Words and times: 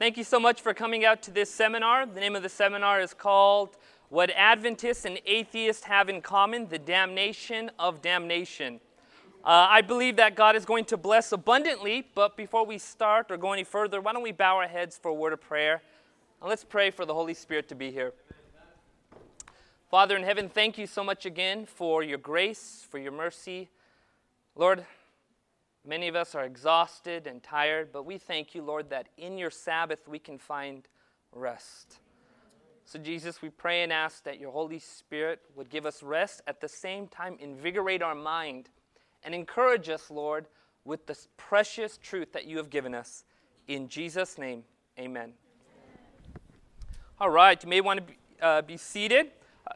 Thank 0.00 0.16
you 0.16 0.24
so 0.24 0.40
much 0.40 0.62
for 0.62 0.72
coming 0.72 1.04
out 1.04 1.20
to 1.24 1.30
this 1.30 1.50
seminar. 1.50 2.06
The 2.06 2.20
name 2.20 2.34
of 2.34 2.42
the 2.42 2.48
seminar 2.48 3.02
is 3.02 3.12
called 3.12 3.76
What 4.08 4.30
Adventists 4.30 5.04
and 5.04 5.20
Atheists 5.26 5.84
Have 5.84 6.08
in 6.08 6.22
Common 6.22 6.68
The 6.68 6.78
Damnation 6.78 7.70
of 7.78 8.00
Damnation. 8.00 8.80
Uh, 9.44 9.66
I 9.68 9.82
believe 9.82 10.16
that 10.16 10.36
God 10.36 10.56
is 10.56 10.64
going 10.64 10.86
to 10.86 10.96
bless 10.96 11.32
abundantly, 11.32 12.06
but 12.14 12.34
before 12.34 12.64
we 12.64 12.78
start 12.78 13.30
or 13.30 13.36
go 13.36 13.52
any 13.52 13.62
further, 13.62 14.00
why 14.00 14.14
don't 14.14 14.22
we 14.22 14.32
bow 14.32 14.56
our 14.56 14.68
heads 14.68 14.96
for 14.96 15.10
a 15.10 15.14
word 15.14 15.34
of 15.34 15.42
prayer? 15.42 15.82
And 16.40 16.48
let's 16.48 16.64
pray 16.64 16.90
for 16.90 17.04
the 17.04 17.12
Holy 17.12 17.34
Spirit 17.34 17.68
to 17.68 17.74
be 17.74 17.90
here. 17.90 18.14
Father 19.90 20.16
in 20.16 20.22
heaven, 20.22 20.48
thank 20.48 20.78
you 20.78 20.86
so 20.86 21.04
much 21.04 21.26
again 21.26 21.66
for 21.66 22.02
your 22.02 22.16
grace, 22.16 22.86
for 22.90 22.96
your 22.96 23.12
mercy. 23.12 23.68
Lord, 24.56 24.86
Many 25.84 26.08
of 26.08 26.14
us 26.14 26.34
are 26.34 26.44
exhausted 26.44 27.26
and 27.26 27.42
tired, 27.42 27.90
but 27.92 28.04
we 28.04 28.18
thank 28.18 28.54
you, 28.54 28.62
Lord, 28.62 28.90
that 28.90 29.08
in 29.16 29.38
your 29.38 29.50
Sabbath 29.50 30.06
we 30.06 30.18
can 30.18 30.38
find 30.38 30.86
rest. 31.32 32.00
So, 32.84 32.98
Jesus, 32.98 33.40
we 33.40 33.50
pray 33.50 33.82
and 33.82 33.92
ask 33.92 34.24
that 34.24 34.40
your 34.40 34.50
Holy 34.50 34.78
Spirit 34.78 35.40
would 35.54 35.70
give 35.70 35.86
us 35.86 36.02
rest, 36.02 36.42
at 36.46 36.60
the 36.60 36.68
same 36.68 37.06
time, 37.06 37.36
invigorate 37.38 38.02
our 38.02 38.14
mind 38.14 38.68
and 39.22 39.34
encourage 39.34 39.88
us, 39.88 40.10
Lord, 40.10 40.46
with 40.84 41.06
this 41.06 41.28
precious 41.36 41.98
truth 41.98 42.32
that 42.32 42.46
you 42.46 42.56
have 42.56 42.68
given 42.68 42.94
us. 42.94 43.24
In 43.68 43.88
Jesus' 43.88 44.38
name, 44.38 44.64
amen. 44.98 45.34
All 47.20 47.30
right, 47.30 47.62
you 47.62 47.68
may 47.68 47.80
want 47.80 48.00
to 48.00 48.02
be, 48.02 48.18
uh, 48.42 48.62
be 48.62 48.76
seated 48.76 49.30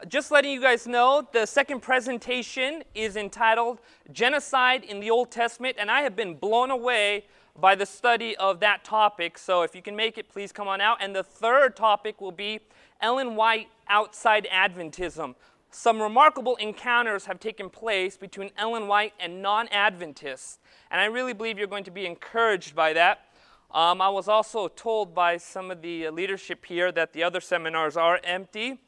just 0.07 0.31
letting 0.31 0.51
you 0.51 0.61
guys 0.61 0.87
know, 0.87 1.27
the 1.31 1.45
second 1.45 1.81
presentation 1.81 2.83
is 2.93 3.15
entitled 3.15 3.79
Genocide 4.11 4.83
in 4.83 4.99
the 4.99 5.09
Old 5.09 5.31
Testament, 5.31 5.77
and 5.79 5.89
I 5.89 6.01
have 6.01 6.15
been 6.15 6.35
blown 6.35 6.71
away 6.71 7.25
by 7.59 7.75
the 7.75 7.85
study 7.85 8.35
of 8.37 8.59
that 8.59 8.83
topic. 8.83 9.37
So 9.37 9.61
if 9.61 9.75
you 9.75 9.81
can 9.81 9.95
make 9.95 10.17
it, 10.17 10.29
please 10.29 10.51
come 10.51 10.67
on 10.67 10.81
out. 10.81 10.97
And 11.01 11.15
the 11.15 11.23
third 11.23 11.75
topic 11.75 12.19
will 12.19 12.31
be 12.31 12.59
Ellen 13.01 13.35
White 13.35 13.69
Outside 13.87 14.47
Adventism. 14.51 15.35
Some 15.71 16.01
remarkable 16.01 16.55
encounters 16.57 17.25
have 17.25 17.39
taken 17.39 17.69
place 17.69 18.17
between 18.17 18.51
Ellen 18.57 18.87
White 18.87 19.13
and 19.19 19.41
non 19.41 19.67
Adventists, 19.69 20.59
and 20.89 21.01
I 21.01 21.05
really 21.05 21.33
believe 21.33 21.57
you're 21.57 21.67
going 21.67 21.83
to 21.83 21.91
be 21.91 22.05
encouraged 22.05 22.75
by 22.75 22.93
that. 22.93 23.25
Um, 23.71 24.01
I 24.01 24.07
was 24.07 24.29
also 24.29 24.69
told 24.69 25.13
by 25.13 25.35
some 25.35 25.69
of 25.71 25.81
the 25.81 26.09
leadership 26.09 26.65
here 26.65 26.93
that 26.93 27.11
the 27.11 27.23
other 27.23 27.41
seminars 27.41 27.97
are 27.97 28.21
empty. 28.23 28.79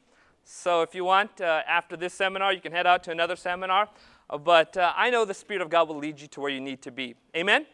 So 0.50 0.80
if 0.80 0.94
you 0.94 1.04
want, 1.04 1.42
uh, 1.42 1.60
after 1.68 1.94
this 1.94 2.14
seminar, 2.14 2.54
you 2.54 2.60
can 2.62 2.72
head 2.72 2.86
out 2.86 3.04
to 3.04 3.10
another 3.10 3.36
seminar. 3.36 3.90
Uh, 4.30 4.38
but 4.38 4.78
uh, 4.78 4.94
I 4.96 5.10
know 5.10 5.26
the 5.26 5.34
Spirit 5.34 5.60
of 5.60 5.68
God 5.68 5.88
will 5.88 5.98
lead 5.98 6.18
you 6.18 6.26
to 6.28 6.40
where 6.40 6.50
you 6.50 6.58
need 6.58 6.80
to 6.82 6.90
be. 6.90 7.14
Amen? 7.36 7.66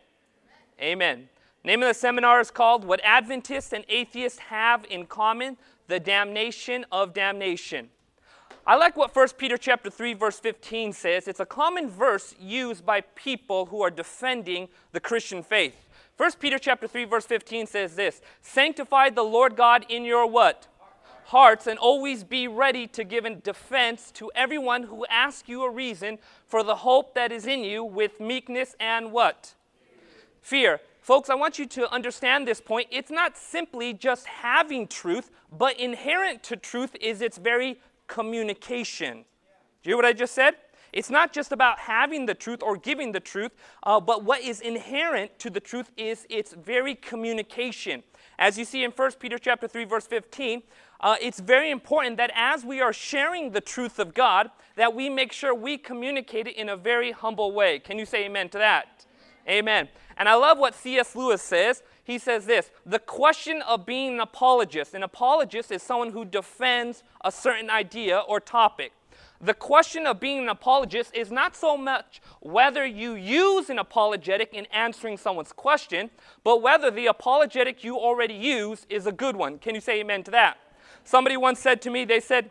Amen? 0.80 1.12
Amen. 1.12 1.28
Name 1.62 1.82
of 1.84 1.88
the 1.88 1.94
seminar 1.94 2.40
is 2.40 2.50
called 2.50 2.84
What 2.84 3.00
Adventists 3.04 3.72
and 3.72 3.84
Atheists 3.88 4.40
Have 4.40 4.84
in 4.90 5.06
Common 5.06 5.56
The 5.86 6.00
Damnation 6.00 6.84
of 6.90 7.14
Damnation. 7.14 7.90
I 8.66 8.74
like 8.74 8.96
what 8.96 9.14
1 9.14 9.28
Peter 9.38 9.56
chapter 9.56 9.88
3 9.88 10.14
verse 10.14 10.40
15 10.40 10.94
says. 10.94 11.28
It's 11.28 11.38
a 11.38 11.46
common 11.46 11.88
verse 11.88 12.34
used 12.40 12.84
by 12.84 13.02
people 13.02 13.66
who 13.66 13.82
are 13.82 13.90
defending 13.90 14.66
the 14.90 14.98
Christian 14.98 15.44
faith. 15.44 15.76
1 16.16 16.32
Peter 16.40 16.58
chapter 16.58 16.88
3 16.88 17.04
verse 17.04 17.24
15 17.24 17.68
says 17.68 17.94
this, 17.94 18.20
"Sanctify 18.42 19.10
the 19.10 19.22
Lord 19.22 19.54
God 19.54 19.86
in 19.88 20.04
your 20.04 20.26
what? 20.26 20.66
Hearts 21.26 21.66
and 21.66 21.78
always 21.78 22.24
be 22.24 22.48
ready 22.48 22.86
to 22.88 23.04
give 23.04 23.24
in 23.24 23.40
defense 23.40 24.10
to 24.12 24.30
everyone 24.34 24.84
who 24.84 25.06
asks 25.06 25.48
you 25.48 25.62
a 25.64 25.70
reason 25.70 26.18
for 26.46 26.62
the 26.62 26.76
hope 26.76 27.14
that 27.14 27.32
is 27.32 27.46
in 27.46 27.64
you 27.64 27.84
with 27.84 28.20
meekness 28.20 28.76
and 28.78 29.12
what? 29.12 29.54
Fear. 30.40 30.80
Folks, 31.00 31.28
I 31.28 31.34
want 31.34 31.58
you 31.58 31.66
to 31.66 31.92
understand 31.92 32.48
this 32.48 32.60
point. 32.60 32.88
It's 32.90 33.10
not 33.10 33.36
simply 33.36 33.92
just 33.92 34.26
having 34.26 34.86
truth, 34.86 35.30
but 35.52 35.78
inherent 35.78 36.42
to 36.44 36.56
truth 36.56 36.96
is 37.00 37.20
its 37.20 37.36
very 37.36 37.78
communication. 38.06 39.24
Do 39.82 39.90
you 39.90 39.90
hear 39.90 39.96
what 39.96 40.06
I 40.06 40.12
just 40.12 40.34
said? 40.34 40.54
It's 40.94 41.10
not 41.10 41.32
just 41.32 41.50
about 41.50 41.80
having 41.80 42.24
the 42.24 42.34
truth 42.34 42.62
or 42.62 42.76
giving 42.76 43.10
the 43.10 43.20
truth, 43.20 43.50
uh, 43.82 43.98
but 43.98 44.22
what 44.22 44.40
is 44.40 44.60
inherent 44.60 45.38
to 45.40 45.50
the 45.50 45.58
truth 45.58 45.90
is 45.96 46.24
its 46.30 46.54
very 46.54 46.94
communication. 46.94 48.04
As 48.38 48.56
you 48.56 48.64
see 48.64 48.84
in 48.84 48.92
1 48.92 49.12
Peter 49.18 49.36
chapter 49.36 49.66
3 49.66 49.84
verse 49.84 50.06
15, 50.06 50.62
uh, 51.04 51.16
it's 51.20 51.38
very 51.38 51.70
important 51.70 52.16
that 52.16 52.32
as 52.34 52.64
we 52.64 52.80
are 52.80 52.92
sharing 52.92 53.50
the 53.50 53.60
truth 53.60 53.98
of 53.98 54.14
God, 54.14 54.50
that 54.76 54.94
we 54.94 55.10
make 55.10 55.32
sure 55.32 55.54
we 55.54 55.76
communicate 55.76 56.46
it 56.46 56.56
in 56.56 56.70
a 56.70 56.76
very 56.78 57.12
humble 57.12 57.52
way. 57.52 57.78
Can 57.78 57.98
you 57.98 58.06
say 58.06 58.24
amen 58.24 58.48
to 58.48 58.58
that? 58.58 59.04
Amen. 59.46 59.88
And 60.16 60.30
I 60.30 60.34
love 60.34 60.56
what 60.58 60.74
C.S. 60.74 61.14
Lewis 61.14 61.42
says. 61.42 61.82
He 62.04 62.16
says 62.16 62.46
this 62.46 62.70
The 62.86 62.98
question 62.98 63.60
of 63.68 63.84
being 63.84 64.14
an 64.14 64.20
apologist, 64.20 64.94
an 64.94 65.02
apologist 65.02 65.70
is 65.70 65.82
someone 65.82 66.10
who 66.10 66.24
defends 66.24 67.02
a 67.22 67.30
certain 67.30 67.68
idea 67.68 68.20
or 68.20 68.40
topic. 68.40 68.92
The 69.42 69.52
question 69.52 70.06
of 70.06 70.20
being 70.20 70.38
an 70.38 70.48
apologist 70.48 71.14
is 71.14 71.30
not 71.30 71.54
so 71.54 71.76
much 71.76 72.22
whether 72.40 72.86
you 72.86 73.12
use 73.12 73.68
an 73.68 73.78
apologetic 73.78 74.54
in 74.54 74.64
answering 74.72 75.18
someone's 75.18 75.52
question, 75.52 76.08
but 76.44 76.62
whether 76.62 76.90
the 76.90 77.08
apologetic 77.08 77.84
you 77.84 77.98
already 77.98 78.32
use 78.32 78.86
is 78.88 79.06
a 79.06 79.12
good 79.12 79.36
one. 79.36 79.58
Can 79.58 79.74
you 79.74 79.82
say 79.82 80.00
amen 80.00 80.22
to 80.24 80.30
that? 80.30 80.56
Somebody 81.04 81.36
once 81.36 81.60
said 81.60 81.80
to 81.82 81.90
me, 81.90 82.04
they 82.04 82.20
said, 82.20 82.50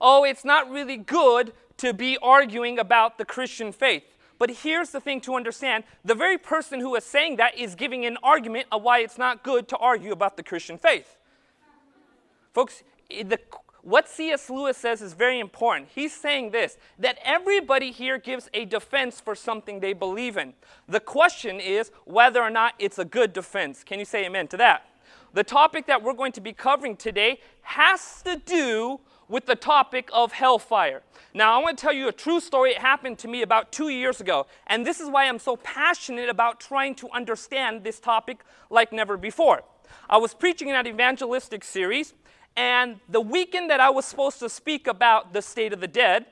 Oh, 0.00 0.24
it's 0.24 0.44
not 0.44 0.70
really 0.70 0.96
good 0.96 1.52
to 1.78 1.92
be 1.94 2.18
arguing 2.20 2.78
about 2.78 3.16
the 3.16 3.24
Christian 3.24 3.72
faith. 3.72 4.04
But 4.38 4.50
here's 4.50 4.90
the 4.90 5.00
thing 5.00 5.20
to 5.22 5.34
understand 5.34 5.84
the 6.04 6.14
very 6.14 6.36
person 6.36 6.80
who 6.80 6.94
is 6.96 7.04
saying 7.04 7.36
that 7.36 7.56
is 7.56 7.74
giving 7.74 8.04
an 8.04 8.18
argument 8.22 8.66
of 8.72 8.82
why 8.82 8.98
it's 8.98 9.16
not 9.16 9.42
good 9.42 9.68
to 9.68 9.76
argue 9.76 10.12
about 10.12 10.36
the 10.36 10.42
Christian 10.42 10.76
faith. 10.76 11.16
Folks, 12.52 12.82
the, 13.08 13.38
what 13.82 14.08
C.S. 14.08 14.50
Lewis 14.50 14.76
says 14.76 15.02
is 15.02 15.12
very 15.12 15.38
important. 15.38 15.88
He's 15.94 16.14
saying 16.14 16.50
this 16.50 16.76
that 16.98 17.18
everybody 17.22 17.92
here 17.92 18.18
gives 18.18 18.50
a 18.52 18.64
defense 18.64 19.20
for 19.20 19.34
something 19.34 19.80
they 19.80 19.92
believe 19.92 20.36
in. 20.36 20.54
The 20.88 21.00
question 21.00 21.60
is 21.60 21.90
whether 22.04 22.42
or 22.42 22.50
not 22.50 22.74
it's 22.78 22.98
a 22.98 23.04
good 23.04 23.32
defense. 23.32 23.84
Can 23.84 23.98
you 23.98 24.04
say 24.04 24.26
amen 24.26 24.48
to 24.48 24.56
that? 24.56 24.88
The 25.34 25.42
topic 25.42 25.86
that 25.86 26.00
we're 26.00 26.14
going 26.14 26.30
to 26.32 26.40
be 26.40 26.52
covering 26.52 26.96
today 26.96 27.40
has 27.62 28.22
to 28.22 28.36
do 28.36 29.00
with 29.26 29.46
the 29.46 29.56
topic 29.56 30.08
of 30.12 30.30
hellfire. 30.30 31.02
Now, 31.34 31.58
I 31.58 31.62
want 31.62 31.76
to 31.76 31.82
tell 31.82 31.92
you 31.92 32.06
a 32.06 32.12
true 32.12 32.38
story. 32.38 32.70
It 32.70 32.78
happened 32.78 33.18
to 33.18 33.28
me 33.28 33.42
about 33.42 33.72
two 33.72 33.88
years 33.88 34.20
ago. 34.20 34.46
And 34.68 34.86
this 34.86 35.00
is 35.00 35.08
why 35.08 35.24
I'm 35.26 35.40
so 35.40 35.56
passionate 35.56 36.28
about 36.28 36.60
trying 36.60 36.94
to 36.96 37.10
understand 37.10 37.82
this 37.82 37.98
topic 37.98 38.44
like 38.70 38.92
never 38.92 39.16
before. 39.16 39.64
I 40.08 40.18
was 40.18 40.34
preaching 40.34 40.68
in 40.68 40.76
an 40.76 40.86
evangelistic 40.86 41.64
series, 41.64 42.14
and 42.56 43.00
the 43.08 43.20
weekend 43.20 43.70
that 43.70 43.80
I 43.80 43.90
was 43.90 44.04
supposed 44.04 44.38
to 44.38 44.48
speak 44.48 44.86
about 44.86 45.32
the 45.32 45.42
state 45.42 45.72
of 45.72 45.80
the 45.80 45.88
dead 45.88 46.26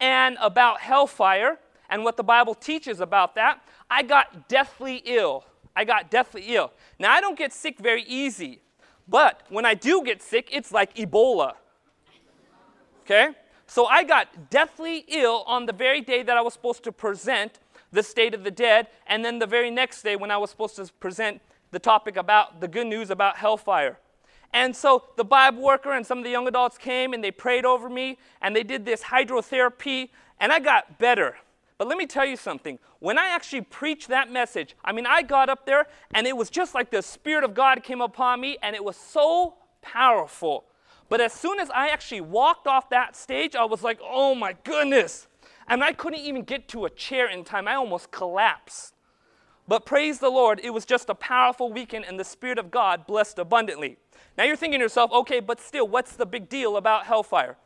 and 0.00 0.38
about 0.40 0.80
hellfire 0.80 1.58
and 1.90 2.02
what 2.02 2.16
the 2.16 2.24
Bible 2.24 2.54
teaches 2.54 3.00
about 3.00 3.34
that, 3.34 3.60
I 3.90 4.04
got 4.04 4.48
deathly 4.48 5.02
ill. 5.04 5.44
I 5.74 5.84
got 5.84 6.10
deathly 6.10 6.44
ill. 6.48 6.72
Now, 6.98 7.12
I 7.12 7.20
don't 7.20 7.38
get 7.38 7.52
sick 7.52 7.78
very 7.78 8.02
easy, 8.02 8.60
but 9.06 9.42
when 9.48 9.64
I 9.64 9.74
do 9.74 10.02
get 10.02 10.22
sick, 10.22 10.48
it's 10.52 10.72
like 10.72 10.94
Ebola. 10.96 11.54
Okay? 13.02 13.30
So 13.66 13.86
I 13.86 14.02
got 14.04 14.50
deathly 14.50 15.04
ill 15.08 15.44
on 15.46 15.66
the 15.66 15.72
very 15.72 16.00
day 16.00 16.22
that 16.22 16.36
I 16.36 16.40
was 16.40 16.54
supposed 16.54 16.84
to 16.84 16.92
present 16.92 17.60
the 17.92 18.02
state 18.02 18.34
of 18.34 18.44
the 18.44 18.50
dead, 18.50 18.88
and 19.06 19.24
then 19.24 19.38
the 19.38 19.46
very 19.46 19.70
next 19.70 20.02
day 20.02 20.16
when 20.16 20.30
I 20.30 20.36
was 20.36 20.50
supposed 20.50 20.76
to 20.76 20.92
present 21.00 21.40
the 21.70 21.78
topic 21.78 22.16
about 22.16 22.60
the 22.60 22.68
good 22.68 22.86
news 22.86 23.10
about 23.10 23.36
hellfire. 23.36 23.98
And 24.52 24.74
so 24.74 25.04
the 25.16 25.24
Bible 25.24 25.62
worker 25.62 25.92
and 25.92 26.06
some 26.06 26.18
of 26.18 26.24
the 26.24 26.30
young 26.30 26.48
adults 26.48 26.78
came 26.78 27.12
and 27.12 27.22
they 27.22 27.30
prayed 27.30 27.66
over 27.66 27.88
me 27.88 28.16
and 28.40 28.56
they 28.56 28.62
did 28.62 28.84
this 28.84 29.04
hydrotherapy, 29.04 30.10
and 30.40 30.52
I 30.52 30.60
got 30.60 30.98
better. 30.98 31.36
But 31.78 31.86
let 31.86 31.96
me 31.96 32.06
tell 32.06 32.26
you 32.26 32.36
something. 32.36 32.80
When 32.98 33.18
I 33.18 33.28
actually 33.28 33.60
preached 33.60 34.08
that 34.08 34.32
message, 34.32 34.74
I 34.84 34.90
mean, 34.90 35.06
I 35.06 35.22
got 35.22 35.48
up 35.48 35.64
there 35.64 35.86
and 36.12 36.26
it 36.26 36.36
was 36.36 36.50
just 36.50 36.74
like 36.74 36.90
the 36.90 37.02
Spirit 37.02 37.44
of 37.44 37.54
God 37.54 37.84
came 37.84 38.00
upon 38.00 38.40
me 38.40 38.58
and 38.62 38.74
it 38.74 38.84
was 38.84 38.96
so 38.96 39.54
powerful. 39.80 40.64
But 41.08 41.20
as 41.20 41.32
soon 41.32 41.60
as 41.60 41.70
I 41.70 41.88
actually 41.88 42.20
walked 42.20 42.66
off 42.66 42.90
that 42.90 43.14
stage, 43.14 43.54
I 43.54 43.64
was 43.64 43.84
like, 43.84 44.00
oh 44.02 44.34
my 44.34 44.56
goodness. 44.64 45.28
And 45.68 45.84
I 45.84 45.92
couldn't 45.92 46.20
even 46.20 46.42
get 46.42 46.66
to 46.68 46.84
a 46.84 46.90
chair 46.90 47.30
in 47.30 47.44
time. 47.44 47.68
I 47.68 47.74
almost 47.74 48.10
collapsed. 48.10 48.94
But 49.68 49.86
praise 49.86 50.18
the 50.18 50.30
Lord, 50.30 50.60
it 50.64 50.70
was 50.70 50.84
just 50.84 51.10
a 51.10 51.14
powerful 51.14 51.70
weekend 51.70 52.06
and 52.06 52.18
the 52.18 52.24
Spirit 52.24 52.58
of 52.58 52.70
God 52.70 53.06
blessed 53.06 53.38
abundantly. 53.38 53.98
Now 54.36 54.44
you're 54.44 54.56
thinking 54.56 54.80
to 54.80 54.84
yourself, 54.84 55.12
okay, 55.12 55.40
but 55.40 55.60
still, 55.60 55.86
what's 55.86 56.16
the 56.16 56.26
big 56.26 56.48
deal 56.48 56.76
about 56.76 57.04
hellfire? 57.04 57.56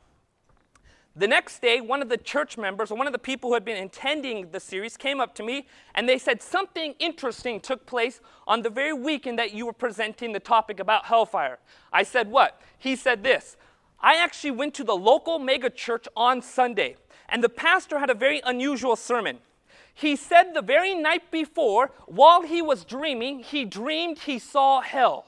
The 1.15 1.29
next 1.29 1.61
day, 1.61 1.83
one 1.83 2.01
of 2.01 2.09
the 2.09 2.17
church 2.17 2.57
members, 2.57 2.91
or 2.91 2.97
one 2.97 3.07
of 3.07 3.13
the 3.13 3.19
people 3.19 3.51
who 3.51 3.55
had 3.55 3.67
been 3.67 3.83
attending 3.85 4.51
the 4.51 4.61
series, 4.61 4.97
came 4.97 5.21
up 5.21 5.35
to 5.35 5.43
me 5.43 5.67
and 5.95 6.09
they 6.09 6.17
said 6.17 6.41
something 6.41 6.95
interesting 6.99 7.61
took 7.61 7.85
place 7.85 8.21
on 8.47 8.63
the 8.63 8.71
very 8.71 8.95
weekend 8.95 9.39
that 9.39 9.53
you 9.53 9.67
were 9.67 9.75
presenting 9.75 10.33
the 10.33 10.41
topic 10.41 10.81
about 10.81 11.05
hellfire. 11.05 11.59
I 11.93 12.03
said, 12.03 12.31
What? 12.31 12.63
He 12.79 12.97
said 12.97 13.23
this 13.23 13.59
I 14.01 14.17
actually 14.17 14.53
went 14.53 14.73
to 14.75 14.85
the 14.85 14.97
local 14.97 15.39
mega 15.39 15.69
church 15.69 16.09
on 16.17 16.41
Sunday, 16.41 16.97
and 17.29 17.45
the 17.45 17.51
pastor 17.51 17.99
had 17.99 18.09
a 18.09 18.15
very 18.15 18.41
unusual 18.45 18.97
sermon. 18.97 19.39
He 19.95 20.17
said 20.17 20.55
the 20.55 20.63
very 20.63 20.95
night 20.95 21.31
before, 21.31 21.91
while 22.07 22.41
he 22.41 22.63
was 22.63 22.85
dreaming, 22.85 23.41
he 23.41 23.67
dreamed 23.67 24.21
he 24.21 24.39
saw 24.39 24.81
hell. 24.81 25.27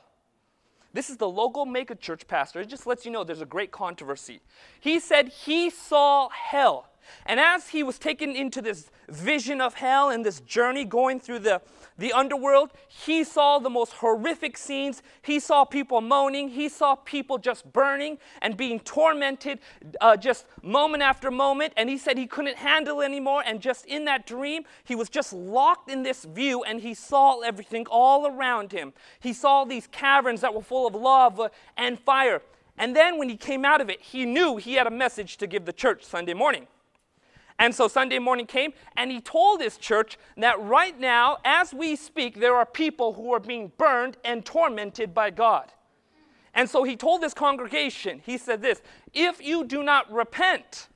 This 0.95 1.11
is 1.11 1.17
the 1.17 1.29
local 1.29 1.67
mega 1.67 1.97
church 1.97 2.27
pastor. 2.29 2.61
It 2.61 2.69
just 2.69 2.87
lets 2.87 3.05
you 3.05 3.11
know 3.11 3.25
there's 3.25 3.41
a 3.41 3.47
great 3.47 3.73
controversy. 3.73 4.41
He 4.81 5.01
said 5.01 5.29
he 5.29 5.69
saw 5.69 6.29
hell. 6.29 6.89
And 7.27 7.41
as 7.41 7.69
he 7.69 7.83
was 7.83 7.99
taken 7.99 8.35
into 8.37 8.61
this 8.63 8.91
vision 9.09 9.61
of 9.61 9.75
hell 9.75 10.11
and 10.11 10.25
this 10.25 10.41
journey 10.41 10.85
going 10.85 11.21
through 11.21 11.41
the, 11.41 11.63
the 11.99 12.13
underworld, 12.13 12.71
he 12.89 13.25
saw 13.25 13.59
the 13.59 13.71
most 13.71 13.95
horrific 13.95 14.57
scenes. 14.57 15.03
He 15.23 15.41
saw 15.41 15.65
people 15.65 16.01
moaning. 16.01 16.49
He 16.49 16.69
saw 16.69 16.95
people 16.95 17.39
just 17.39 17.71
burning 17.73 18.19
and 18.43 18.57
being 18.57 18.81
tormented 18.81 19.61
uh, 20.01 20.17
just 20.17 20.47
moment 20.63 21.03
after 21.03 21.31
moment. 21.31 21.73
And 21.77 21.89
he 21.89 21.99
said 21.99 22.19
he 22.19 22.27
couldn't 22.27 22.57
handle 22.57 23.03
anymore. 23.03 23.43
And 23.45 23.61
just 23.61 23.87
in 23.87 24.05
that 24.07 24.27
dream, 24.27 24.65
he 24.85 24.95
was 24.95 25.09
just 25.09 25.33
locked 25.33 25.91
in 25.91 26.03
this 26.03 26.25
view 26.25 26.63
and 26.65 26.81
he 26.81 26.95
saw 26.95 27.41
everything 27.41 27.87
all 27.91 28.27
around 28.27 28.73
him. 28.73 28.93
He 29.21 29.33
saw 29.33 29.65
these 29.65 29.87
caverns 29.87 30.41
that 30.41 30.55
were 30.55 30.63
full 30.63 30.87
of 30.87 30.95
lava 30.95 31.51
and 31.77 31.99
fire. 31.99 32.43
And 32.77 32.95
then 32.95 33.19
when 33.19 33.29
he 33.29 33.37
came 33.37 33.65
out 33.65 33.81
of 33.81 33.89
it, 33.89 34.01
he 34.01 34.25
knew 34.25 34.57
he 34.57 34.75
had 34.75 34.87
a 34.87 34.91
message 34.91 35.37
to 35.39 35.47
give 35.47 35.65
the 35.65 35.73
church 35.73 36.05
Sunday 36.05 36.35
morning. 36.35 36.67
And 37.59 37.75
so 37.75 37.87
Sunday 37.87 38.19
morning 38.19 38.47
came, 38.47 38.73
and 38.97 39.11
he 39.11 39.21
told 39.21 39.61
his 39.61 39.77
church 39.77 40.19
that 40.37 40.61
right 40.61 40.99
now, 40.99 41.39
as 41.45 41.73
we 41.73 41.95
speak, 41.95 42.41
there 42.41 42.57
are 42.57 42.67
people 42.67 43.13
who 43.13 43.33
are 43.33 43.41
being 43.41 43.73
burned 43.79 44.17
and 44.25 44.45
tormented 44.45 45.15
by 45.15 45.31
God. 45.31 45.73
And 46.55 46.69
so 46.69 46.85
he 46.85 46.97
told 46.97 47.21
this 47.21 47.35
congregation, 47.35 48.21
he 48.25 48.39
said 48.39 48.63
this 48.63 48.83
if 49.13 49.43
you 49.43 49.65
do 49.65 49.83
not 49.83 50.11
repent, 50.13 50.89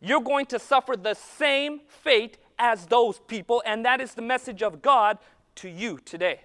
you're 0.00 0.22
going 0.22 0.46
to 0.46 0.58
suffer 0.58 0.96
the 0.96 1.14
same 1.14 1.80
fate 1.88 2.38
as 2.58 2.86
those 2.86 3.20
people, 3.26 3.62
and 3.66 3.84
that 3.84 4.00
is 4.00 4.14
the 4.14 4.22
message 4.22 4.62
of 4.62 4.80
God 4.80 5.18
to 5.56 5.68
you 5.68 5.98
today. 6.04 6.40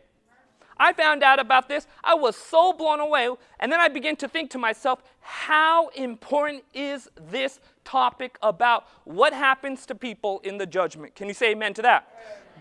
I 0.81 0.93
found 0.93 1.21
out 1.21 1.39
about 1.39 1.69
this. 1.69 1.85
I 2.03 2.15
was 2.15 2.35
so 2.35 2.73
blown 2.73 2.99
away. 2.99 3.29
And 3.59 3.71
then 3.71 3.79
I 3.79 3.87
began 3.87 4.15
to 4.15 4.27
think 4.27 4.49
to 4.49 4.57
myself, 4.57 5.03
how 5.19 5.89
important 5.89 6.63
is 6.73 7.07
this 7.29 7.59
topic 7.85 8.39
about 8.41 8.87
what 9.03 9.31
happens 9.31 9.85
to 9.85 9.95
people 9.95 10.41
in 10.43 10.57
the 10.57 10.65
judgment? 10.65 11.13
Can 11.13 11.27
you 11.27 11.35
say 11.35 11.51
amen 11.51 11.75
to 11.75 11.83
that? 11.83 12.07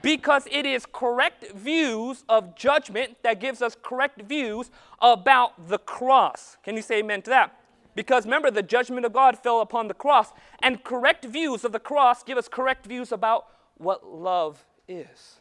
Because 0.03 0.47
it 0.51 0.67
is 0.67 0.85
correct 0.85 1.51
views 1.53 2.25
of 2.29 2.55
judgment 2.55 3.17
that 3.23 3.41
gives 3.41 3.63
us 3.63 3.75
correct 3.83 4.21
views 4.21 4.71
about 5.01 5.69
the 5.69 5.79
cross. 5.79 6.59
Can 6.63 6.77
you 6.77 6.83
say 6.83 6.99
amen 6.99 7.23
to 7.23 7.31
that? 7.31 7.57
Because 7.95 8.25
remember, 8.27 8.51
the 8.51 8.63
judgment 8.63 9.07
of 9.07 9.15
God 9.15 9.39
fell 9.39 9.63
upon 9.63 9.89
the 9.89 9.95
cross, 9.95 10.33
and 10.63 10.85
correct 10.85 11.25
views 11.25 11.65
of 11.65 11.73
the 11.73 11.81
cross 11.81 12.23
give 12.23 12.37
us 12.39 12.49
correct 12.49 12.87
views 12.87 13.13
about 13.13 13.47
what 13.79 14.07
love 14.07 14.65
is 14.87 15.40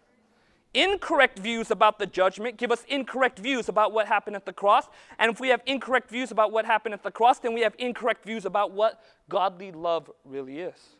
incorrect 0.74 1.40
views 1.40 1.72
about 1.72 2.00
the 2.00 2.06
judgment 2.06 2.58
give 2.58 2.72
us 2.72 2.84
incorrect 2.88 3.40
views 3.40 3.70
about 3.70 3.92
what 3.92 4.08
happened 4.08 4.36
at 4.36 4.46
the 4.46 4.54
cross. 4.54 4.88
And 5.18 5.32
if 5.32 5.40
we 5.40 5.50
have 5.50 5.62
incorrect 5.66 6.10
views 6.10 6.32
about 6.32 6.52
what 6.52 6.66
happened 6.66 6.94
at 6.94 7.04
the 7.04 7.12
cross, 7.12 7.40
then 7.40 7.54
we 7.54 7.62
have 7.62 7.74
incorrect 7.78 8.26
views 8.26 8.46
about 8.46 8.72
what 8.72 9.04
godly 9.28 9.72
love 9.72 10.12
really 10.24 10.60
is. 10.60 10.96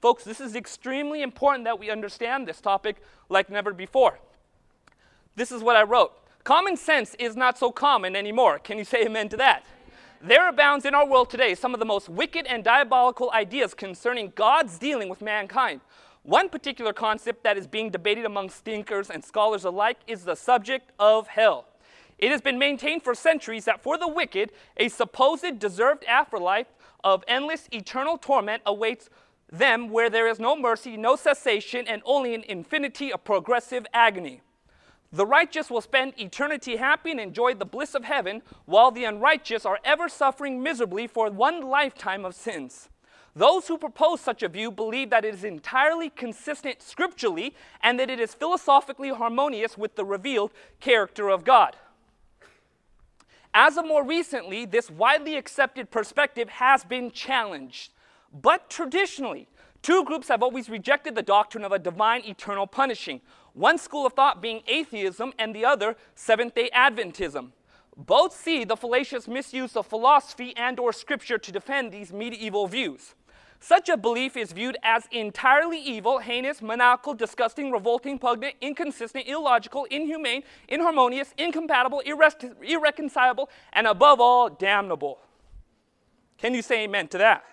Folks, 0.00 0.24
this 0.24 0.40
is 0.40 0.54
extremely 0.54 1.22
important 1.22 1.64
that 1.64 1.78
we 1.78 1.90
understand 1.90 2.46
this 2.46 2.60
topic 2.60 3.02
like 3.28 3.50
never 3.50 3.72
before. 3.72 4.18
This 5.34 5.50
is 5.50 5.62
what 5.62 5.76
I 5.76 5.82
wrote. 5.82 6.12
Common 6.44 6.76
sense 6.76 7.14
is 7.18 7.36
not 7.36 7.58
so 7.58 7.70
common 7.70 8.16
anymore. 8.16 8.58
Can 8.58 8.78
you 8.78 8.84
say 8.84 9.04
amen 9.04 9.28
to 9.30 9.36
that? 9.36 9.64
There 10.20 10.48
abounds 10.48 10.84
in 10.84 10.94
our 10.94 11.06
world 11.06 11.30
today 11.30 11.54
some 11.54 11.74
of 11.74 11.80
the 11.80 11.86
most 11.86 12.08
wicked 12.08 12.46
and 12.46 12.64
diabolical 12.64 13.30
ideas 13.32 13.74
concerning 13.74 14.32
God's 14.34 14.78
dealing 14.78 15.08
with 15.08 15.22
mankind. 15.22 15.80
One 16.28 16.50
particular 16.50 16.92
concept 16.92 17.42
that 17.44 17.56
is 17.56 17.66
being 17.66 17.88
debated 17.88 18.26
among 18.26 18.50
thinkers 18.50 19.08
and 19.08 19.24
scholars 19.24 19.64
alike 19.64 19.96
is 20.06 20.24
the 20.24 20.34
subject 20.34 20.92
of 20.98 21.26
hell. 21.26 21.64
It 22.18 22.30
has 22.30 22.42
been 22.42 22.58
maintained 22.58 23.02
for 23.02 23.14
centuries 23.14 23.64
that 23.64 23.82
for 23.82 23.96
the 23.96 24.08
wicked, 24.08 24.52
a 24.76 24.90
supposed 24.90 25.58
deserved 25.58 26.04
afterlife 26.04 26.66
of 27.02 27.24
endless 27.26 27.66
eternal 27.72 28.18
torment 28.18 28.60
awaits 28.66 29.08
them 29.50 29.88
where 29.88 30.10
there 30.10 30.28
is 30.28 30.38
no 30.38 30.54
mercy, 30.54 30.98
no 30.98 31.16
cessation, 31.16 31.86
and 31.88 32.02
only 32.04 32.34
an 32.34 32.44
infinity 32.46 33.10
of 33.10 33.24
progressive 33.24 33.86
agony. 33.94 34.42
The 35.10 35.24
righteous 35.24 35.70
will 35.70 35.80
spend 35.80 36.12
eternity 36.20 36.76
happy 36.76 37.10
and 37.10 37.20
enjoy 37.20 37.54
the 37.54 37.64
bliss 37.64 37.94
of 37.94 38.04
heaven, 38.04 38.42
while 38.66 38.90
the 38.90 39.04
unrighteous 39.04 39.64
are 39.64 39.78
ever 39.82 40.10
suffering 40.10 40.62
miserably 40.62 41.06
for 41.06 41.30
one 41.30 41.62
lifetime 41.62 42.26
of 42.26 42.34
sins. 42.34 42.90
Those 43.38 43.68
who 43.68 43.78
propose 43.78 44.20
such 44.20 44.42
a 44.42 44.48
view 44.48 44.72
believe 44.72 45.10
that 45.10 45.24
it 45.24 45.32
is 45.32 45.44
entirely 45.44 46.10
consistent 46.10 46.82
scripturally 46.82 47.54
and 47.80 47.96
that 48.00 48.10
it 48.10 48.18
is 48.18 48.34
philosophically 48.34 49.10
harmonious 49.10 49.78
with 49.78 49.94
the 49.94 50.04
revealed 50.04 50.50
character 50.80 51.28
of 51.28 51.44
God. 51.44 51.76
As 53.54 53.76
of 53.76 53.86
more 53.86 54.04
recently, 54.04 54.64
this 54.64 54.90
widely 54.90 55.36
accepted 55.36 55.92
perspective 55.92 56.48
has 56.48 56.82
been 56.82 57.12
challenged. 57.12 57.92
But 58.32 58.68
traditionally, 58.68 59.46
two 59.82 60.02
groups 60.02 60.26
have 60.26 60.42
always 60.42 60.68
rejected 60.68 61.14
the 61.14 61.22
doctrine 61.22 61.62
of 61.62 61.70
a 61.70 61.78
divine 61.78 62.22
eternal 62.24 62.66
punishing. 62.66 63.20
One 63.52 63.78
school 63.78 64.04
of 64.04 64.14
thought 64.14 64.42
being 64.42 64.62
atheism 64.66 65.32
and 65.38 65.54
the 65.54 65.64
other 65.64 65.96
Seventh 66.16 66.56
day 66.56 66.70
Adventism. 66.74 67.52
Both 67.96 68.34
see 68.34 68.64
the 68.64 68.76
fallacious 68.76 69.28
misuse 69.28 69.76
of 69.76 69.86
philosophy 69.86 70.56
and 70.56 70.80
or 70.80 70.92
scripture 70.92 71.38
to 71.38 71.52
defend 71.52 71.92
these 71.92 72.12
medieval 72.12 72.66
views. 72.66 73.14
Such 73.60 73.88
a 73.88 73.96
belief 73.96 74.36
is 74.36 74.52
viewed 74.52 74.76
as 74.84 75.08
entirely 75.10 75.80
evil, 75.80 76.18
heinous, 76.18 76.62
maniacal, 76.62 77.14
disgusting, 77.14 77.72
revolting, 77.72 78.14
repugnant, 78.14 78.54
inconsistent, 78.60 79.26
illogical, 79.26 79.84
inhumane, 79.90 80.44
inharmonious, 80.68 81.34
incompatible, 81.36 82.02
irre- 82.06 82.54
irreconcilable, 82.62 83.50
and 83.72 83.86
above 83.86 84.20
all, 84.20 84.48
damnable. 84.48 85.18
Can 86.38 86.54
you 86.54 86.62
say 86.62 86.84
amen 86.84 87.08
to 87.08 87.18
that? 87.18 87.44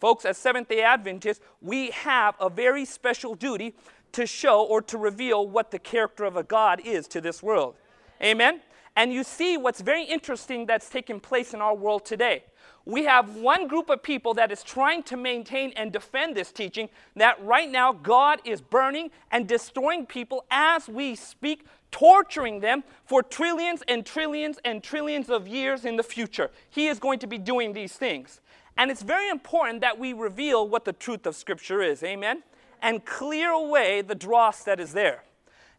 Folks, 0.00 0.24
as 0.24 0.38
Seventh 0.38 0.68
day 0.68 0.82
Adventists, 0.82 1.40
we 1.60 1.90
have 1.90 2.34
a 2.40 2.48
very 2.48 2.86
special 2.86 3.34
duty 3.34 3.74
to 4.12 4.26
show 4.26 4.62
or 4.62 4.80
to 4.82 4.96
reveal 4.96 5.46
what 5.46 5.70
the 5.70 5.78
character 5.78 6.24
of 6.24 6.36
a 6.36 6.42
God 6.42 6.80
is 6.84 7.06
to 7.08 7.20
this 7.20 7.42
world. 7.42 7.74
Amen? 8.22 8.60
And 8.96 9.12
you 9.12 9.22
see 9.24 9.56
what's 9.56 9.80
very 9.80 10.04
interesting 10.04 10.66
that's 10.66 10.88
taking 10.88 11.20
place 11.20 11.52
in 11.52 11.60
our 11.60 11.74
world 11.74 12.06
today 12.06 12.44
we 12.86 13.04
have 13.04 13.36
one 13.36 13.66
group 13.66 13.88
of 13.88 14.02
people 14.02 14.34
that 14.34 14.52
is 14.52 14.62
trying 14.62 15.02
to 15.04 15.16
maintain 15.16 15.72
and 15.76 15.90
defend 15.90 16.36
this 16.36 16.52
teaching 16.52 16.88
that 17.16 17.42
right 17.42 17.70
now 17.70 17.92
God 17.92 18.40
is 18.44 18.60
burning 18.60 19.10
and 19.30 19.48
destroying 19.48 20.04
people 20.04 20.44
as 20.50 20.88
we 20.88 21.14
speak, 21.14 21.64
torturing 21.90 22.60
them 22.60 22.84
for 23.06 23.22
trillions 23.22 23.82
and 23.88 24.04
trillions 24.04 24.58
and 24.64 24.82
trillions 24.82 25.30
of 25.30 25.48
years 25.48 25.84
in 25.86 25.96
the 25.96 26.02
future. 26.02 26.50
He 26.68 26.88
is 26.88 26.98
going 26.98 27.20
to 27.20 27.26
be 27.26 27.38
doing 27.38 27.72
these 27.72 27.94
things. 27.94 28.40
And 28.76 28.90
it's 28.90 29.02
very 29.02 29.30
important 29.30 29.80
that 29.80 29.98
we 29.98 30.12
reveal 30.12 30.68
what 30.68 30.84
the 30.84 30.92
truth 30.92 31.26
of 31.26 31.36
Scripture 31.36 31.80
is. 31.80 32.02
Amen? 32.02 32.42
And 32.82 33.04
clear 33.04 33.50
away 33.50 34.02
the 34.02 34.14
dross 34.14 34.64
that 34.64 34.78
is 34.78 34.92
there. 34.92 35.24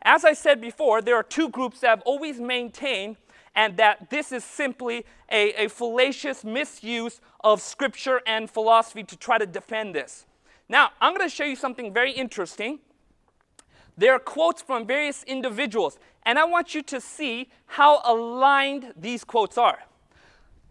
As 0.01 0.23
I 0.23 0.33
said 0.33 0.61
before, 0.61 1.01
there 1.01 1.15
are 1.15 1.23
two 1.23 1.49
groups 1.49 1.81
that 1.81 1.89
have 1.89 2.01
always 2.01 2.39
maintained 2.39 3.17
and 3.55 3.77
that 3.77 4.09
this 4.09 4.31
is 4.31 4.43
simply 4.43 5.05
a, 5.31 5.65
a 5.65 5.69
fallacious 5.69 6.43
misuse 6.43 7.21
of 7.43 7.61
scripture 7.61 8.21
and 8.27 8.49
philosophy 8.49 9.03
to 9.03 9.15
try 9.15 9.37
to 9.37 9.45
defend 9.45 9.95
this. 9.95 10.25
Now, 10.67 10.89
I'm 10.99 11.15
going 11.15 11.27
to 11.27 11.33
show 11.33 11.45
you 11.45 11.55
something 11.55 11.93
very 11.93 12.11
interesting. 12.11 12.79
There 13.97 14.13
are 14.13 14.19
quotes 14.19 14.61
from 14.61 14.85
various 14.85 15.23
individuals, 15.23 15.97
and 16.23 16.37
I 16.37 16.43
want 16.45 16.75
you 16.75 16.81
to 16.83 16.99
see 16.99 17.49
how 17.65 18.01
aligned 18.03 18.93
these 18.97 19.23
quotes 19.23 19.57
are. 19.57 19.79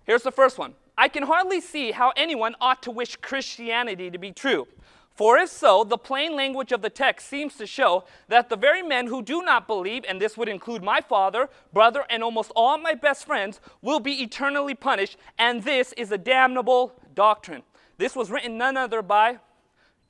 Here's 0.05 0.23
the 0.23 0.33
first 0.33 0.59
one 0.59 0.75
I 0.99 1.09
can 1.09 1.23
hardly 1.23 1.61
see 1.61 1.93
how 1.93 2.13
anyone 2.17 2.55
ought 2.61 2.83
to 2.83 2.91
wish 2.91 3.17
Christianity 3.17 4.11
to 4.11 4.19
be 4.19 4.33
true. 4.33 4.67
For 5.15 5.39
if 5.39 5.49
so, 5.49 5.85
the 5.85 5.97
plain 5.97 6.35
language 6.35 6.73
of 6.73 6.83
the 6.83 6.91
text 6.91 7.29
seems 7.29 7.55
to 7.57 7.67
show 7.67 8.05
that 8.27 8.49
the 8.49 8.57
very 8.57 8.83
men 8.83 9.07
who 9.07 9.23
do 9.23 9.43
not 9.43 9.69
believe, 9.69 10.05
and 10.09 10.21
this 10.21 10.37
would 10.37 10.49
include 10.49 10.83
my 10.83 11.01
father, 11.01 11.49
brother, 11.73 12.05
and 12.11 12.23
almost 12.23 12.51
all 12.57 12.77
my 12.79 12.95
best 12.95 13.25
friends, 13.25 13.61
will 13.81 14.01
be 14.01 14.23
eternally 14.23 14.75
punished, 14.75 15.17
and 15.39 15.63
this 15.63 15.93
is 15.93 16.11
a 16.11 16.19
damnable 16.19 17.01
doctrine. 17.15 17.63
This 17.97 18.17
was 18.17 18.29
written 18.29 18.59
none 18.59 18.77
other 18.77 19.03
by 19.03 19.39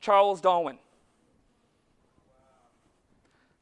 Charles 0.01 0.41
Darwin. 0.41 0.79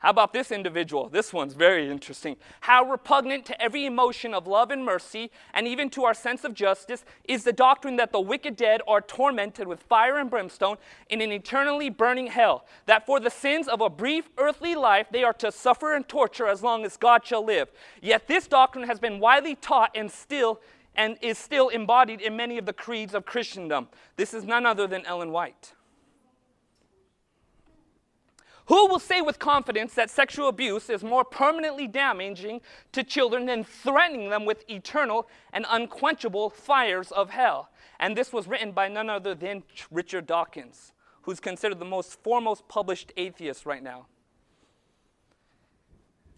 How 0.02 0.10
about 0.10 0.32
this 0.32 0.50
individual? 0.50 1.08
This 1.08 1.32
one's 1.32 1.54
very 1.54 1.88
interesting. 1.88 2.34
How 2.62 2.82
repugnant 2.82 3.46
to 3.46 3.62
every 3.62 3.86
emotion 3.86 4.34
of 4.34 4.48
love 4.48 4.72
and 4.72 4.84
mercy, 4.84 5.30
and 5.54 5.68
even 5.68 5.88
to 5.90 6.02
our 6.02 6.12
sense 6.12 6.42
of 6.42 6.54
justice, 6.54 7.04
is 7.22 7.44
the 7.44 7.52
doctrine 7.52 7.94
that 7.96 8.10
the 8.10 8.20
wicked 8.20 8.56
dead 8.56 8.80
are 8.88 9.00
tormented 9.00 9.68
with 9.68 9.84
fire 9.84 10.18
and 10.18 10.28
brimstone 10.28 10.76
in 11.08 11.20
an 11.20 11.30
eternally 11.30 11.88
burning 11.88 12.26
hell, 12.26 12.66
that 12.86 13.06
for 13.06 13.20
the 13.20 13.30
sins 13.30 13.68
of 13.68 13.80
a 13.80 13.88
brief 13.88 14.28
earthly 14.38 14.74
life 14.74 15.06
they 15.12 15.22
are 15.22 15.32
to 15.34 15.52
suffer 15.52 15.94
and 15.94 16.08
torture 16.08 16.48
as 16.48 16.64
long 16.64 16.84
as 16.84 16.96
God 16.96 17.24
shall 17.24 17.44
live. 17.44 17.70
Yet 18.00 18.26
this 18.26 18.48
doctrine 18.48 18.88
has 18.88 18.98
been 18.98 19.20
widely 19.20 19.54
taught 19.54 19.92
and 19.94 20.10
still 20.10 20.60
and 20.96 21.16
is 21.22 21.38
still 21.38 21.68
embodied 21.68 22.20
in 22.20 22.36
many 22.36 22.58
of 22.58 22.66
the 22.66 22.72
creeds 22.72 23.14
of 23.14 23.24
Christendom. 23.24 23.86
This 24.16 24.34
is 24.34 24.44
none 24.44 24.66
other 24.66 24.88
than 24.88 25.06
Ellen 25.06 25.30
White. 25.30 25.74
Who 28.66 28.86
will 28.86 28.98
say 28.98 29.20
with 29.20 29.38
confidence 29.38 29.94
that 29.94 30.10
sexual 30.10 30.48
abuse 30.48 30.88
is 30.88 31.02
more 31.02 31.24
permanently 31.24 31.88
damaging 31.88 32.60
to 32.92 33.02
children 33.02 33.46
than 33.46 33.64
threatening 33.64 34.30
them 34.30 34.44
with 34.44 34.68
eternal 34.70 35.28
and 35.52 35.66
unquenchable 35.68 36.50
fires 36.50 37.10
of 37.10 37.30
hell? 37.30 37.70
And 37.98 38.16
this 38.16 38.32
was 38.32 38.46
written 38.46 38.72
by 38.72 38.88
none 38.88 39.10
other 39.10 39.34
than 39.34 39.64
Richard 39.90 40.26
Dawkins, 40.26 40.92
who's 41.22 41.40
considered 41.40 41.80
the 41.80 41.84
most 41.84 42.22
foremost 42.22 42.68
published 42.68 43.12
atheist 43.16 43.66
right 43.66 43.82
now. 43.82 44.06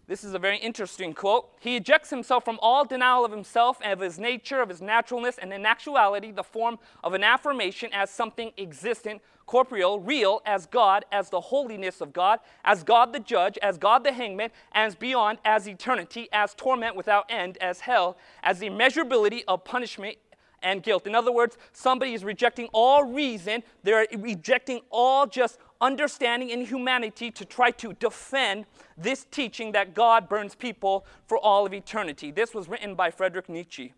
This 0.07 0.23
is 0.23 0.35
a 0.35 0.39
very 0.39 0.57
interesting 0.57 1.13
quote. 1.13 1.49
He 1.59 1.75
ejects 1.75 2.11
himself 2.11 2.45
from 2.45 2.59
all 2.61 2.85
denial 2.85 3.25
of 3.25 3.31
himself 3.31 3.79
and 3.81 3.93
of 3.93 3.99
his 3.99 4.19
nature, 4.19 4.61
of 4.61 4.69
his 4.69 4.81
naturalness, 4.81 5.39
and 5.39 5.51
in 5.51 5.65
actuality, 5.65 6.31
the 6.31 6.43
form 6.43 6.77
of 7.03 7.13
an 7.13 7.23
affirmation 7.23 7.89
as 7.91 8.11
something 8.11 8.51
existent, 8.57 9.21
corporeal, 9.47 9.99
real, 9.99 10.41
as 10.45 10.67
God, 10.67 11.05
as 11.11 11.31
the 11.31 11.41
holiness 11.41 12.01
of 12.01 12.13
God, 12.13 12.39
as 12.63 12.83
God 12.83 13.13
the 13.13 13.19
judge, 13.19 13.57
as 13.63 13.79
God 13.79 14.03
the 14.03 14.11
hangman, 14.11 14.51
as 14.73 14.93
beyond, 14.93 15.39
as 15.43 15.67
eternity, 15.67 16.29
as 16.31 16.53
torment 16.53 16.95
without 16.95 17.25
end, 17.27 17.57
as 17.57 17.79
hell, 17.79 18.15
as 18.43 18.59
the 18.59 18.69
immeasurability 18.69 19.43
of 19.47 19.63
punishment 19.63 20.17
and 20.61 20.83
guilt. 20.83 21.07
In 21.07 21.15
other 21.15 21.31
words, 21.31 21.57
somebody 21.73 22.13
is 22.13 22.23
rejecting 22.23 22.67
all 22.73 23.03
reason, 23.03 23.63
they're 23.83 24.07
rejecting 24.17 24.81
all 24.89 25.27
just 25.27 25.59
understanding 25.81 26.51
and 26.51 26.65
humanity 26.65 27.29
to 27.31 27.45
try 27.45 27.71
to 27.71 27.93
defend 27.93 28.65
this 28.97 29.25
teaching 29.29 29.71
that 29.73 29.93
God 29.93 30.29
burns 30.29 30.55
people 30.55 31.05
for 31.27 31.37
all 31.37 31.65
of 31.65 31.73
eternity. 31.73 32.31
This 32.31 32.53
was 32.53 32.67
written 32.67 32.95
by 32.95 33.11
Friedrich 33.11 33.49
Nietzsche. 33.49 33.93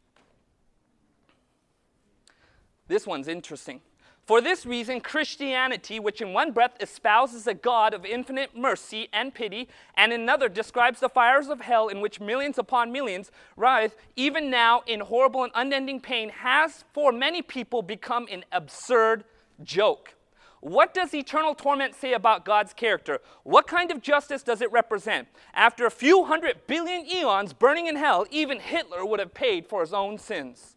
This 2.88 3.06
one's 3.06 3.28
interesting. 3.28 3.82
For 4.28 4.42
this 4.42 4.66
reason, 4.66 5.00
Christianity, 5.00 6.02
which 6.02 6.20
in 6.20 6.34
one 6.34 6.52
breath 6.52 6.76
espouses 6.82 7.48
a 7.48 7.54
God 7.54 7.94
of 7.94 8.06
infinite 8.06 8.58
mercy 8.58 9.08
and 9.14 9.34
pity, 9.34 9.70
and 9.96 10.12
in 10.12 10.20
another 10.20 10.50
describes 10.50 11.00
the 11.00 11.08
fires 11.08 11.48
of 11.48 11.62
hell 11.62 11.88
in 11.88 12.02
which 12.02 12.20
millions 12.20 12.58
upon 12.58 12.92
millions 12.92 13.32
writhe, 13.56 13.96
even 14.18 14.50
now 14.50 14.84
in 14.86 15.00
horrible 15.00 15.46
and 15.46 15.54
unending 15.56 16.02
pain, 16.02 16.28
has 16.28 16.84
for 16.92 17.14
many 17.14 17.42
people 17.42 17.82
become 17.82 18.28
an 18.30 18.44
absurd 18.52 19.24
joke. 19.64 20.16
What 20.60 20.94
does 20.94 21.14
eternal 21.14 21.56
torment 21.56 21.96
say 21.96 22.12
about 22.12 22.44
God's 22.44 22.74
character? 22.74 23.22
What 23.44 23.66
kind 23.66 23.92
of 23.92 24.02
justice 24.02 24.44
does 24.44 24.60
it 24.60 24.70
represent? 24.74 25.30
After 25.54 25.86
a 25.86 25.92
few 25.92 26.26
hundred 26.26 26.68
billion 26.68 27.06
eons 27.06 27.54
burning 27.54 27.88
in 27.88 27.96
hell, 27.96 28.28
even 28.30 28.60
Hitler 28.60 29.06
would 29.06 29.22
have 29.22 29.34
paid 29.34 29.68
for 29.68 29.80
his 29.80 29.94
own 29.94 30.18
sins. 30.18 30.76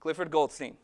Clifford 0.00 0.30
Goldstein. 0.30 0.78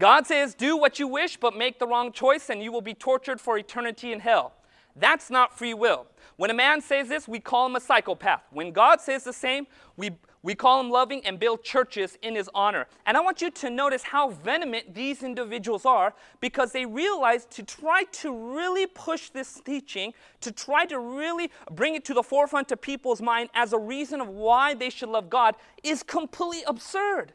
God 0.00 0.26
says, 0.26 0.54
Do 0.54 0.78
what 0.78 0.98
you 0.98 1.06
wish, 1.06 1.36
but 1.36 1.54
make 1.54 1.78
the 1.78 1.86
wrong 1.86 2.10
choice, 2.10 2.48
and 2.48 2.62
you 2.62 2.72
will 2.72 2.80
be 2.80 2.94
tortured 2.94 3.40
for 3.40 3.58
eternity 3.58 4.12
in 4.12 4.20
hell. 4.20 4.54
That's 4.96 5.30
not 5.30 5.56
free 5.56 5.74
will. 5.74 6.06
When 6.36 6.50
a 6.50 6.54
man 6.54 6.80
says 6.80 7.08
this, 7.08 7.28
we 7.28 7.38
call 7.38 7.66
him 7.66 7.76
a 7.76 7.80
psychopath. 7.80 8.42
When 8.50 8.72
God 8.72 9.00
says 9.00 9.24
the 9.24 9.32
same, 9.32 9.66
we, 9.98 10.12
we 10.42 10.54
call 10.54 10.80
him 10.80 10.90
loving 10.90 11.24
and 11.26 11.38
build 11.38 11.62
churches 11.62 12.16
in 12.22 12.34
his 12.34 12.48
honor. 12.54 12.86
And 13.04 13.14
I 13.14 13.20
want 13.20 13.42
you 13.42 13.50
to 13.50 13.68
notice 13.68 14.02
how 14.02 14.30
vehement 14.30 14.94
these 14.94 15.22
individuals 15.22 15.84
are 15.84 16.14
because 16.40 16.72
they 16.72 16.86
realize 16.86 17.44
to 17.50 17.62
try 17.62 18.04
to 18.04 18.54
really 18.54 18.86
push 18.86 19.28
this 19.28 19.60
teaching, 19.64 20.14
to 20.40 20.50
try 20.50 20.86
to 20.86 20.98
really 20.98 21.50
bring 21.70 21.94
it 21.94 22.06
to 22.06 22.14
the 22.14 22.22
forefront 22.22 22.72
of 22.72 22.80
people's 22.80 23.20
mind 23.20 23.50
as 23.52 23.74
a 23.74 23.78
reason 23.78 24.22
of 24.22 24.28
why 24.28 24.72
they 24.72 24.88
should 24.88 25.10
love 25.10 25.28
God 25.28 25.56
is 25.82 26.02
completely 26.02 26.62
absurd. 26.66 27.34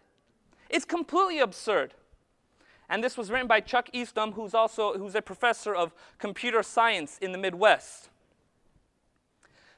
It's 0.67 0.85
completely 0.85 1.39
absurd. 1.39 1.93
And 2.89 3.03
this 3.03 3.17
was 3.17 3.31
written 3.31 3.47
by 3.47 3.61
Chuck 3.61 3.89
Easttom, 3.93 4.33
who's 4.33 4.53
also 4.53 4.97
who's 4.97 5.15
a 5.15 5.21
professor 5.21 5.73
of 5.73 5.93
computer 6.17 6.61
science 6.63 7.17
in 7.19 7.31
the 7.31 7.37
Midwest. 7.37 8.09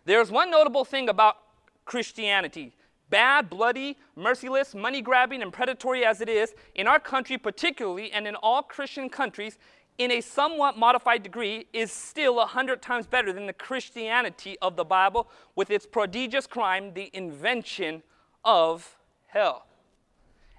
There's 0.06 0.32
one 0.32 0.52
notable 0.52 0.86
thing 0.86 1.10
about 1.10 1.38
Christianity. 1.86 2.74
Bad, 3.10 3.50
bloody, 3.50 3.98
merciless, 4.16 4.76
money 4.76 5.02
grabbing, 5.02 5.42
and 5.42 5.54
predatory 5.54 6.06
as 6.06 6.20
it 6.20 6.28
is, 6.28 6.54
in 6.76 6.88
our 6.88 7.00
country 7.00 7.38
particularly, 7.38 8.12
and 8.12 8.28
in 8.28 8.36
all 8.36 8.62
Christian 8.62 9.10
countries, 9.10 9.58
in 9.98 10.12
a 10.12 10.20
somewhat 10.20 10.78
modified 10.78 11.24
degree, 11.24 11.68
is 11.72 11.92
still 11.92 12.40
a 12.42 12.46
hundred 12.46 12.82
times 12.82 13.08
better 13.08 13.32
than 13.32 13.48
the 13.48 13.54
Christianity 13.54 14.58
of 14.62 14.76
the 14.76 14.84
Bible 14.84 15.30
with 15.56 15.72
its 15.72 15.86
prodigious 15.86 16.46
crime, 16.46 16.94
the 16.94 17.10
invention 17.14 18.04
of 18.44 18.98
hell 19.28 19.68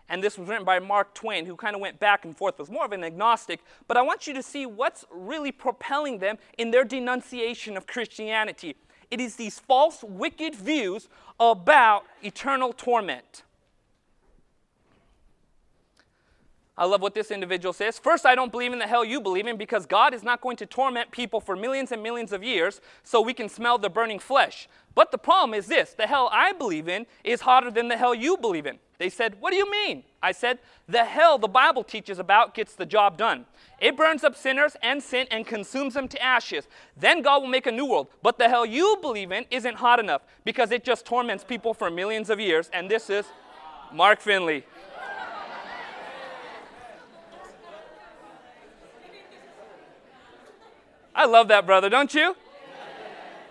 and 0.09 0.23
this 0.23 0.39
was 0.39 0.49
written 0.49 0.65
by 0.65 0.79
Mark 0.79 1.15
Twain, 1.15 1.47
who 1.47 1.57
kind 1.57 1.75
of 1.75 1.81
went 1.81 1.99
back 1.99 2.25
and 2.25 2.37
forth, 2.37 2.59
was 2.59 2.71
more 2.71 2.85
of 2.85 2.93
an 2.93 3.05
agnostic. 3.05 3.61
But 3.87 3.97
I 3.97 4.03
want 4.03 4.27
you 4.27 4.35
to 4.35 4.43
see 4.43 4.67
what's 4.67 5.05
really 5.11 5.53
propelling 5.53 6.19
them 6.19 6.39
in 6.57 6.71
their 6.71 6.85
denunciation 6.85 7.77
of 7.77 7.87
Christianity. 7.87 8.77
It 9.11 9.21
is 9.21 9.37
these 9.37 9.59
false, 9.59 10.03
wicked 10.03 10.55
views 10.55 11.09
about 11.41 12.05
eternal 12.23 12.73
torment. 12.73 13.43
I 16.79 16.85
love 16.85 17.03
what 17.03 17.13
this 17.13 17.33
individual 17.33 17.73
says. 17.73 17.99
First, 17.99 18.25
I 18.25 18.37
don't 18.37 18.53
believe 18.53 18.73
in 18.73 18.79
the 18.79 18.87
hell 18.87 19.05
you 19.05 19.21
believe 19.21 19.49
in 19.49 19.57
because 19.57 19.85
God 19.85 20.15
is 20.15 20.23
not 20.23 20.41
going 20.41 20.57
to 20.59 20.67
torment 20.67 21.11
people 21.11 21.41
for 21.41 21.57
millions 21.57 21.91
and 21.91 22.01
millions 22.05 22.33
of 22.33 22.45
years 22.45 22.81
so 23.03 23.21
we 23.21 23.35
can 23.35 23.49
smell 23.49 23.79
the 23.79 23.91
burning 23.91 24.21
flesh. 24.21 24.69
But 24.95 25.11
the 25.11 25.19
problem 25.19 25.55
is 25.55 25.67
this 25.67 25.93
the 25.93 26.07
hell 26.07 26.31
I 26.33 26.53
believe 26.53 26.89
in 26.89 27.07
is 27.25 27.41
hotter 27.41 27.73
than 27.73 27.89
the 27.89 27.97
hell 27.97 28.15
you 28.15 28.37
believe 28.37 28.65
in. 28.65 28.79
They 28.99 29.09
said, 29.11 29.41
What 29.41 29.51
do 29.51 29.57
you 29.57 29.69
mean? 29.69 30.05
I 30.23 30.31
said, 30.31 30.61
The 30.89 31.05
hell 31.05 31.37
the 31.37 31.49
Bible 31.49 31.83
teaches 31.83 32.21
about 32.21 32.55
gets 32.55 32.77
the 32.77 32.87
job 32.87 33.19
done. 33.19 33.47
It 33.81 33.97
burns 33.97 34.23
up 34.23 34.37
sinners 34.37 34.77
and 34.81 35.03
sin 35.03 35.27
and 35.33 35.45
consumes 35.45 35.95
them 35.95 36.07
to 36.09 36.23
ashes. 36.23 36.69
Then 36.97 37.23
God 37.23 37.43
will 37.43 37.49
make 37.49 37.67
a 37.67 37.73
new 37.73 37.87
world. 37.87 38.07
But 38.23 38.39
the 38.39 38.49
hell 38.49 38.65
you 38.65 38.99
believe 39.01 39.33
in 39.33 39.47
isn't 39.51 39.77
hot 39.77 39.99
enough 39.99 40.23
because 40.45 40.71
it 40.71 40.85
just 40.85 41.05
torments 41.05 41.43
people 41.43 41.75
for 41.75 41.91
millions 41.91 42.31
of 42.31 42.39
years. 42.39 42.71
And 42.73 42.89
this 42.89 43.11
is 43.11 43.27
Mark 43.93 44.21
Finley. 44.21 44.65
I 51.19 51.25
love 51.25 51.49
that, 51.49 51.67
brother, 51.67 51.89
don't 51.89 52.15
you? 52.15 52.37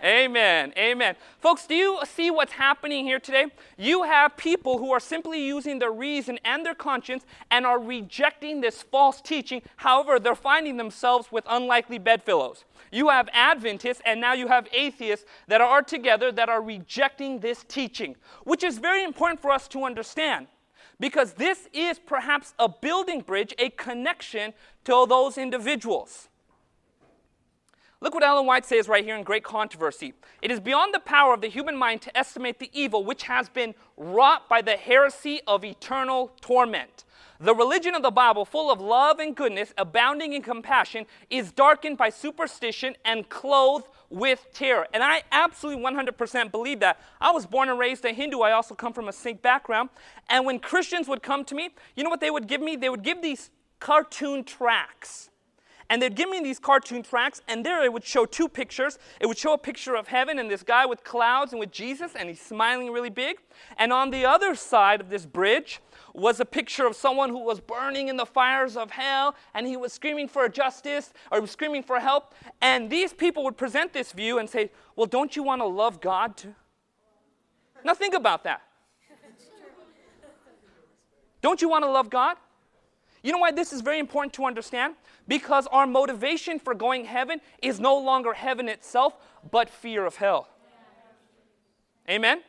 Amen. 0.02 0.72
Amen. 0.78 1.18
Folks, 1.42 1.68
do 1.68 1.76
you 1.76 2.00
see 2.06 2.32
what's 2.32 2.54
happening 2.54 3.04
here 3.04 3.20
today? 3.20 3.48
You 3.78 4.04
have 4.04 4.38
people 4.38 4.78
who 4.78 4.90
are 4.94 5.02
simply 5.02 5.46
using 5.46 5.78
their 5.78 5.92
reason 5.92 6.40
and 6.46 6.66
their 6.66 6.76
conscience 6.76 7.26
and 7.52 7.66
are 7.66 7.78
rejecting 7.78 8.62
this 8.62 8.84
false 8.84 9.20
teaching. 9.20 9.62
However, 9.76 10.18
they're 10.18 10.34
finding 10.34 10.78
themselves 10.78 11.30
with 11.30 11.44
unlikely 11.50 11.98
bedfellows. 11.98 12.64
You 12.90 13.10
have 13.10 13.28
Adventists 13.34 14.02
and 14.06 14.22
now 14.22 14.32
you 14.32 14.48
have 14.48 14.70
atheists 14.72 15.26
that 15.50 15.60
are 15.60 15.82
together 15.82 16.32
that 16.32 16.48
are 16.48 16.62
rejecting 16.62 17.42
this 17.42 17.66
teaching, 17.68 18.16
which 18.46 18.64
is 18.64 18.78
very 18.78 19.04
important 19.04 19.42
for 19.42 19.52
us 19.52 19.68
to 19.70 19.84
understand 19.84 20.48
because 21.02 21.34
this 21.34 21.68
is 21.74 22.00
perhaps 22.00 22.54
a 22.60 22.70
building 22.70 23.20
bridge, 23.20 23.54
a 23.60 23.72
connection 23.72 24.54
to 24.86 25.06
those 25.10 25.38
individuals. 25.38 26.30
Look 28.00 28.14
what 28.14 28.24
Ellen 28.24 28.46
White 28.46 28.66
says 28.66 28.88
right 28.88 29.04
here 29.04 29.18
in 29.18 29.24
Great 29.24 29.44
Controversy. 29.44 30.14
It 30.44 30.52
is 30.52 30.60
beyond 30.60 30.94
the 30.94 31.00
power 31.00 31.34
of 31.34 31.42
the 31.42 31.48
human 31.48 31.76
mind 31.76 32.04
to 32.04 32.16
estimate 32.16 32.60
the 32.60 32.70
evil 32.72 33.04
which 33.04 33.24
has 33.24 33.50
been 33.50 33.74
wrought 33.98 34.48
by 34.48 34.62
the 34.62 34.78
heresy 34.78 35.42
of 35.48 35.66
eternal 35.66 36.32
torment. 36.40 37.06
The 37.40 37.56
religion 37.56 37.96
of 37.96 38.04
the 38.04 38.12
Bible, 38.12 38.46
full 38.46 38.72
of 38.72 38.80
love 38.80 39.18
and 39.18 39.36
goodness, 39.36 39.74
abounding 39.80 40.34
in 40.34 40.44
compassion, 40.44 41.08
is 41.32 41.52
darkened 41.52 41.98
by 41.98 42.10
superstition 42.10 42.96
and 43.04 43.28
clothed 43.30 43.88
with 44.12 44.46
terror. 44.54 44.88
And 44.94 45.04
I 45.04 45.24
absolutely 45.32 45.84
100% 45.84 46.52
believe 46.52 46.80
that. 46.82 47.00
I 47.20 47.32
was 47.32 47.48
born 47.48 47.68
and 47.68 47.80
raised 47.80 48.06
a 48.06 48.14
Hindu. 48.14 48.42
I 48.42 48.52
also 48.52 48.76
come 48.76 48.94
from 48.94 49.08
a 49.08 49.14
Sikh 49.14 49.42
background. 49.42 49.90
And 50.30 50.46
when 50.46 50.60
Christians 50.60 51.08
would 51.08 51.24
come 51.24 51.44
to 51.46 51.56
me, 51.56 51.70
you 51.96 52.04
know 52.04 52.12
what 52.12 52.22
they 52.22 52.32
would 52.32 52.48
give 52.48 52.62
me? 52.62 52.76
They 52.76 52.90
would 52.90 53.04
give 53.04 53.24
these 53.24 53.50
cartoon 53.80 54.44
tracts 54.44 55.32
and 55.90 56.02
they'd 56.02 56.16
give 56.16 56.30
me 56.30 56.42
these 56.42 56.60
cartoon 56.60 57.02
tracks, 57.04 57.42
and 57.48 57.66
there 57.66 57.84
it 57.84 57.92
would 57.92 58.04
show 58.04 58.26
two 58.26 58.50
pictures. 58.50 59.00
It 59.22 59.28
would 59.28 59.38
show 59.38 59.54
a 59.54 59.58
picture 59.58 59.96
of 59.96 60.08
heaven 60.08 60.40
and 60.40 60.52
this 60.52 60.64
guy 60.64 60.86
with 60.86 61.04
clouds 61.04 61.54
and 61.54 61.60
with 61.60 61.72
Jesus, 61.72 62.14
and 62.16 62.28
he's 62.28 62.42
smiling 62.42 62.92
really 62.92 63.10
big. 63.10 63.38
And 63.78 63.94
on 63.94 64.10
the 64.10 64.26
other 64.26 64.56
side 64.56 65.00
of 65.00 65.10
this 65.10 65.26
bridge 65.26 65.80
was 66.14 66.40
a 66.40 66.46
picture 66.46 66.86
of 66.86 66.96
someone 66.96 67.30
who 67.30 67.44
was 67.44 67.60
burning 67.60 68.10
in 68.10 68.18
the 68.18 68.26
fires 68.26 68.76
of 68.76 68.92
hell, 68.92 69.36
and 69.54 69.66
he 69.68 69.78
was 69.78 69.94
screaming 69.94 70.28
for 70.28 70.50
justice 70.50 71.14
or 71.32 71.38
he 71.38 71.42
was 71.42 71.52
screaming 71.52 71.84
for 71.84 72.00
help. 72.00 72.34
And 72.62 72.90
these 72.90 73.14
people 73.14 73.44
would 73.44 73.58
present 73.58 73.94
this 73.94 74.12
view 74.12 74.40
and 74.40 74.50
say, 74.50 74.72
Well, 74.96 75.08
don't 75.08 75.36
you 75.36 75.44
want 75.44 75.62
to 75.62 75.68
love 75.68 76.02
God 76.02 76.36
too? 76.36 76.56
Now 77.86 77.94
think 77.94 78.14
about 78.14 78.44
that. 78.44 78.62
Don't 81.42 81.62
you 81.62 81.70
want 81.70 81.84
to 81.84 81.90
love 81.90 82.10
God? 82.10 82.36
You 83.24 83.32
know 83.32 83.38
why 83.38 83.52
this 83.52 83.74
is 83.74 83.82
very 83.82 84.00
important 84.00 84.34
to 84.34 84.46
understand? 84.46 84.96
Because 85.28 85.68
our 85.68 85.86
motivation 85.86 86.60
for 86.60 86.74
going 86.74 87.06
heaven 87.06 87.42
is 87.62 87.80
no 87.80 87.98
longer 87.98 88.34
heaven 88.34 88.70
itself, 88.70 89.18
but 89.52 89.70
fear 89.70 90.06
of 90.06 90.16
hell. 90.16 90.48
Amen? 92.10 92.42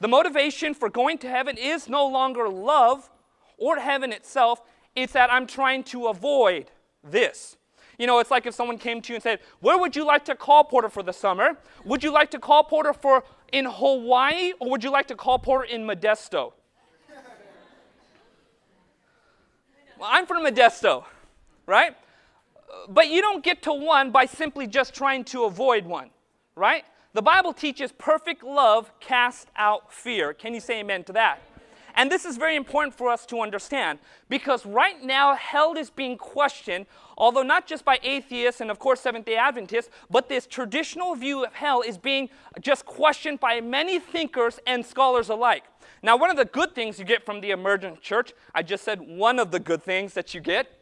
The 0.00 0.08
motivation 0.08 0.74
for 0.74 0.88
going 0.88 1.18
to 1.18 1.28
heaven 1.28 1.56
is 1.56 1.88
no 1.88 2.06
longer 2.06 2.48
love 2.48 3.10
or 3.58 3.78
heaven 3.78 4.12
itself, 4.12 4.60
it's 4.94 5.12
that 5.14 5.32
I'm 5.32 5.46
trying 5.46 5.82
to 5.84 6.06
avoid 6.08 6.70
this. 7.02 7.56
You 7.98 8.06
know, 8.06 8.18
it's 8.18 8.30
like 8.30 8.44
if 8.44 8.54
someone 8.54 8.76
came 8.76 9.00
to 9.00 9.12
you 9.12 9.16
and 9.16 9.22
said, 9.22 9.40
Where 9.60 9.78
would 9.78 9.96
you 9.96 10.04
like 10.04 10.24
to 10.26 10.34
call 10.34 10.64
Porter 10.64 10.90
for 10.90 11.02
the 11.02 11.12
summer? 11.12 11.56
Would 11.84 12.04
you 12.04 12.12
like 12.12 12.30
to 12.32 12.38
call 12.38 12.64
Porter 12.64 12.92
for 12.92 13.24
in 13.52 13.64
Hawaii 13.64 14.52
or 14.60 14.70
would 14.70 14.84
you 14.84 14.90
like 14.90 15.06
to 15.08 15.14
call 15.14 15.38
Porter 15.38 15.64
in 15.64 15.86
Modesto? 15.86 16.52
well, 19.98 20.10
I'm 20.12 20.26
from 20.26 20.44
Modesto, 20.44 21.04
right? 21.66 21.96
But 22.88 23.08
you 23.08 23.20
don't 23.20 23.44
get 23.44 23.62
to 23.62 23.72
one 23.72 24.10
by 24.10 24.26
simply 24.26 24.66
just 24.66 24.94
trying 24.94 25.24
to 25.24 25.44
avoid 25.44 25.84
one, 25.84 26.10
right? 26.54 26.84
The 27.12 27.22
Bible 27.22 27.52
teaches 27.52 27.92
perfect 27.92 28.42
love 28.42 28.90
casts 29.00 29.46
out 29.56 29.92
fear. 29.92 30.34
Can 30.34 30.54
you 30.54 30.60
say 30.60 30.80
amen 30.80 31.04
to 31.04 31.12
that? 31.14 31.40
And 31.98 32.12
this 32.12 32.26
is 32.26 32.36
very 32.36 32.56
important 32.56 32.94
for 32.94 33.08
us 33.08 33.24
to 33.26 33.40
understand 33.40 33.98
because 34.28 34.66
right 34.66 35.02
now 35.02 35.34
hell 35.34 35.74
is 35.78 35.88
being 35.88 36.18
questioned, 36.18 36.84
although 37.16 37.42
not 37.42 37.66
just 37.66 37.86
by 37.86 37.98
atheists 38.02 38.60
and, 38.60 38.70
of 38.70 38.78
course, 38.78 39.00
Seventh 39.00 39.24
day 39.24 39.36
Adventists, 39.36 39.88
but 40.10 40.28
this 40.28 40.46
traditional 40.46 41.14
view 41.14 41.44
of 41.44 41.54
hell 41.54 41.80
is 41.80 41.96
being 41.96 42.28
just 42.60 42.84
questioned 42.84 43.40
by 43.40 43.62
many 43.62 43.98
thinkers 43.98 44.60
and 44.66 44.84
scholars 44.84 45.30
alike. 45.30 45.64
Now, 46.02 46.18
one 46.18 46.30
of 46.30 46.36
the 46.36 46.44
good 46.44 46.74
things 46.74 46.98
you 46.98 47.06
get 47.06 47.24
from 47.24 47.40
the 47.40 47.50
emergent 47.50 48.02
church, 48.02 48.34
I 48.54 48.62
just 48.62 48.84
said 48.84 49.00
one 49.00 49.38
of 49.38 49.50
the 49.50 49.58
good 49.58 49.82
things 49.82 50.12
that 50.12 50.34
you 50.34 50.42
get, 50.42 50.75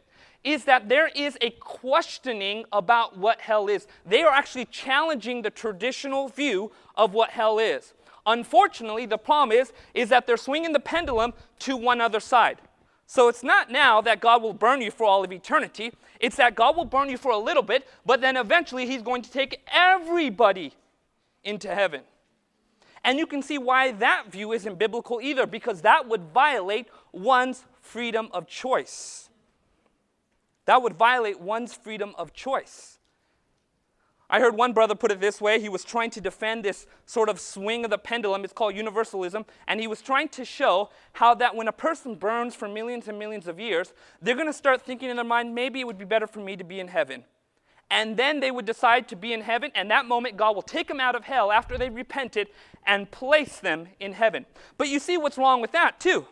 is 0.45 0.63
that 0.65 0.87
there 0.87 1.09
is 1.15 1.37
a 1.41 1.49
questioning 1.49 2.63
about 2.71 3.17
what 3.17 3.41
hell 3.41 3.67
is. 3.67 3.87
They 4.05 4.21
are 4.21 4.31
actually 4.31 4.65
challenging 4.65 5.41
the 5.41 5.49
traditional 5.49 6.29
view 6.29 6.71
of 6.95 7.13
what 7.13 7.31
hell 7.31 7.57
is. 7.57 7.93
Unfortunately, 8.27 9.07
the 9.07 9.17
problem 9.17 9.57
is, 9.57 9.73
is 9.93 10.09
that 10.09 10.27
they're 10.27 10.37
swinging 10.37 10.71
the 10.71 10.79
pendulum 10.79 11.33
to 11.59 11.75
one 11.75 11.99
other 11.99 12.19
side. 12.19 12.59
So 13.07 13.27
it's 13.27 13.43
not 13.43 13.71
now 13.71 14.01
that 14.01 14.19
God 14.19 14.41
will 14.41 14.53
burn 14.53 14.81
you 14.81 14.91
for 14.91 15.05
all 15.05 15.23
of 15.23 15.31
eternity. 15.31 15.91
It's 16.19 16.37
that 16.37 16.55
God 16.55 16.77
will 16.77 16.85
burn 16.85 17.09
you 17.09 17.17
for 17.17 17.31
a 17.31 17.37
little 17.37 17.63
bit, 17.63 17.87
but 18.05 18.21
then 18.21 18.37
eventually 18.37 18.85
He's 18.85 19.01
going 19.01 19.23
to 19.23 19.31
take 19.31 19.61
everybody 19.71 20.73
into 21.43 21.73
heaven. 21.73 22.01
And 23.03 23.19
you 23.19 23.27
can 23.27 23.43
see 23.43 23.59
why 23.59 23.91
that 23.93 24.31
view 24.31 24.51
isn't 24.53 24.79
biblical 24.79 25.21
either, 25.21 25.45
because 25.45 25.81
that 25.81 26.07
would 26.07 26.23
violate 26.33 26.87
one's 27.11 27.65
freedom 27.81 28.29
of 28.31 28.47
choice. 28.47 29.24
That 30.65 30.81
would 30.81 30.93
violate 30.93 31.39
one's 31.39 31.73
freedom 31.73 32.13
of 32.17 32.33
choice. 32.33 32.99
I 34.27 34.39
heard 34.39 34.55
one 34.55 34.73
brother 34.73 34.95
put 34.95 35.11
it 35.11 35.21
this 35.21 35.39
way. 35.39 35.59
He 35.59 35.69
was 35.69 35.83
trying 35.83 36.09
to 36.11 36.21
defend 36.21 36.65
this 36.65 36.87
sort 37.05 37.29
of 37.29 37.39
swing 37.39 37.85
of 37.85 37.91
the 37.91 37.97
pendulum. 37.99 38.43
It's 38.43 38.53
called 38.53 38.75
universalism. 38.75 39.45
And 39.67 39.79
he 39.79 39.87
was 39.87 40.01
trying 40.01 40.29
to 40.29 40.43
show 40.43 40.89
how 41.13 41.35
that 41.35 41.55
when 41.55 41.67
a 41.67 41.71
person 41.71 42.15
burns 42.15 42.55
for 42.55 42.67
millions 42.67 43.07
and 43.07 43.19
millions 43.19 43.47
of 43.47 43.59
years, 43.59 43.93
they're 44.21 44.35
going 44.35 44.47
to 44.47 44.53
start 44.53 44.81
thinking 44.81 45.11
in 45.11 45.15
their 45.15 45.25
mind, 45.25 45.53
maybe 45.53 45.79
it 45.79 45.85
would 45.85 45.99
be 45.99 46.05
better 46.05 46.25
for 46.25 46.39
me 46.39 46.55
to 46.55 46.63
be 46.63 46.79
in 46.79 46.87
heaven. 46.87 47.23
And 47.91 48.17
then 48.17 48.39
they 48.39 48.49
would 48.49 48.65
decide 48.65 49.07
to 49.09 49.15
be 49.15 49.31
in 49.31 49.41
heaven. 49.41 49.71
And 49.75 49.91
that 49.91 50.07
moment, 50.07 50.37
God 50.37 50.55
will 50.55 50.63
take 50.63 50.87
them 50.87 50.99
out 50.99 51.13
of 51.13 51.25
hell 51.25 51.51
after 51.51 51.77
they 51.77 51.91
repented 51.91 52.47
and 52.87 53.11
place 53.11 53.59
them 53.59 53.89
in 53.99 54.13
heaven. 54.13 54.47
But 54.79 54.87
you 54.87 54.97
see 54.97 55.17
what's 55.17 55.37
wrong 55.37 55.61
with 55.61 55.71
that, 55.73 55.99
too. 55.99 56.25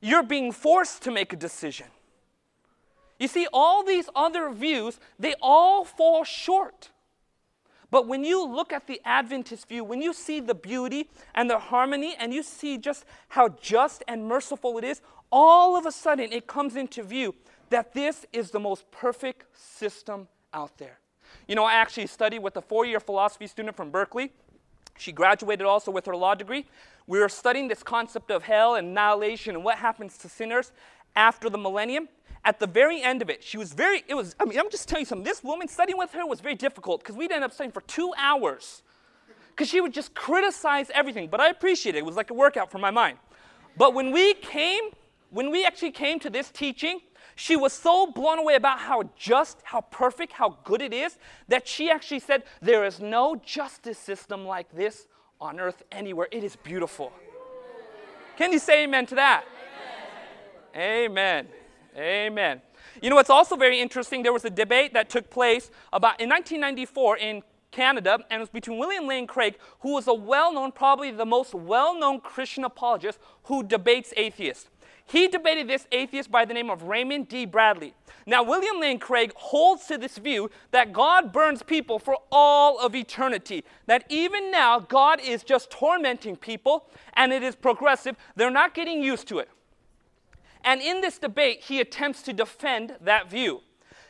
You're 0.00 0.22
being 0.22 0.52
forced 0.52 1.02
to 1.02 1.10
make 1.10 1.32
a 1.32 1.36
decision. 1.36 1.88
You 3.18 3.28
see, 3.28 3.46
all 3.52 3.82
these 3.82 4.08
other 4.14 4.50
views, 4.50 5.00
they 5.18 5.34
all 5.40 5.84
fall 5.84 6.24
short. 6.24 6.90
But 7.90 8.08
when 8.08 8.24
you 8.24 8.44
look 8.44 8.72
at 8.72 8.86
the 8.86 9.00
Adventist 9.04 9.68
view, 9.68 9.84
when 9.84 10.02
you 10.02 10.12
see 10.12 10.40
the 10.40 10.54
beauty 10.54 11.08
and 11.34 11.48
the 11.48 11.58
harmony, 11.58 12.16
and 12.18 12.34
you 12.34 12.42
see 12.42 12.78
just 12.78 13.04
how 13.28 13.48
just 13.60 14.02
and 14.08 14.26
merciful 14.26 14.76
it 14.78 14.84
is, 14.84 15.00
all 15.30 15.76
of 15.76 15.86
a 15.86 15.92
sudden 15.92 16.32
it 16.32 16.46
comes 16.46 16.76
into 16.76 17.02
view 17.02 17.34
that 17.70 17.94
this 17.94 18.26
is 18.32 18.50
the 18.50 18.60
most 18.60 18.90
perfect 18.90 19.44
system 19.56 20.28
out 20.52 20.76
there. 20.78 20.98
You 21.48 21.54
know, 21.54 21.64
I 21.64 21.74
actually 21.74 22.06
studied 22.06 22.40
with 22.40 22.56
a 22.56 22.60
four 22.62 22.84
year 22.84 23.00
philosophy 23.00 23.46
student 23.46 23.76
from 23.76 23.90
Berkeley. 23.90 24.32
She 24.98 25.12
graduated 25.12 25.66
also 25.66 25.90
with 25.90 26.06
her 26.06 26.16
law 26.16 26.34
degree. 26.34 26.66
We 27.06 27.20
were 27.20 27.28
studying 27.28 27.68
this 27.68 27.82
concept 27.82 28.30
of 28.30 28.42
hell 28.42 28.74
and 28.74 28.88
annihilation 28.88 29.54
and 29.54 29.64
what 29.64 29.78
happens 29.78 30.16
to 30.18 30.28
sinners 30.28 30.72
after 31.14 31.48
the 31.48 31.58
millennium 31.58 32.08
at 32.46 32.60
the 32.60 32.66
very 32.66 33.02
end 33.02 33.22
of 33.22 33.28
it, 33.28 33.42
she 33.42 33.58
was 33.58 33.72
very, 33.72 34.04
it 34.06 34.14
was, 34.14 34.36
I 34.38 34.44
mean, 34.44 34.56
I'm 34.58 34.70
just 34.70 34.88
telling 34.88 35.02
you 35.02 35.06
something. 35.06 35.24
This 35.24 35.42
woman, 35.42 35.66
studying 35.66 35.98
with 35.98 36.12
her 36.12 36.24
was 36.24 36.40
very 36.40 36.54
difficult 36.54 37.02
because 37.02 37.16
we'd 37.16 37.32
end 37.32 37.42
up 37.42 37.52
studying 37.52 37.72
for 37.72 37.80
two 37.82 38.14
hours 38.16 38.82
because 39.50 39.68
she 39.68 39.80
would 39.80 39.92
just 39.92 40.14
criticize 40.14 40.88
everything. 40.94 41.28
But 41.28 41.40
I 41.40 41.48
appreciate 41.48 41.96
it. 41.96 41.98
It 41.98 42.06
was 42.06 42.14
like 42.14 42.30
a 42.30 42.34
workout 42.34 42.70
for 42.70 42.78
my 42.78 42.92
mind. 42.92 43.18
But 43.76 43.94
when 43.94 44.12
we 44.12 44.34
came, 44.34 44.84
when 45.30 45.50
we 45.50 45.66
actually 45.66 45.90
came 45.90 46.20
to 46.20 46.30
this 46.30 46.50
teaching, 46.50 47.00
she 47.34 47.56
was 47.56 47.72
so 47.72 48.06
blown 48.06 48.38
away 48.38 48.54
about 48.54 48.78
how 48.78 49.02
just, 49.16 49.58
how 49.64 49.80
perfect, 49.80 50.32
how 50.32 50.56
good 50.62 50.80
it 50.80 50.94
is 50.94 51.18
that 51.48 51.66
she 51.66 51.90
actually 51.90 52.20
said, 52.20 52.44
There 52.62 52.84
is 52.84 53.00
no 53.00 53.34
justice 53.44 53.98
system 53.98 54.46
like 54.46 54.72
this 54.72 55.08
on 55.40 55.58
earth 55.58 55.82
anywhere. 55.90 56.28
It 56.30 56.44
is 56.44 56.54
beautiful. 56.54 57.12
Can 58.36 58.52
you 58.52 58.60
say 58.60 58.84
amen 58.84 59.06
to 59.06 59.16
that? 59.16 59.44
Amen. 60.76 61.10
amen. 61.10 61.65
Amen. 61.96 62.60
You 63.00 63.10
know 63.10 63.16
what's 63.16 63.30
also 63.30 63.56
very 63.56 63.80
interesting? 63.80 64.22
There 64.22 64.32
was 64.32 64.44
a 64.44 64.50
debate 64.50 64.92
that 64.94 65.08
took 65.08 65.30
place 65.30 65.70
about 65.92 66.20
in 66.20 66.28
1994 66.28 67.16
in 67.16 67.42
Canada, 67.70 68.18
and 68.30 68.38
it 68.38 68.40
was 68.40 68.50
between 68.50 68.78
William 68.78 69.06
Lane 69.06 69.26
Craig, 69.26 69.56
who 69.80 69.94
was 69.94 70.06
a 70.06 70.14
well 70.14 70.52
known, 70.52 70.72
probably 70.72 71.10
the 71.10 71.26
most 71.26 71.54
well 71.54 71.98
known 71.98 72.20
Christian 72.20 72.64
apologist 72.64 73.18
who 73.44 73.62
debates 73.62 74.12
atheists. 74.16 74.68
He 75.08 75.28
debated 75.28 75.68
this 75.68 75.86
atheist 75.92 76.30
by 76.30 76.44
the 76.44 76.52
name 76.52 76.68
of 76.68 76.82
Raymond 76.82 77.28
D. 77.28 77.46
Bradley. 77.46 77.94
Now, 78.26 78.42
William 78.42 78.80
Lane 78.80 78.98
Craig 78.98 79.32
holds 79.36 79.86
to 79.86 79.96
this 79.96 80.18
view 80.18 80.50
that 80.72 80.92
God 80.92 81.32
burns 81.32 81.62
people 81.62 82.00
for 82.00 82.18
all 82.32 82.80
of 82.80 82.94
eternity. 82.94 83.64
That 83.86 84.04
even 84.08 84.50
now, 84.50 84.80
God 84.80 85.20
is 85.20 85.44
just 85.44 85.70
tormenting 85.70 86.34
people, 86.34 86.90
and 87.14 87.32
it 87.32 87.44
is 87.44 87.54
progressive. 87.54 88.16
They're 88.34 88.50
not 88.50 88.74
getting 88.74 89.00
used 89.00 89.28
to 89.28 89.38
it. 89.38 89.48
And 90.66 90.82
in 90.82 91.00
this 91.00 91.18
debate, 91.18 91.60
he 91.60 91.80
attempts 91.80 92.22
to 92.22 92.32
defend 92.32 92.96
that 93.00 93.30
view. 93.30 93.62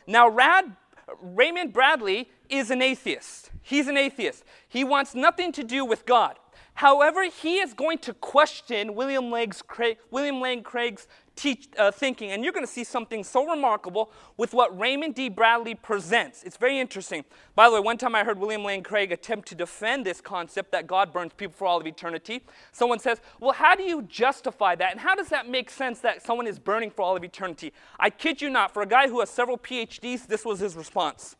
Now, 0.07 0.27
Rad, 0.27 0.75
Raymond 1.21 1.71
Bradley 1.71 2.29
is 2.49 2.71
an 2.71 2.81
atheist. 2.81 3.51
He's 3.61 3.87
an 3.87 3.95
atheist. 3.95 4.43
He 4.67 4.83
wants 4.83 5.13
nothing 5.13 5.51
to 5.51 5.63
do 5.63 5.85
with 5.85 6.07
God. 6.07 6.39
However, 6.73 7.23
he 7.25 7.57
is 7.57 7.73
going 7.73 7.99
to 7.99 8.13
question 8.13 8.95
William, 8.95 9.31
Craig, 9.67 9.97
William 10.09 10.41
Lane 10.41 10.63
Craig's 10.63 11.07
teach, 11.37 11.69
uh, 11.77 11.91
thinking, 11.91 12.31
and 12.31 12.43
you're 12.43 12.51
going 12.51 12.65
to 12.65 12.71
see 12.71 12.83
something 12.83 13.23
so 13.23 13.47
remarkable 13.47 14.11
with 14.35 14.53
what 14.53 14.77
Raymond 14.77 15.15
D. 15.15 15.29
Bradley 15.29 15.75
presents. 15.75 16.43
It's 16.43 16.57
very 16.57 16.79
interesting. 16.79 17.23
By 17.55 17.69
the 17.69 17.75
way, 17.75 17.79
one 17.79 17.97
time 17.97 18.15
I 18.15 18.23
heard 18.23 18.39
William 18.39 18.63
Lane 18.63 18.83
Craig 18.83 19.11
attempt 19.11 19.47
to 19.49 19.55
defend 19.55 20.05
this 20.05 20.19
concept 20.19 20.71
that 20.71 20.87
God 20.87 21.13
burns 21.13 21.31
people 21.37 21.55
for 21.55 21.67
all 21.67 21.79
of 21.79 21.87
eternity. 21.87 22.43
Someone 22.71 22.99
says, 22.99 23.21
Well, 23.39 23.53
how 23.53 23.75
do 23.75 23.83
you 23.83 24.01
justify 24.01 24.75
that? 24.75 24.91
And 24.91 24.99
how 24.99 25.15
does 25.15 25.29
that 25.29 25.47
make 25.47 25.69
sense 25.69 25.99
that 26.01 26.21
someone 26.21 26.47
is 26.47 26.59
burning 26.59 26.91
for 26.91 27.03
all 27.03 27.15
of 27.15 27.23
eternity? 27.23 27.71
I 27.99 28.09
kid 28.09 28.41
you 28.41 28.49
not, 28.49 28.73
for 28.73 28.81
a 28.81 28.87
guy 28.87 29.07
who 29.07 29.19
has 29.19 29.29
several 29.29 29.57
PhDs, 29.57 30.27
this 30.27 30.43
was 30.43 30.59
his 30.59 30.75
response. 30.75 31.35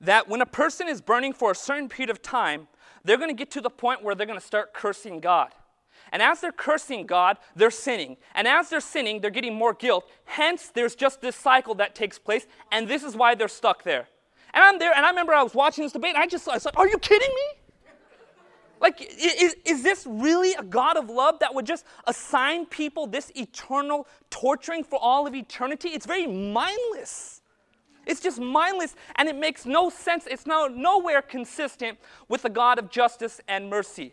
that 0.00 0.28
when 0.28 0.42
a 0.42 0.46
person 0.46 0.88
is 0.88 1.00
burning 1.00 1.32
for 1.32 1.52
a 1.52 1.54
certain 1.54 1.88
period 1.88 2.10
of 2.10 2.20
time, 2.20 2.68
they're 3.04 3.16
going 3.16 3.30
to 3.30 3.34
get 3.34 3.50
to 3.52 3.60
the 3.60 3.70
point 3.70 4.02
where 4.02 4.14
they're 4.14 4.26
going 4.26 4.38
to 4.38 4.44
start 4.44 4.74
cursing 4.74 5.20
God. 5.20 5.54
And 6.12 6.22
as 6.22 6.40
they're 6.40 6.52
cursing 6.52 7.06
God, 7.06 7.38
they're 7.54 7.70
sinning. 7.70 8.16
And 8.34 8.46
as 8.46 8.68
they're 8.70 8.80
sinning, 8.80 9.20
they're 9.20 9.30
getting 9.30 9.54
more 9.54 9.74
guilt. 9.74 10.08
Hence, 10.24 10.68
there's 10.68 10.94
just 10.94 11.20
this 11.20 11.36
cycle 11.36 11.74
that 11.76 11.94
takes 11.94 12.18
place, 12.18 12.46
and 12.70 12.88
this 12.88 13.02
is 13.02 13.16
why 13.16 13.34
they're 13.34 13.48
stuck 13.48 13.82
there. 13.82 14.08
And 14.54 14.64
I'm 14.64 14.78
there, 14.78 14.92
and 14.94 15.04
I 15.04 15.10
remember 15.10 15.34
I 15.34 15.42
was 15.42 15.54
watching 15.54 15.84
this 15.84 15.92
debate, 15.92 16.14
and 16.14 16.22
I 16.22 16.26
just 16.26 16.48
I 16.48 16.54
was 16.54 16.64
like, 16.64 16.78
Are 16.78 16.88
you 16.88 16.98
kidding 16.98 17.28
me? 17.28 17.60
Like, 18.80 19.00
is, 19.00 19.56
is 19.64 19.82
this 19.82 20.06
really 20.06 20.52
a 20.54 20.62
God 20.62 20.96
of 20.96 21.08
love 21.08 21.38
that 21.38 21.54
would 21.54 21.64
just 21.64 21.86
assign 22.06 22.66
people 22.66 23.06
this 23.06 23.32
eternal 23.34 24.06
torturing 24.28 24.84
for 24.84 24.98
all 25.00 25.26
of 25.26 25.34
eternity? 25.34 25.88
It's 25.90 26.06
very 26.06 26.26
mindless. 26.26 27.40
It's 28.06 28.20
just 28.20 28.38
mindless 28.38 28.94
and 29.16 29.28
it 29.28 29.36
makes 29.36 29.66
no 29.66 29.90
sense. 29.90 30.26
It's 30.30 30.46
no, 30.46 30.68
nowhere 30.68 31.22
consistent 31.22 31.98
with 32.28 32.42
the 32.42 32.50
God 32.50 32.78
of 32.78 32.90
justice 32.90 33.40
and 33.48 33.68
mercy. 33.68 34.12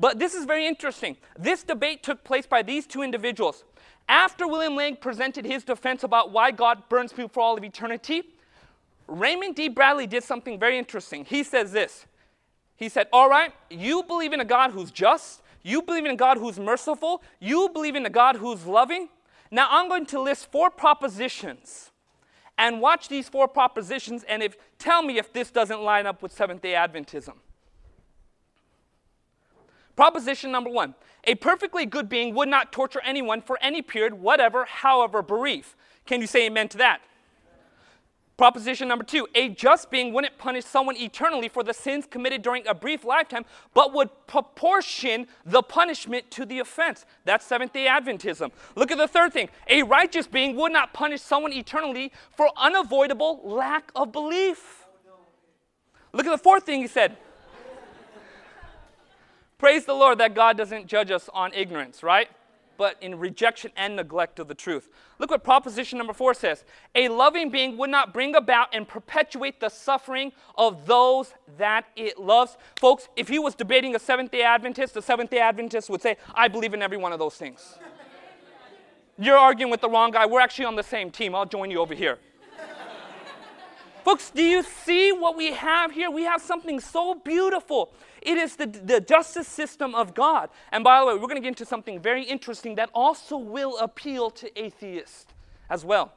But 0.00 0.18
this 0.18 0.34
is 0.34 0.46
very 0.46 0.66
interesting. 0.66 1.18
This 1.38 1.62
debate 1.62 2.02
took 2.02 2.24
place 2.24 2.46
by 2.46 2.62
these 2.62 2.86
two 2.86 3.02
individuals. 3.02 3.64
After 4.08 4.48
William 4.48 4.74
Lane 4.74 4.96
presented 4.96 5.44
his 5.44 5.62
defense 5.62 6.02
about 6.02 6.32
why 6.32 6.50
God 6.50 6.88
burns 6.88 7.12
people 7.12 7.28
for 7.28 7.40
all 7.40 7.56
of 7.56 7.62
eternity, 7.62 8.22
Raymond 9.06 9.56
D. 9.56 9.68
Bradley 9.68 10.06
did 10.06 10.24
something 10.24 10.58
very 10.58 10.78
interesting. 10.78 11.26
He 11.26 11.42
says 11.42 11.70
this 11.72 12.06
He 12.76 12.88
said, 12.88 13.08
All 13.12 13.28
right, 13.28 13.52
you 13.68 14.02
believe 14.04 14.32
in 14.32 14.40
a 14.40 14.44
God 14.44 14.70
who's 14.70 14.90
just, 14.90 15.42
you 15.62 15.82
believe 15.82 16.06
in 16.06 16.12
a 16.12 16.16
God 16.16 16.38
who's 16.38 16.58
merciful, 16.58 17.22
you 17.38 17.68
believe 17.68 17.94
in 17.94 18.06
a 18.06 18.10
God 18.10 18.36
who's 18.36 18.64
loving. 18.64 19.10
Now 19.50 19.68
I'm 19.70 19.88
going 19.88 20.06
to 20.06 20.20
list 20.20 20.50
four 20.50 20.70
propositions 20.70 21.90
and 22.56 22.80
watch 22.80 23.08
these 23.08 23.28
four 23.28 23.48
propositions 23.48 24.24
and 24.28 24.42
if, 24.42 24.56
tell 24.78 25.02
me 25.02 25.18
if 25.18 25.32
this 25.32 25.50
doesn't 25.50 25.82
line 25.82 26.06
up 26.06 26.22
with 26.22 26.32
Seventh 26.32 26.62
day 26.62 26.72
Adventism. 26.72 27.34
Proposition 29.96 30.50
number 30.50 30.70
one 30.70 30.94
a 31.24 31.34
perfectly 31.34 31.84
good 31.84 32.08
being 32.08 32.34
would 32.34 32.48
not 32.48 32.72
torture 32.72 33.00
anyone 33.04 33.42
for 33.42 33.58
any 33.60 33.82
period, 33.82 34.14
whatever, 34.14 34.64
however 34.64 35.20
brief. 35.20 35.76
Can 36.06 36.20
you 36.20 36.26
say 36.26 36.46
amen 36.46 36.68
to 36.68 36.78
that? 36.78 37.02
Proposition 38.40 38.88
number 38.88 39.04
two 39.04 39.28
a 39.34 39.50
just 39.50 39.90
being 39.90 40.14
wouldn't 40.14 40.38
punish 40.38 40.64
someone 40.64 40.96
eternally 40.96 41.50
for 41.50 41.62
the 41.62 41.74
sins 41.74 42.06
committed 42.06 42.40
during 42.40 42.66
a 42.66 42.72
brief 42.72 43.04
lifetime, 43.04 43.44
but 43.74 43.92
would 43.92 44.08
proportion 44.26 45.26
the 45.44 45.62
punishment 45.62 46.30
to 46.30 46.46
the 46.46 46.60
offense. 46.60 47.04
That's 47.26 47.44
Seventh 47.44 47.74
day 47.74 47.86
Adventism. 47.86 48.50
Look 48.76 48.90
at 48.90 48.96
the 48.96 49.06
third 49.06 49.34
thing 49.34 49.50
a 49.68 49.82
righteous 49.82 50.26
being 50.26 50.56
would 50.56 50.72
not 50.72 50.94
punish 50.94 51.20
someone 51.20 51.52
eternally 51.52 52.12
for 52.34 52.48
unavoidable 52.56 53.42
lack 53.44 53.92
of 53.94 54.10
belief. 54.10 54.86
Look 56.14 56.24
at 56.24 56.32
the 56.32 56.38
fourth 56.38 56.64
thing 56.64 56.80
he 56.80 56.86
said. 56.86 57.18
Praise 59.60 59.84
the 59.84 59.94
Lord 59.94 60.18
that 60.18 60.34
God 60.34 60.56
doesn't 60.56 60.86
judge 60.86 61.12
us 61.12 61.28
on 61.32 61.52
ignorance, 61.54 62.02
right? 62.02 62.28
but 62.80 62.96
in 63.02 63.18
rejection 63.18 63.70
and 63.76 63.94
neglect 63.94 64.38
of 64.38 64.48
the 64.48 64.54
truth. 64.54 64.88
Look 65.18 65.30
what 65.30 65.44
proposition 65.44 65.98
number 65.98 66.14
four 66.14 66.32
says 66.32 66.64
A 66.94 67.08
loving 67.10 67.50
being 67.50 67.76
would 67.76 67.90
not 67.90 68.14
bring 68.14 68.34
about 68.34 68.68
and 68.72 68.88
perpetuate 68.88 69.60
the 69.60 69.68
suffering 69.68 70.32
of 70.56 70.86
those 70.86 71.34
that 71.58 71.84
it 71.94 72.18
loves. 72.18 72.56
Folks, 72.76 73.10
if 73.16 73.28
he 73.28 73.38
was 73.38 73.54
debating 73.54 73.94
a 73.94 73.98
Seventh 73.98 74.30
day 74.30 74.42
Adventist, 74.44 74.94
the 74.94 75.02
Seventh 75.02 75.28
day 75.28 75.40
Adventist 75.40 75.90
would 75.90 76.00
say, 76.00 76.16
I 76.34 76.48
believe 76.48 76.72
in 76.72 76.80
every 76.80 76.96
one 76.96 77.12
of 77.12 77.18
those 77.18 77.34
things. 77.34 77.78
You're 79.18 79.36
arguing 79.36 79.70
with 79.70 79.82
the 79.82 79.90
wrong 79.90 80.10
guy. 80.10 80.24
We're 80.24 80.40
actually 80.40 80.64
on 80.64 80.76
the 80.76 80.82
same 80.82 81.10
team. 81.10 81.34
I'll 81.34 81.44
join 81.44 81.70
you 81.70 81.80
over 81.80 81.92
here. 81.92 82.16
Folks, 84.06 84.30
do 84.30 84.42
you 84.42 84.62
see 84.62 85.12
what 85.12 85.36
we 85.36 85.52
have 85.52 85.92
here? 85.92 86.10
We 86.10 86.22
have 86.22 86.40
something 86.40 86.80
so 86.80 87.14
beautiful. 87.14 87.92
It 88.22 88.36
is 88.36 88.56
the, 88.56 88.66
the 88.66 89.00
justice 89.00 89.48
system 89.48 89.94
of 89.94 90.14
God. 90.14 90.50
And 90.72 90.84
by 90.84 91.00
the 91.00 91.06
way, 91.06 91.14
we're 91.14 91.20
going 91.20 91.36
to 91.36 91.40
get 91.40 91.48
into 91.48 91.64
something 91.64 92.00
very 92.00 92.24
interesting 92.24 92.74
that 92.74 92.90
also 92.94 93.36
will 93.36 93.78
appeal 93.78 94.30
to 94.30 94.62
atheists 94.62 95.26
as 95.68 95.84
well. 95.84 96.12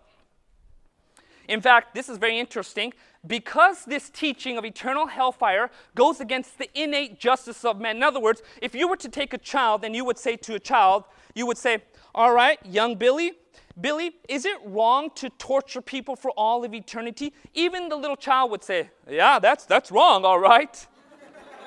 In 1.48 1.62
fact, 1.62 1.94
this 1.94 2.10
is 2.10 2.18
very 2.18 2.40
interesting 2.40 2.94
because 3.26 3.86
this 3.86 4.10
teaching 4.10 4.58
of 4.58 4.66
eternal 4.66 5.08
hellfire 5.08 5.70
goes 5.96 6.20
against 6.20 6.58
the 6.58 6.70
innate 6.80 7.20
justice 7.20 7.66
of 7.66 7.80
man. 7.80 7.98
In 7.98 8.04
other 8.04 8.20
words, 8.20 8.42
if 8.62 8.74
you 8.74 8.88
were 8.88 8.98
to 8.98 9.10
take 9.10 9.34
a 9.34 9.38
child 9.38 9.84
and 9.84 9.96
you 9.96 10.06
would 10.06 10.18
say 10.18 10.36
to 10.38 10.56
a 10.56 10.60
child, 10.60 11.04
you 11.36 11.46
would 11.46 11.58
say, 11.58 11.80
All 12.16 12.34
right, 12.34 12.60
young 12.66 12.96
Billy, 12.96 13.34
Billy, 13.80 14.12
is 14.30 14.46
it 14.46 14.58
wrong 14.66 15.10
to 15.16 15.30
torture 15.32 15.82
people 15.82 16.16
for 16.16 16.32
all 16.32 16.64
of 16.64 16.74
eternity? 16.74 17.34
Even 17.54 17.90
the 17.90 17.96
little 17.96 18.18
child 18.18 18.52
would 18.52 18.64
say, 18.64 18.90
Yeah, 19.10 19.40
that's, 19.40 19.66
that's 19.66 19.92
wrong, 19.92 20.26
all 20.26 20.40
right. 20.40 20.88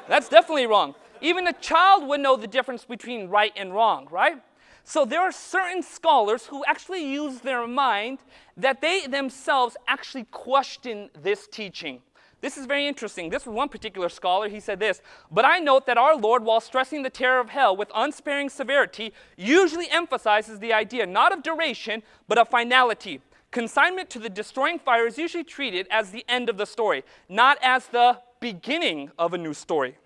That's 0.08 0.28
definitely 0.28 0.66
wrong. 0.66 0.94
Even 1.20 1.46
a 1.46 1.52
child 1.52 2.06
would 2.08 2.20
know 2.20 2.36
the 2.36 2.46
difference 2.46 2.84
between 2.84 3.28
right 3.28 3.52
and 3.56 3.74
wrong, 3.74 4.06
right? 4.10 4.42
So 4.84 5.04
there 5.04 5.20
are 5.20 5.32
certain 5.32 5.82
scholars 5.82 6.46
who 6.46 6.64
actually 6.64 7.04
use 7.10 7.40
their 7.40 7.66
mind 7.66 8.18
that 8.56 8.80
they 8.80 9.06
themselves 9.06 9.76
actually 9.88 10.24
question 10.30 11.10
this 11.20 11.48
teaching. 11.48 12.02
This 12.40 12.56
is 12.56 12.66
very 12.66 12.86
interesting. 12.86 13.30
This 13.30 13.46
one 13.46 13.68
particular 13.68 14.08
scholar. 14.08 14.48
He 14.48 14.60
said 14.60 14.78
this 14.78 15.00
But 15.30 15.44
I 15.44 15.58
note 15.58 15.86
that 15.86 15.98
our 15.98 16.14
Lord, 16.14 16.44
while 16.44 16.60
stressing 16.60 17.02
the 17.02 17.10
terror 17.10 17.40
of 17.40 17.48
hell 17.48 17.76
with 17.76 17.90
unsparing 17.94 18.48
severity, 18.50 19.12
usually 19.36 19.90
emphasizes 19.90 20.60
the 20.60 20.72
idea 20.72 21.06
not 21.06 21.32
of 21.32 21.42
duration, 21.42 22.02
but 22.28 22.38
of 22.38 22.48
finality. 22.48 23.20
Consignment 23.50 24.10
to 24.10 24.18
the 24.18 24.28
destroying 24.28 24.78
fire 24.78 25.06
is 25.06 25.18
usually 25.18 25.44
treated 25.44 25.88
as 25.90 26.10
the 26.10 26.24
end 26.28 26.48
of 26.48 26.58
the 26.58 26.66
story, 26.66 27.02
not 27.28 27.58
as 27.62 27.86
the 27.86 28.18
beginning 28.40 29.10
of 29.18 29.34
a 29.34 29.38
new 29.38 29.54
story. 29.54 29.96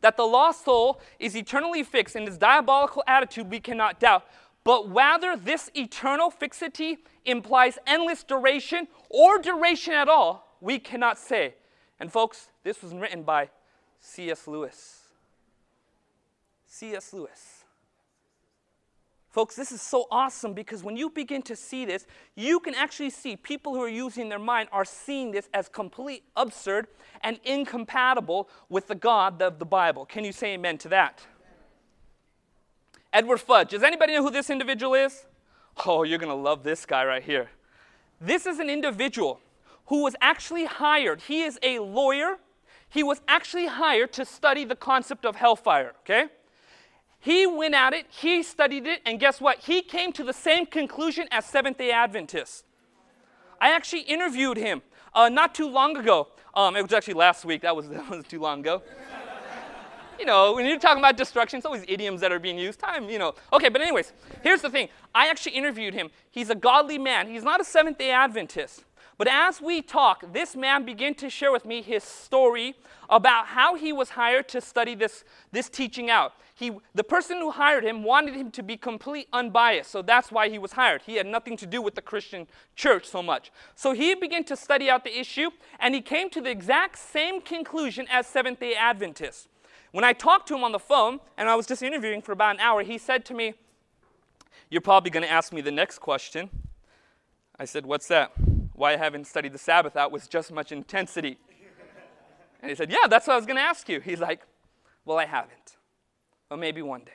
That 0.00 0.16
the 0.16 0.24
lost 0.24 0.64
soul 0.64 1.00
is 1.18 1.36
eternally 1.36 1.82
fixed 1.82 2.16
in 2.16 2.24
its 2.24 2.36
diabolical 2.36 3.02
attitude, 3.06 3.50
we 3.50 3.60
cannot 3.60 4.00
doubt. 4.00 4.26
But 4.64 4.88
whether 4.88 5.36
this 5.36 5.70
eternal 5.74 6.30
fixity 6.30 6.98
implies 7.24 7.78
endless 7.86 8.24
duration 8.24 8.88
or 9.08 9.38
duration 9.38 9.92
at 9.92 10.08
all, 10.08 10.56
we 10.60 10.78
cannot 10.78 11.18
say. 11.18 11.54
And, 12.00 12.10
folks, 12.10 12.48
this 12.64 12.82
was 12.82 12.92
written 12.94 13.22
by 13.22 13.50
C.S. 14.00 14.46
Lewis. 14.46 15.02
C.S. 16.66 17.12
Lewis. 17.12 17.53
Folks, 19.34 19.56
this 19.56 19.72
is 19.72 19.82
so 19.82 20.06
awesome 20.12 20.54
because 20.54 20.84
when 20.84 20.96
you 20.96 21.10
begin 21.10 21.42
to 21.42 21.56
see 21.56 21.84
this, 21.84 22.06
you 22.36 22.60
can 22.60 22.72
actually 22.72 23.10
see 23.10 23.34
people 23.34 23.74
who 23.74 23.82
are 23.82 23.88
using 23.88 24.28
their 24.28 24.38
mind 24.38 24.68
are 24.70 24.84
seeing 24.84 25.32
this 25.32 25.48
as 25.52 25.68
complete 25.68 26.22
absurd 26.36 26.86
and 27.20 27.40
incompatible 27.42 28.48
with 28.68 28.86
the 28.86 28.94
God 28.94 29.42
of 29.42 29.58
the 29.58 29.64
Bible. 29.64 30.06
Can 30.06 30.22
you 30.22 30.30
say 30.30 30.54
amen 30.54 30.78
to 30.78 30.88
that? 30.90 31.26
Edward 33.12 33.38
Fudge. 33.38 33.70
Does 33.70 33.82
anybody 33.82 34.12
know 34.12 34.22
who 34.22 34.30
this 34.30 34.50
individual 34.50 34.94
is? 34.94 35.26
Oh, 35.84 36.04
you're 36.04 36.20
going 36.20 36.30
to 36.30 36.40
love 36.40 36.62
this 36.62 36.86
guy 36.86 37.04
right 37.04 37.24
here. 37.24 37.50
This 38.20 38.46
is 38.46 38.60
an 38.60 38.70
individual 38.70 39.40
who 39.86 40.04
was 40.04 40.14
actually 40.20 40.66
hired. 40.66 41.22
He 41.22 41.42
is 41.42 41.58
a 41.60 41.80
lawyer. 41.80 42.36
He 42.88 43.02
was 43.02 43.20
actually 43.26 43.66
hired 43.66 44.12
to 44.12 44.24
study 44.24 44.64
the 44.64 44.76
concept 44.76 45.26
of 45.26 45.34
hellfire, 45.34 45.94
okay? 46.02 46.28
He 47.24 47.46
went 47.46 47.74
at 47.74 47.94
it, 47.94 48.04
he 48.10 48.42
studied 48.42 48.86
it, 48.86 49.00
and 49.06 49.18
guess 49.18 49.40
what? 49.40 49.60
He 49.60 49.80
came 49.80 50.12
to 50.12 50.22
the 50.22 50.34
same 50.34 50.66
conclusion 50.66 51.26
as 51.30 51.46
Seventh 51.46 51.78
day 51.78 51.90
Adventists. 51.90 52.64
I 53.58 53.70
actually 53.70 54.02
interviewed 54.02 54.58
him 54.58 54.82
uh, 55.14 55.30
not 55.30 55.54
too 55.54 55.66
long 55.66 55.96
ago. 55.96 56.28
Um, 56.54 56.76
it 56.76 56.82
was 56.82 56.92
actually 56.92 57.14
last 57.14 57.46
week, 57.46 57.62
that 57.62 57.74
was, 57.74 57.88
that 57.90 58.10
was 58.10 58.26
too 58.26 58.40
long 58.40 58.60
ago. 58.60 58.82
you 60.18 60.26
know, 60.26 60.52
when 60.52 60.66
you're 60.66 60.78
talking 60.78 60.98
about 60.98 61.16
destruction, 61.16 61.56
it's 61.56 61.64
always 61.64 61.82
idioms 61.88 62.20
that 62.20 62.30
are 62.30 62.38
being 62.38 62.58
used. 62.58 62.78
Time, 62.78 63.08
you 63.08 63.18
know. 63.18 63.34
Okay, 63.54 63.70
but 63.70 63.80
anyways, 63.80 64.12
here's 64.42 64.60
the 64.60 64.68
thing. 64.68 64.90
I 65.14 65.28
actually 65.28 65.52
interviewed 65.52 65.94
him. 65.94 66.10
He's 66.30 66.50
a 66.50 66.54
godly 66.54 66.98
man. 66.98 67.26
He's 67.26 67.42
not 67.42 67.58
a 67.58 67.64
Seventh 67.64 67.96
day 67.96 68.10
Adventist. 68.10 68.84
But 69.16 69.28
as 69.28 69.60
we 69.60 69.80
talk, 69.80 70.32
this 70.32 70.56
man 70.56 70.84
began 70.84 71.14
to 71.16 71.30
share 71.30 71.52
with 71.52 71.64
me 71.64 71.82
his 71.82 72.02
story 72.02 72.74
about 73.08 73.46
how 73.46 73.76
he 73.76 73.92
was 73.92 74.10
hired 74.10 74.48
to 74.48 74.60
study 74.60 74.94
this, 74.94 75.24
this 75.52 75.68
teaching 75.68 76.10
out. 76.10 76.34
He, 76.56 76.72
the 76.94 77.04
person 77.04 77.38
who 77.38 77.50
hired 77.50 77.84
him 77.84 78.04
wanted 78.04 78.34
him 78.34 78.50
to 78.52 78.62
be 78.62 78.76
complete 78.76 79.28
unbiased, 79.32 79.90
so 79.90 80.02
that's 80.02 80.30
why 80.30 80.48
he 80.48 80.58
was 80.58 80.72
hired. 80.72 81.02
He 81.02 81.16
had 81.16 81.26
nothing 81.26 81.56
to 81.58 81.66
do 81.66 81.82
with 81.82 81.94
the 81.94 82.02
Christian 82.02 82.46
church 82.76 83.06
so 83.06 83.22
much. 83.22 83.50
So 83.74 83.92
he 83.92 84.14
began 84.14 84.44
to 84.44 84.56
study 84.56 84.88
out 84.88 85.04
the 85.04 85.18
issue, 85.18 85.50
and 85.80 85.94
he 85.94 86.00
came 86.00 86.30
to 86.30 86.40
the 86.40 86.50
exact 86.50 86.98
same 86.98 87.40
conclusion 87.40 88.06
as 88.10 88.26
Seventh 88.26 88.60
day 88.60 88.74
Adventists. 88.74 89.48
When 89.90 90.04
I 90.04 90.12
talked 90.12 90.48
to 90.48 90.56
him 90.56 90.64
on 90.64 90.72
the 90.72 90.78
phone, 90.78 91.20
and 91.36 91.48
I 91.48 91.54
was 91.54 91.66
just 91.66 91.82
interviewing 91.82 92.22
for 92.22 92.32
about 92.32 92.54
an 92.54 92.60
hour, 92.60 92.82
he 92.82 92.98
said 92.98 93.24
to 93.26 93.34
me, 93.34 93.54
You're 94.70 94.80
probably 94.80 95.10
going 95.10 95.24
to 95.24 95.30
ask 95.30 95.52
me 95.52 95.60
the 95.60 95.72
next 95.72 95.98
question. 95.98 96.50
I 97.58 97.64
said, 97.64 97.86
What's 97.86 98.08
that? 98.08 98.32
Why 98.74 98.92
I 98.92 98.96
haven't 98.96 99.26
studied 99.26 99.52
the 99.52 99.58
Sabbath 99.58 99.96
out 99.96 100.12
with 100.12 100.28
just 100.28 100.52
much 100.52 100.72
intensity. 100.72 101.38
And 102.60 102.70
he 102.70 102.74
said, 102.74 102.90
Yeah, 102.90 103.06
that's 103.08 103.26
what 103.26 103.34
I 103.34 103.36
was 103.36 103.46
going 103.46 103.56
to 103.56 103.62
ask 103.62 103.88
you. 103.88 104.00
He's 104.00 104.20
like, 104.20 104.42
Well, 105.04 105.18
I 105.18 105.26
haven't. 105.26 105.76
But 106.48 106.58
maybe 106.58 106.82
one 106.82 107.04
day. 107.04 107.12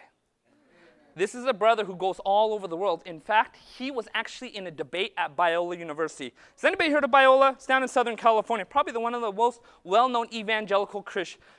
This 1.15 1.35
is 1.35 1.43
a 1.45 1.53
brother 1.53 1.83
who 1.83 1.97
goes 1.97 2.19
all 2.19 2.53
over 2.53 2.65
the 2.65 2.77
world. 2.77 3.01
In 3.05 3.19
fact, 3.19 3.57
he 3.77 3.91
was 3.91 4.07
actually 4.13 4.55
in 4.55 4.67
a 4.67 4.71
debate 4.71 5.13
at 5.17 5.35
Biola 5.35 5.77
University. 5.77 6.33
Has 6.55 6.63
anybody 6.63 6.91
heard 6.91 7.03
of 7.03 7.11
Biola? 7.11 7.55
It's 7.55 7.65
down 7.65 7.83
in 7.83 7.89
Southern 7.89 8.15
California. 8.15 8.65
Probably 8.65 8.93
the 8.93 9.01
one 9.01 9.13
of 9.13 9.21
the 9.21 9.31
most 9.31 9.59
well-known 9.83 10.27
evangelical 10.31 11.05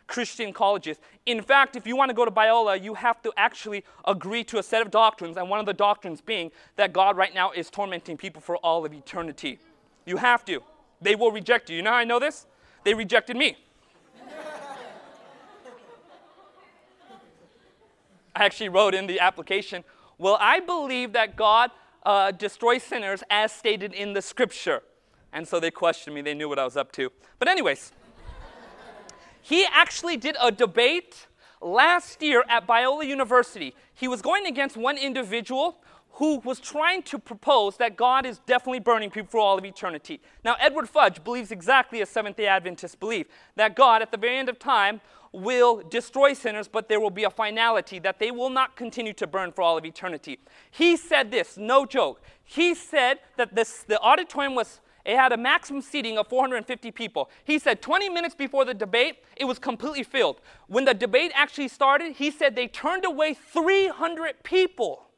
Christian 0.07 0.55
colleges. 0.55 0.99
In 1.27 1.43
fact, 1.43 1.77
if 1.77 1.87
you 1.87 1.95
want 1.95 2.09
to 2.09 2.15
go 2.15 2.25
to 2.25 2.31
Biola, 2.31 2.83
you 2.83 2.95
have 2.95 3.21
to 3.21 3.33
actually 3.37 3.85
agree 4.07 4.45
to 4.45 4.59
a 4.59 4.63
set 4.63 4.81
of 4.81 4.91
doctrines, 4.91 5.37
and 5.37 5.51
one 5.51 5.61
of 5.61 5.67
the 5.67 5.75
doctrines 5.75 6.23
being 6.23 6.53
that 6.77 6.95
God 6.95 7.19
right 7.19 7.35
now 7.35 7.51
is 7.51 7.69
tormenting 7.69 8.17
people 8.17 8.41
for 8.41 8.57
all 8.59 8.87
of 8.87 8.95
eternity. 8.95 9.59
You 10.11 10.17
have 10.17 10.45
to. 10.47 10.61
They 11.01 11.15
will 11.15 11.31
reject 11.31 11.71
you. 11.71 11.77
You 11.77 11.83
know 11.83 11.93
how 11.93 11.99
I 11.99 12.03
know 12.03 12.19
this? 12.19 12.45
They 12.83 12.95
rejected 12.95 13.37
me. 13.37 13.57
I 18.35 18.45
actually 18.45 18.71
wrote 18.71 18.93
in 18.93 19.07
the 19.07 19.21
application, 19.21 19.85
Well, 20.19 20.37
I 20.41 20.59
believe 20.59 21.13
that 21.13 21.37
God 21.37 21.71
uh, 22.05 22.33
destroys 22.33 22.83
sinners 22.83 23.23
as 23.31 23.53
stated 23.53 23.93
in 23.93 24.13
the 24.13 24.21
scripture. 24.21 24.83
And 25.33 25.47
so 25.47 25.61
they 25.61 25.71
questioned 25.71 26.17
me. 26.17 26.23
They 26.23 26.35
knew 26.35 26.49
what 26.49 26.59
I 26.59 26.65
was 26.65 26.77
up 26.77 26.91
to. 26.93 27.13
But, 27.39 27.47
anyways, 27.47 27.93
he 29.41 29.65
actually 29.71 30.17
did 30.17 30.37
a 30.41 30.51
debate 30.51 31.29
last 31.61 32.21
year 32.21 32.43
at 32.49 32.67
Biola 32.67 33.07
University. 33.07 33.77
He 33.95 34.09
was 34.09 34.23
going 34.23 34.47
against 34.47 34.77
one 34.77 34.99
individual 34.99 35.85
who 36.21 36.39
was 36.41 36.61
trying 36.61 37.03
to 37.03 37.19
propose 37.19 37.79
that 37.79 37.97
God 37.97 38.27
is 38.27 38.41
definitely 38.41 38.79
burning 38.79 39.09
people 39.09 39.31
for 39.31 39.41
all 39.41 39.57
of 39.57 39.65
eternity. 39.65 40.21
Now, 40.45 40.55
Edward 40.61 40.87
Fudge 40.87 41.25
believes 41.25 41.51
exactly 41.51 42.03
as 42.03 42.11
Seventh 42.11 42.37
day 42.37 42.47
Adventists 42.47 42.95
believe 42.95 43.27
that 43.57 43.75
God, 43.75 44.03
at 44.03 44.11
the 44.11 44.19
very 44.19 44.37
end 44.37 44.51
of 44.51 44.59
time, 44.59 45.01
will 45.33 45.83
destroy 45.89 46.35
sinners, 46.35 46.69
but 46.69 46.91
there 46.91 47.01
will 47.01 47.09
be 47.09 47.25
a 47.25 47.31
finality 47.31 47.99
that 48.01 48.19
they 48.19 48.31
will 48.31 48.51
not 48.51 48.77
continue 48.77 49.15
to 49.15 49.27
burn 49.27 49.51
for 49.51 49.63
all 49.63 49.79
of 49.79 49.87
eternity. 49.87 50.39
He 50.71 50.95
said 50.95 51.31
this, 51.31 51.57
no 51.57 51.87
joke. 51.87 52.21
He 52.45 52.75
said 52.75 53.21
that 53.39 53.55
this, 53.55 53.83
the 53.85 53.99
auditorium 54.01 54.55
was 54.55 54.81
It 55.07 55.17
had 55.17 55.33
a 55.33 55.39
maximum 55.39 55.81
seating 55.81 56.19
of 56.19 56.29
450 56.29 56.91
people. 56.91 57.31
He 57.45 57.59
said 57.59 57.81
20 57.81 58.11
minutes 58.11 58.35
before 58.35 58.67
the 58.67 58.75
debate, 58.75 59.25
it 59.37 59.47
was 59.47 59.59
completely 59.59 60.03
filled. 60.03 60.43
When 60.67 60.85
the 60.85 60.93
debate 60.93 61.33
actually 61.35 61.69
started, 61.69 62.17
he 62.17 62.31
said 62.31 62.57
they 62.57 62.69
turned 62.69 63.07
away 63.07 63.33
300 63.33 64.43
people. 64.43 65.10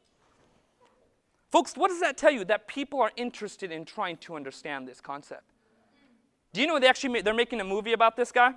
Folks, 1.53 1.77
what 1.77 1.88
does 1.88 2.01
that 2.01 2.17
tell 2.17 2.33
you? 2.33 2.47
That 2.47 2.67
people 2.67 3.01
are 3.03 3.12
interested 3.15 3.71
in 3.71 3.85
trying 3.85 4.17
to 4.19 4.35
understand 4.35 4.88
this 4.88 5.03
concept. 5.03 5.45
Do 6.55 6.62
you 6.62 6.67
know 6.67 6.79
they 6.79 6.88
actually 6.88 7.21
they're 7.21 7.35
making 7.35 7.61
a 7.61 7.65
movie 7.65 7.93
about 7.93 8.17
this 8.17 8.33
guy? 8.33 8.55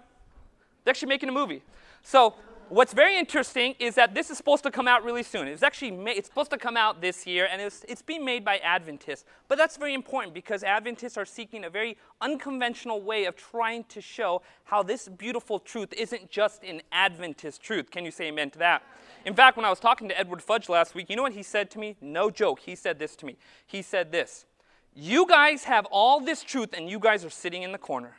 They're 0.84 0.92
actually 0.92 1.10
making 1.10 1.28
a 1.28 1.34
movie. 1.34 1.62
So 2.04 2.36
what's 2.70 2.94
very 2.94 3.18
interesting 3.18 3.76
is 3.80 3.96
that 3.96 4.14
this 4.14 4.30
is 4.30 4.38
supposed 4.38 4.64
to 4.64 4.72
come 4.72 4.88
out 4.88 5.04
really 5.04 5.24
soon. 5.24 5.48
It's 5.48 5.64
actually 5.64 5.92
ma- 5.92 6.12
it's 6.12 6.28
supposed 6.28 6.52
to 6.52 6.58
come 6.58 6.78
out 6.78 7.02
this 7.02 7.26
year, 7.26 7.48
and 7.52 7.62
it's, 7.62 7.86
it's 7.88 8.02
being 8.02 8.26
made 8.26 8.44
by 8.44 8.58
Adventists. 8.60 9.26
But 9.48 9.58
that's 9.58 9.78
very 9.78 9.94
important 9.94 10.34
because 10.34 10.64
Adventists 10.64 11.18
are 11.18 11.26
seeking 11.26 11.64
a 11.64 11.70
very 11.70 11.98
unconventional 12.22 13.02
way 13.02 13.26
of 13.26 13.36
trying 13.36 13.84
to 13.86 14.02
show 14.02 14.42
how 14.66 14.84
this 14.84 15.08
beautiful 15.08 15.60
truth 15.60 15.94
isn't 15.94 16.30
just 16.30 16.64
an 16.64 16.82
Adventist 16.92 17.62
truth. 17.62 17.92
Can 17.92 18.06
you 18.06 18.12
say 18.12 18.28
amen 18.28 18.52
to 18.52 18.60
that? 18.60 18.84
In 19.26 19.34
fact, 19.34 19.58
when 19.58 19.66
I 19.66 19.70
was 19.70 19.80
talking 19.80 20.08
to 20.10 20.20
Edward 20.20 20.42
Fudge 20.42 20.70
last 20.70 20.96
week, 20.96 21.10
you 21.10 21.16
know 21.16 21.24
what 21.24 21.34
he 21.34 21.44
said 21.44 21.70
to 21.72 21.80
me? 21.80 21.96
No 22.02 22.30
joke. 22.30 22.60
He 22.60 22.76
said 22.76 23.00
this 23.00 23.16
to 23.18 23.26
me. 23.26 23.38
He 23.66 23.82
said 23.82 24.12
this 24.12 24.46
You 24.94 25.28
guys 25.28 25.64
have 25.66 25.86
all 25.86 26.20
this 26.20 26.44
truth, 26.44 26.70
and 26.74 26.90
you 26.90 27.00
guys 27.00 27.26
are 27.26 27.30
sitting 27.30 27.64
in 27.64 27.72
the 27.72 27.78
corner. 27.78 28.18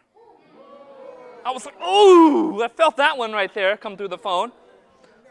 I 1.46 1.52
was 1.52 1.64
like, 1.64 1.80
ooh, 1.80 2.61
I 2.61 2.66
felt 2.66 2.96
that 2.96 3.16
one 3.16 3.30
right 3.30 3.54
there 3.54 3.76
come 3.76 3.96
through 3.96 4.09
the 4.09 4.18
phone. 4.18 4.50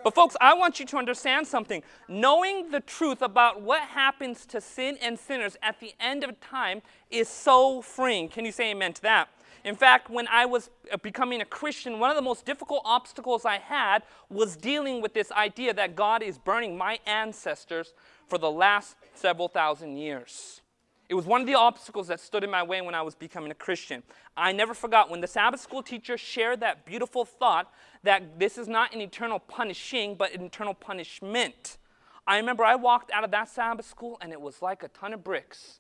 But, 0.02 0.16
folks, 0.16 0.38
I 0.40 0.54
want 0.54 0.80
you 0.80 0.86
to 0.86 0.98
understand 0.98 1.46
something. 1.46 1.84
Knowing 2.08 2.72
the 2.72 2.80
truth 2.80 3.22
about 3.22 3.62
what 3.62 3.82
happens 3.82 4.46
to 4.46 4.62
sin 4.62 4.98
and 5.02 5.20
sinners 5.20 5.58
at 5.62 5.82
the 5.82 5.94
end 6.00 6.24
of 6.24 6.40
time 6.40 6.84
is 7.12 7.28
so 7.28 7.82
freeing. 7.82 8.30
Can 8.30 8.46
you 8.46 8.54
say 8.54 8.72
amen 8.72 8.94
to 8.94 9.02
that? 9.02 9.28
In 9.66 9.76
fact, 9.76 10.10
when 10.10 10.26
I 10.30 10.46
was 10.46 10.70
uh, 10.90 10.96
becoming 10.98 11.42
a 11.42 11.46
Christian, 11.46 12.00
one 12.00 12.12
of 12.12 12.16
the 12.16 12.22
most 12.22 12.46
difficult 12.46 12.84
obstacles 12.86 13.44
I 13.44 13.58
had 13.58 14.04
was 14.30 14.56
dealing 14.56 15.02
with 15.02 15.14
this 15.14 15.34
idea 15.34 15.74
that 15.74 15.98
God 15.98 16.24
is 16.24 16.38
burning 16.38 16.78
my 16.78 17.00
ancestors 17.06 17.94
for 18.30 18.38
the 18.38 18.52
last 18.52 18.96
several 19.16 19.50
thousand 19.50 19.98
years. 19.98 20.62
It 21.08 21.14
was 21.14 21.26
one 21.26 21.42
of 21.42 21.48
the 21.48 21.56
obstacles 21.56 22.08
that 22.08 22.20
stood 22.20 22.44
in 22.44 22.50
my 22.50 22.64
way 22.64 22.82
when 22.82 22.96
I 22.96 23.04
was 23.04 23.14
becoming 23.14 23.52
a 23.52 23.56
Christian. 23.56 24.02
I 24.36 24.52
never 24.52 24.74
forgot 24.74 25.10
when 25.10 25.22
the 25.22 25.28
Sabbath 25.28 25.60
school 25.60 25.84
teacher 25.84 26.18
shared 26.18 26.62
that 26.62 26.86
beautiful 26.86 27.26
thought 27.26 27.72
that 28.04 28.40
this 28.40 28.58
is 28.58 28.68
not 28.68 28.94
an 28.94 29.02
eternal 29.02 29.40
punishing, 29.40 30.16
but 30.16 30.34
an 30.34 30.42
eternal 30.42 30.74
punishment. 30.74 31.78
I 32.26 32.38
remember 32.38 32.64
I 32.64 32.76
walked 32.76 33.12
out 33.12 33.24
of 33.24 33.32
that 33.32 33.50
Sabbath 33.50 33.88
school 33.88 34.18
and 34.20 34.32
it 34.32 34.42
was 34.42 34.64
like 34.64 34.82
a 34.82 34.88
ton 34.88 35.14
of 35.14 35.24
bricks 35.24 35.80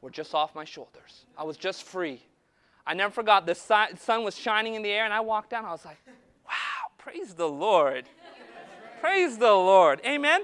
were 0.00 0.10
just 0.10 0.34
off 0.34 0.54
my 0.54 0.64
shoulders. 0.64 1.26
I 1.36 1.44
was 1.44 1.56
just 1.56 1.84
free. 1.84 2.22
I 2.84 2.94
never 2.94 3.12
forgot 3.12 3.46
the 3.46 3.54
sun 3.54 4.24
was 4.24 4.36
shining 4.36 4.74
in 4.74 4.82
the 4.82 4.90
air 4.90 5.04
and 5.04 5.14
I 5.14 5.20
walked 5.20 5.50
down. 5.50 5.64
I 5.64 5.70
was 5.70 5.84
like, 5.84 5.98
wow, 6.46 6.90
praise 6.96 7.34
the 7.34 7.48
Lord. 7.48 8.06
praise 9.00 9.38
the 9.38 9.52
Lord. 9.52 10.00
Amen. 10.04 10.42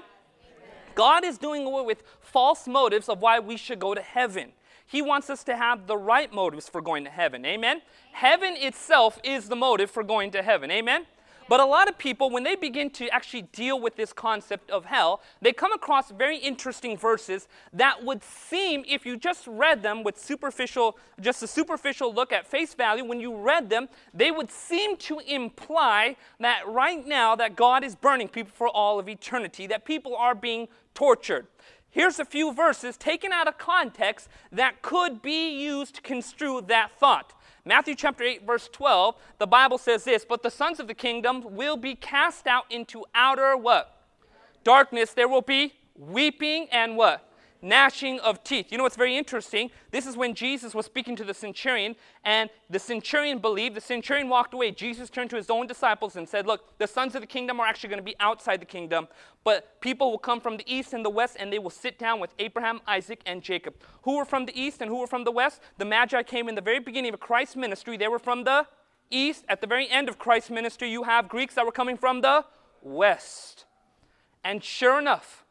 God 0.95 1.23
is 1.23 1.37
doing 1.37 1.65
away 1.65 1.83
with 1.83 2.03
false 2.21 2.67
motives 2.67 3.09
of 3.09 3.21
why 3.21 3.39
we 3.39 3.57
should 3.57 3.79
go 3.79 3.93
to 3.93 4.01
heaven. 4.01 4.53
He 4.87 5.01
wants 5.01 5.29
us 5.29 5.43
to 5.45 5.55
have 5.55 5.87
the 5.87 5.97
right 5.97 6.31
motives 6.31 6.69
for 6.69 6.81
going 6.81 7.03
to 7.05 7.09
heaven. 7.09 7.45
Amen? 7.45 7.81
Heaven 8.11 8.55
itself 8.57 9.19
is 9.23 9.49
the 9.49 9.55
motive 9.55 9.89
for 9.89 10.03
going 10.03 10.31
to 10.31 10.41
heaven. 10.41 10.71
Amen? 10.71 11.05
But 11.47 11.59
a 11.59 11.65
lot 11.65 11.87
of 11.87 11.97
people, 11.99 12.31
when 12.31 12.43
they 12.43 12.55
begin 12.55 12.89
to 12.91 13.07
actually 13.09 13.43
deal 13.43 13.79
with 13.79 13.95
this 13.95 14.11
concept 14.11 14.71
of 14.71 14.85
hell, 14.85 15.21
they 15.41 15.53
come 15.53 15.71
across 15.73 16.09
very 16.09 16.37
interesting 16.37 16.97
verses 16.97 17.47
that 17.71 18.03
would 18.03 18.23
seem, 18.23 18.83
if 18.87 19.05
you 19.05 19.15
just 19.15 19.45
read 19.45 19.83
them 19.83 20.01
with 20.01 20.19
superficial, 20.19 20.97
just 21.21 21.43
a 21.43 21.47
superficial 21.47 22.11
look 22.11 22.33
at 22.33 22.47
face 22.47 22.73
value, 22.73 23.05
when 23.05 23.19
you 23.19 23.35
read 23.35 23.69
them, 23.69 23.89
they 24.11 24.31
would 24.31 24.49
seem 24.49 24.97
to 24.97 25.19
imply 25.19 26.15
that 26.39 26.67
right 26.67 27.05
now 27.05 27.35
that 27.35 27.55
God 27.55 27.83
is 27.83 27.95
burning 27.95 28.27
people 28.27 28.51
for 28.55 28.67
all 28.67 28.97
of 28.97 29.07
eternity, 29.07 29.67
that 29.67 29.85
people 29.85 30.15
are 30.15 30.33
being 30.33 30.67
tortured. 30.95 31.45
Here's 31.91 32.19
a 32.19 32.25
few 32.25 32.53
verses 32.53 32.97
taken 32.97 33.31
out 33.31 33.47
of 33.47 33.57
context 33.57 34.27
that 34.51 34.81
could 34.81 35.21
be 35.21 35.63
used 35.63 35.95
to 35.95 36.01
construe 36.01 36.61
that 36.67 36.91
thought. 36.99 37.31
Matthew 37.63 37.95
chapter 37.95 38.23
8, 38.23 38.45
verse 38.45 38.69
12, 38.71 39.15
the 39.39 39.47
Bible 39.47 39.77
says 39.77 40.03
this, 40.03 40.25
but 40.27 40.43
the 40.43 40.51
sons 40.51 40.79
of 40.79 40.87
the 40.87 40.93
kingdom 40.93 41.55
will 41.55 41.77
be 41.77 41.95
cast 41.95 42.47
out 42.47 42.65
into 42.69 43.05
outer 43.15 43.55
what? 43.55 44.01
Darkness. 44.63 45.13
There 45.13 45.27
will 45.27 45.41
be 45.41 45.73
weeping 45.95 46.67
and 46.71 46.97
what? 46.97 47.31
Gnashing 47.65 48.19
of 48.19 48.43
teeth. 48.43 48.71
You 48.71 48.77
know 48.77 48.83
what's 48.83 48.95
very 48.95 49.17
interesting? 49.17 49.71
This 49.91 50.05
is 50.05 50.15
when 50.15 50.35
Jesus 50.35 50.75
was 50.75 50.85
speaking 50.85 51.15
to 51.15 51.23
the 51.23 51.33
centurion, 51.33 51.95
and 52.23 52.49
the 52.69 52.79
centurion 52.79 53.39
believed. 53.39 53.75
The 53.75 53.81
centurion 53.81 54.29
walked 54.29 54.53
away. 54.53 54.71
Jesus 54.71 55.09
turned 55.09 55.31
to 55.31 55.35
his 55.35 55.49
own 55.49 55.65
disciples 55.65 56.15
and 56.15 56.29
said, 56.29 56.45
Look, 56.45 56.77
the 56.77 56.87
sons 56.87 57.15
of 57.15 57.21
the 57.21 57.27
kingdom 57.27 57.59
are 57.59 57.65
actually 57.65 57.89
going 57.89 57.99
to 57.99 58.03
be 58.03 58.15
outside 58.19 58.61
the 58.61 58.65
kingdom, 58.65 59.07
but 59.43 59.81
people 59.81 60.11
will 60.11 60.19
come 60.19 60.39
from 60.39 60.57
the 60.57 60.73
east 60.73 60.93
and 60.93 61.03
the 61.03 61.09
west, 61.09 61.37
and 61.39 61.51
they 61.51 61.59
will 61.59 61.69
sit 61.69 61.97
down 61.97 62.19
with 62.19 62.33
Abraham, 62.37 62.81
Isaac, 62.87 63.21
and 63.25 63.41
Jacob. 63.41 63.75
Who 64.03 64.17
were 64.17 64.25
from 64.25 64.45
the 64.45 64.59
east 64.59 64.81
and 64.81 64.89
who 64.89 64.99
were 64.99 65.07
from 65.07 65.23
the 65.23 65.31
west? 65.31 65.59
The 65.77 65.85
Magi 65.85 66.21
came 66.23 66.47
in 66.47 66.55
the 66.55 66.61
very 66.61 66.79
beginning 66.79 67.13
of 67.13 67.19
Christ's 67.19 67.55
ministry. 67.55 67.97
They 67.97 68.07
were 68.07 68.19
from 68.19 68.43
the 68.43 68.67
east. 69.09 69.45
At 69.49 69.61
the 69.61 69.67
very 69.67 69.89
end 69.89 70.09
of 70.09 70.19
Christ's 70.19 70.51
ministry, 70.51 70.91
you 70.91 71.03
have 71.03 71.27
Greeks 71.27 71.55
that 71.55 71.65
were 71.65 71.71
coming 71.71 71.97
from 71.97 72.21
the 72.21 72.45
west. 72.81 73.65
And 74.43 74.63
sure 74.63 74.99
enough, 74.99 75.44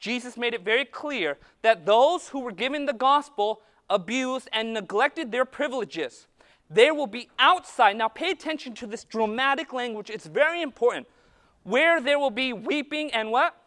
Jesus 0.00 0.36
made 0.36 0.54
it 0.54 0.64
very 0.64 0.86
clear 0.86 1.38
that 1.62 1.86
those 1.86 2.28
who 2.28 2.40
were 2.40 2.52
given 2.52 2.86
the 2.86 2.92
gospel 2.92 3.60
abused 3.90 4.48
and 4.52 4.72
neglected 4.72 5.30
their 5.30 5.44
privileges. 5.44 6.26
They 6.70 6.90
will 6.90 7.06
be 7.06 7.28
outside. 7.38 7.96
Now, 7.96 8.08
pay 8.08 8.30
attention 8.30 8.74
to 8.76 8.86
this 8.86 9.04
dramatic 9.04 9.72
language, 9.72 10.08
it's 10.08 10.26
very 10.26 10.62
important. 10.62 11.06
Where 11.64 12.00
there 12.00 12.18
will 12.18 12.30
be 12.30 12.52
weeping 12.52 13.12
and 13.12 13.30
what? 13.30 13.59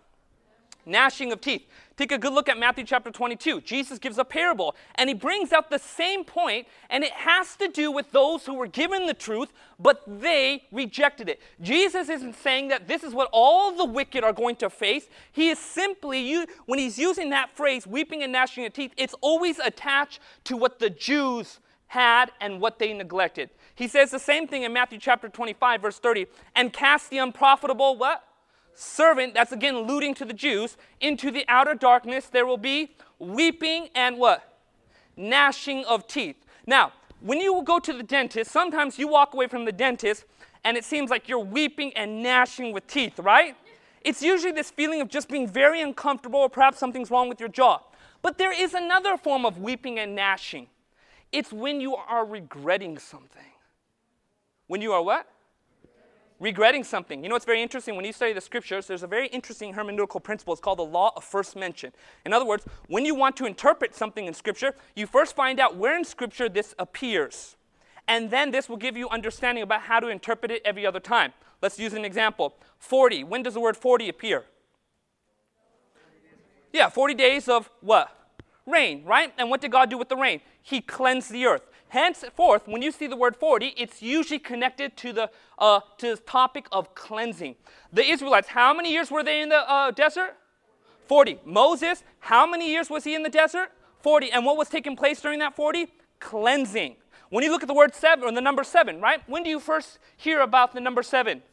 Gnashing 0.86 1.32
of 1.32 1.42
teeth. 1.42 1.66
Take 1.96 2.12
a 2.12 2.18
good 2.18 2.34
look 2.34 2.50
at 2.50 2.58
Matthew 2.58 2.84
chapter 2.86 3.12
22. 3.12 3.62
Jesus 3.62 4.00
gives 4.00 4.18
a 4.18 4.26
parable 4.26 4.76
and 4.96 5.10
he 5.10 5.14
brings 5.14 5.54
out 5.54 5.70
the 5.70 5.78
same 5.78 6.24
point, 6.24 6.68
and 6.90 7.04
it 7.04 7.12
has 7.12 7.56
to 7.58 7.68
do 7.68 7.92
with 7.92 8.12
those 8.12 8.46
who 8.46 8.56
were 8.56 8.68
given 8.68 9.06
the 9.06 9.14
truth, 9.14 9.54
but 9.80 10.02
they 10.08 10.64
rejected 10.72 11.30
it. 11.30 11.40
Jesus 11.62 12.10
isn't 12.10 12.36
saying 12.36 12.70
that 12.70 12.88
this 12.88 13.04
is 13.04 13.14
what 13.14 13.30
all 13.32 13.76
the 13.76 13.86
wicked 13.86 14.24
are 14.24 14.34
going 14.34 14.56
to 14.58 14.70
face. 14.70 15.08
He 15.32 15.50
is 15.50 15.60
simply, 15.60 16.46
when 16.66 16.80
he's 16.80 16.98
using 16.98 17.30
that 17.30 17.56
phrase, 17.56 17.86
weeping 17.86 18.24
and 18.24 18.32
gnashing 18.32 18.66
of 18.66 18.74
teeth, 18.74 18.94
it's 18.98 19.16
always 19.22 19.60
attached 19.60 20.20
to 20.46 20.58
what 20.58 20.80
the 20.80 20.90
Jews 20.90 21.60
had 21.88 22.32
and 22.42 22.60
what 22.60 22.80
they 22.80 22.92
neglected. 22.92 23.52
He 23.76 23.88
says 23.88 24.10
the 24.10 24.20
same 24.20 24.48
thing 24.48 24.64
in 24.64 24.74
Matthew 24.74 24.98
chapter 24.98 25.30
25, 25.30 25.82
verse 25.82 26.00
30, 26.00 26.26
and 26.56 26.74
cast 26.74 27.12
the 27.12 27.20
unprofitable 27.20 27.98
what? 27.98 28.24
Servant, 28.76 29.34
that's 29.34 29.52
again 29.52 29.76
alluding 29.76 30.14
to 30.16 30.26
the 30.26 30.34
Jews, 30.34 30.78
into 31.00 31.32
the 31.32 31.46
outer 31.48 31.76
darkness, 31.76 32.28
there 32.28 32.46
will 32.46 32.58
be 32.58 32.96
weeping 33.20 33.90
and 33.96 34.18
what? 34.18 34.60
Gnashing 35.16 35.86
of 35.86 36.08
teeth. 36.08 36.38
Now, 36.66 36.94
when 37.20 37.40
you 37.40 37.62
go 37.64 37.80
to 37.80 37.94
the 37.94 38.04
dentist, 38.04 38.52
sometimes 38.52 39.00
you 39.00 39.08
walk 39.08 39.34
away 39.34 39.48
from 39.48 39.66
the 39.66 39.72
dentist 39.72 40.26
and 40.64 40.78
it 40.78 40.84
seems 40.84 41.10
like 41.10 41.28
you're 41.28 41.40
weeping 41.40 41.94
and 41.96 42.24
gnashing 42.24 42.74
with 42.74 42.88
teeth, 42.88 43.20
right? 43.20 43.56
It's 44.02 44.22
usually 44.22 44.52
this 44.52 44.72
feeling 44.72 45.02
of 45.02 45.08
just 45.08 45.30
being 45.30 45.48
very 45.48 45.82
uncomfortable 45.82 46.40
or 46.40 46.50
perhaps 46.50 46.80
something's 46.80 47.10
wrong 47.10 47.30
with 47.30 47.40
your 47.40 47.50
jaw. 47.50 47.80
But 48.22 48.38
there 48.38 48.52
is 48.52 48.74
another 48.74 49.18
form 49.18 49.46
of 49.46 49.58
weeping 49.58 50.00
and 50.00 50.16
gnashing. 50.16 50.68
It's 51.32 51.52
when 51.52 51.82
you 51.82 51.96
are 51.96 52.26
regretting 52.26 52.98
something. 52.98 53.42
When 54.68 54.82
you 54.82 54.94
are 54.94 55.02
what? 55.02 55.28
Regretting 56.44 56.84
something. 56.84 57.24
You 57.24 57.30
know 57.30 57.36
what's 57.36 57.46
very 57.46 57.62
interesting? 57.62 57.96
When 57.96 58.04
you 58.04 58.12
study 58.12 58.34
the 58.34 58.42
scriptures, 58.42 58.86
there's 58.86 59.02
a 59.02 59.08
very 59.08 59.28
interesting 59.28 59.74
hermeneutical 59.74 60.22
principle. 60.22 60.54
It's 60.54 60.62
called 60.62 60.78
the 60.78 60.84
law 60.84 61.14
of 61.16 61.24
first 61.24 61.56
mention. 61.56 61.94
In 62.26 62.34
other 62.34 62.44
words, 62.46 62.66
when 62.88 63.06
you 63.06 63.16
want 63.16 63.38
to 63.38 63.46
interpret 63.46 63.96
something 63.96 64.26
in 64.26 64.34
scripture, 64.34 64.76
you 64.94 65.08
first 65.08 65.38
find 65.38 65.58
out 65.58 65.78
where 65.78 65.98
in 65.98 66.04
scripture 66.04 66.50
this 66.50 66.76
appears. 66.78 67.56
And 68.10 68.30
then 68.30 68.52
this 68.52 68.68
will 68.68 68.78
give 68.78 68.98
you 68.98 69.08
understanding 69.08 69.64
about 69.64 69.84
how 69.84 70.02
to 70.02 70.10
interpret 70.10 70.52
it 70.52 70.62
every 70.66 70.86
other 70.86 71.00
time. 71.00 71.32
Let's 71.62 71.80
use 71.80 71.94
an 71.94 72.04
example 72.04 72.56
40. 72.78 73.24
When 73.24 73.42
does 73.42 73.54
the 73.54 73.62
word 73.62 73.78
40 73.78 74.10
appear? 74.10 74.44
Yeah, 76.74 76.90
40 76.90 77.14
days 77.14 77.48
of 77.48 77.70
what? 77.80 78.10
Rain, 78.66 79.06
right? 79.06 79.32
And 79.38 79.50
what 79.50 79.62
did 79.62 79.72
God 79.72 79.90
do 79.90 79.98
with 79.98 80.10
the 80.10 80.18
rain? 80.18 80.42
He 80.62 80.82
cleansed 80.82 81.32
the 81.32 81.46
earth. 81.46 81.70
Henceforth, 81.94 82.68
when 82.68 82.82
you 82.82 82.92
see 82.92 83.06
the 83.06 83.16
word 83.16 83.36
40, 83.36 83.76
it's 83.78 84.02
usually 84.02 84.40
connected 84.40 84.98
to 84.98 85.14
the, 85.14 85.30
uh, 85.60 85.80
to 86.00 86.16
the 86.16 86.18
topic 86.18 86.66
of 86.72 86.96
cleansing. 86.96 87.56
The 87.92 88.04
Israelites, 88.04 88.48
how 88.48 88.74
many 88.74 88.92
years 88.92 89.12
were 89.12 89.24
they 89.24 89.44
in 89.44 89.50
the 89.50 89.70
uh, 89.72 89.92
desert? 89.92 90.36
40. 91.06 91.42
Moses, 91.46 92.04
how 92.18 92.48
many 92.48 92.72
years 92.72 92.90
was 92.90 93.04
he 93.04 93.14
in 93.14 93.22
the 93.22 93.30
desert? 93.30 93.72
40. 94.02 94.32
And 94.32 94.44
what 94.44 94.58
was 94.58 94.70
taking 94.70 94.96
place 94.96 95.22
during 95.22 95.38
that 95.38 95.56
40? 95.56 95.86
Cleansing. 96.20 96.96
When 97.30 97.44
you 97.44 97.52
look 97.52 97.62
at 97.62 97.68
the 97.68 97.76
word 97.76 97.94
seven, 97.94 98.26
or 98.26 98.32
the 98.32 98.42
number 98.42 98.64
seven, 98.64 99.00
right? 99.00 99.22
When 99.30 99.44
do 99.44 99.52
you 99.52 99.60
first 99.60 100.00
hear 100.18 100.42
about 100.42 100.74
the 100.74 100.82
number 100.82 101.04
seven? 101.04 101.44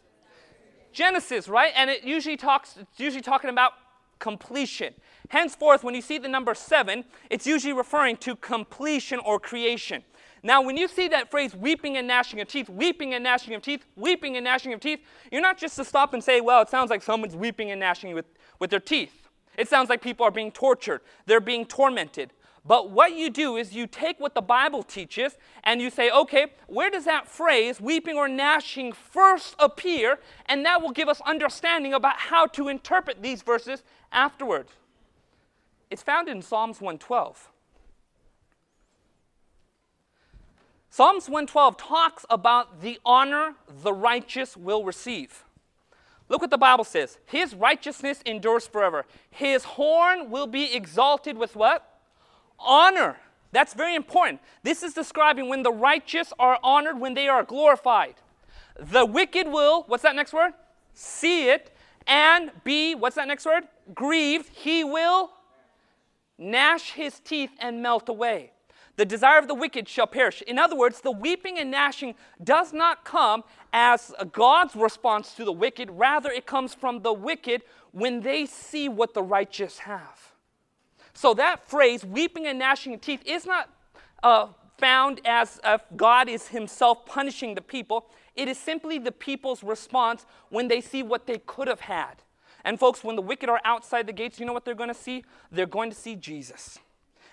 Genesis, 0.91 1.49
right? 1.49 1.75
And 1.77 1.91
it 1.91 2.03
usually 2.03 2.39
talks, 2.39 2.79
it's 2.79 2.99
usually 2.99 3.21
talking 3.21 3.51
about 3.51 3.73
completion. 4.19 4.95
Henceforth, 5.29 5.85
when 5.85 5.95
you 5.95 6.01
see 6.01 6.17
the 6.17 6.29
number 6.29 6.55
seven, 6.55 7.05
it's 7.29 7.47
usually 7.47 7.75
referring 7.75 8.17
to 8.19 8.37
completion 8.37 9.19
or 9.19 9.39
creation. 9.39 10.03
Now, 10.43 10.63
when 10.63 10.77
you 10.77 10.89
see 10.89 11.09
that 11.09 11.31
phrase, 11.31 11.55
weeping 11.55 11.97
and 11.97 12.09
gnashing 12.09 12.41
of 12.41 12.49
teeth, 12.49 12.69
weeping 12.69 13.15
and 13.15 13.23
gnashing 13.23 13.55
of 13.55 13.63
teeth, 13.63 13.85
weeping 13.97 14.37
and 14.37 14.45
gnashing 14.45 14.73
of 14.73 14.81
teeth, 14.81 15.01
you're 15.31 15.43
not 15.43 15.59
just 15.59 15.77
to 15.77 15.85
stop 15.85 16.15
and 16.15 16.25
say, 16.25 16.41
well, 16.41 16.63
it 16.63 16.71
sounds 16.71 16.91
like 16.91 17.03
someone's 17.03 17.37
weeping 17.37 17.71
and 17.71 17.81
gnashing 17.81 18.15
with, 18.15 18.27
with 18.59 18.71
their 18.71 18.81
teeth. 18.81 19.29
It 19.59 19.69
sounds 19.69 19.91
like 19.91 20.01
people 20.01 20.25
are 20.25 20.31
being 20.31 20.53
tortured, 20.53 21.03
they're 21.27 21.41
being 21.41 21.67
tormented. 21.67 22.33
But 22.65 22.91
what 22.91 23.15
you 23.15 23.31
do 23.31 23.57
is 23.57 23.75
you 23.75 23.87
take 23.87 24.21
what 24.21 24.35
the 24.35 24.43
Bible 24.43 24.83
teaches 24.83 25.39
and 25.65 25.81
you 25.81 25.89
say, 25.89 26.11
okay, 26.11 26.49
where 26.67 26.91
does 26.91 27.07
that 27.07 27.27
phrase, 27.27 27.81
weeping 27.81 28.17
or 28.17 28.29
gnashing, 28.29 28.93
first 28.93 29.55
appear? 29.59 30.19
And 30.47 30.65
that 30.67 30.83
will 30.83 30.91
give 30.91 31.09
us 31.09 31.23
understanding 31.23 31.95
about 31.95 32.19
how 32.19 32.47
to 32.49 32.69
interpret 32.69 33.23
these 33.23 33.43
verses 33.43 33.83
afterwards. 34.13 34.73
It's 35.91 36.03
found 36.03 36.29
in 36.29 36.43
Psalms 36.43 36.81
112. 36.81 37.50
Psalms 40.93 41.29
112 41.29 41.77
talks 41.77 42.27
about 42.29 42.81
the 42.83 42.99
honor 43.07 43.55
the 43.83 43.93
righteous 43.93 44.57
will 44.57 44.83
receive. 44.85 45.45
Look 46.29 46.41
what 46.41 46.51
the 46.51 46.59
Bible 46.59 46.83
says. 46.83 47.19
His 47.27 47.55
righteousness 47.55 48.23
endures 48.27 48.67
forever. 48.67 49.05
His 49.31 49.63
horn 49.65 50.31
will 50.31 50.49
be 50.49 50.75
exalted 50.75 51.39
with 51.39 51.55
what? 51.55 52.01
Honor. 52.59 53.17
That's 53.53 53.73
very 53.73 53.95
important. 53.95 54.41
This 54.65 54.83
is 54.83 54.93
describing 54.93 55.49
when 55.49 55.63
the 55.63 55.73
righteous 55.73 56.33
are 56.41 56.59
honored, 56.63 57.01
when 57.01 57.15
they 57.15 57.29
are 57.29 57.45
glorified. 57.45 58.17
The 58.79 59.07
wicked 59.07 59.47
will, 59.47 59.85
what's 59.87 60.03
that 60.03 60.17
next 60.17 60.33
word? 60.33 60.53
See 60.93 61.51
it 61.51 61.73
and 62.07 62.51
be, 62.65 62.97
what's 62.97 63.15
that 63.15 63.29
next 63.29 63.47
word? 63.47 63.65
Grieved. 63.95 64.49
He 64.53 64.83
will 64.83 65.31
gnash 66.37 66.93
his 66.93 67.21
teeth 67.21 67.51
and 67.61 67.81
melt 67.81 68.09
away. 68.09 68.53
The 69.01 69.07
desire 69.07 69.39
of 69.39 69.49
the 69.49 69.55
wicked 69.55 69.89
shall 69.89 70.07
perish. 70.07 70.43
In 70.43 70.59
other 70.59 70.77
words, 70.77 71.01
the 71.01 71.11
weeping 71.11 71.59
and 71.59 71.71
gnashing 71.71 72.17
does 72.45 72.75
not 72.75 73.03
come 73.03 73.45
as 73.73 74.13
God's 74.31 74.77
response 74.77 75.33
to 75.37 75.45
the 75.47 75.53
wicked, 75.53 75.91
rather, 75.93 76.31
it 76.31 76.45
comes 76.45 76.75
from 76.75 77.01
the 77.01 77.15
wicked 77.15 77.63
when 77.93 78.21
they 78.21 78.45
see 78.45 78.91
what 78.91 79.15
the 79.15 79.23
righteous 79.23 79.79
have. 79.79 80.35
So, 81.15 81.33
that 81.33 81.67
phrase, 81.67 82.05
weeping 82.05 82.47
and 82.47 82.59
gnashing 82.59 82.93
of 82.93 83.01
teeth, 83.01 83.23
is 83.25 83.47
not 83.47 83.71
uh, 84.23 84.49
found 84.77 85.23
as 85.25 85.59
if 85.65 85.81
God 85.97 86.29
is 86.29 86.49
Himself 86.49 87.07
punishing 87.07 87.55
the 87.55 87.63
people. 87.63 88.11
It 88.37 88.49
is 88.49 88.59
simply 88.59 88.99
the 88.99 89.13
people's 89.13 89.63
response 89.63 90.27
when 90.51 90.69
they 90.69 90.83
see 90.83 91.03
what 91.03 91.27
they 91.27 91.39
could 91.39 91.69
have 91.69 91.81
had. 91.81 92.17
And, 92.67 92.79
folks, 92.79 93.03
when 93.03 93.17
the 93.17 93.23
wicked 93.23 93.49
are 93.49 93.63
outside 93.65 94.07
the 94.07 94.13
gates, 94.13 94.39
you 94.39 94.45
know 94.45 94.53
what 94.53 94.67
they're 94.67 94.75
going 94.75 94.89
to 94.89 94.95
see? 94.95 95.25
They're 95.51 95.65
going 95.65 95.89
to 95.89 95.97
see 95.97 96.17
Jesus. 96.17 96.79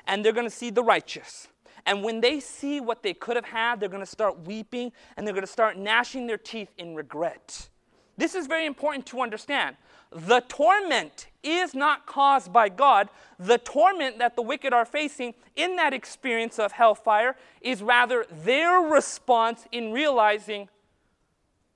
And 0.10 0.24
they're 0.24 0.32
going 0.32 0.48
to 0.48 0.50
see 0.50 0.70
the 0.70 0.82
righteous. 0.82 1.50
And 1.88 2.04
when 2.04 2.20
they 2.20 2.42
see 2.42 2.82
what 2.82 3.02
they 3.02 3.14
could 3.14 3.38
have 3.38 3.46
had, 3.46 3.80
they're 3.80 3.88
going 3.88 4.04
to 4.04 4.06
start 4.06 4.46
weeping 4.46 4.92
and 5.16 5.26
they're 5.26 5.34
going 5.34 5.46
to 5.46 5.52
start 5.52 5.78
gnashing 5.78 6.28
their 6.28 6.38
teeth 6.38 6.70
in 6.78 6.94
regret. 6.96 7.70
This 8.18 8.36
is 8.36 8.46
very 8.46 8.66
important 8.66 9.06
to 9.08 9.22
understand. 9.22 9.78
The 10.12 10.42
torment 10.50 11.28
is 11.44 11.74
not 11.74 12.06
caused 12.06 12.52
by 12.52 12.68
God. 12.68 13.08
The 13.40 13.58
torment 13.60 14.20
that 14.20 14.36
the 14.36 14.42
wicked 14.42 14.74
are 14.74 14.86
facing 14.86 15.34
in 15.56 15.78
that 15.78 15.94
experience 15.94 16.60
of 16.60 16.74
hellfire 16.74 17.38
is 17.62 17.82
rather 17.82 18.26
their 18.44 18.82
response 18.82 19.66
in 19.72 19.94
realizing 19.94 20.68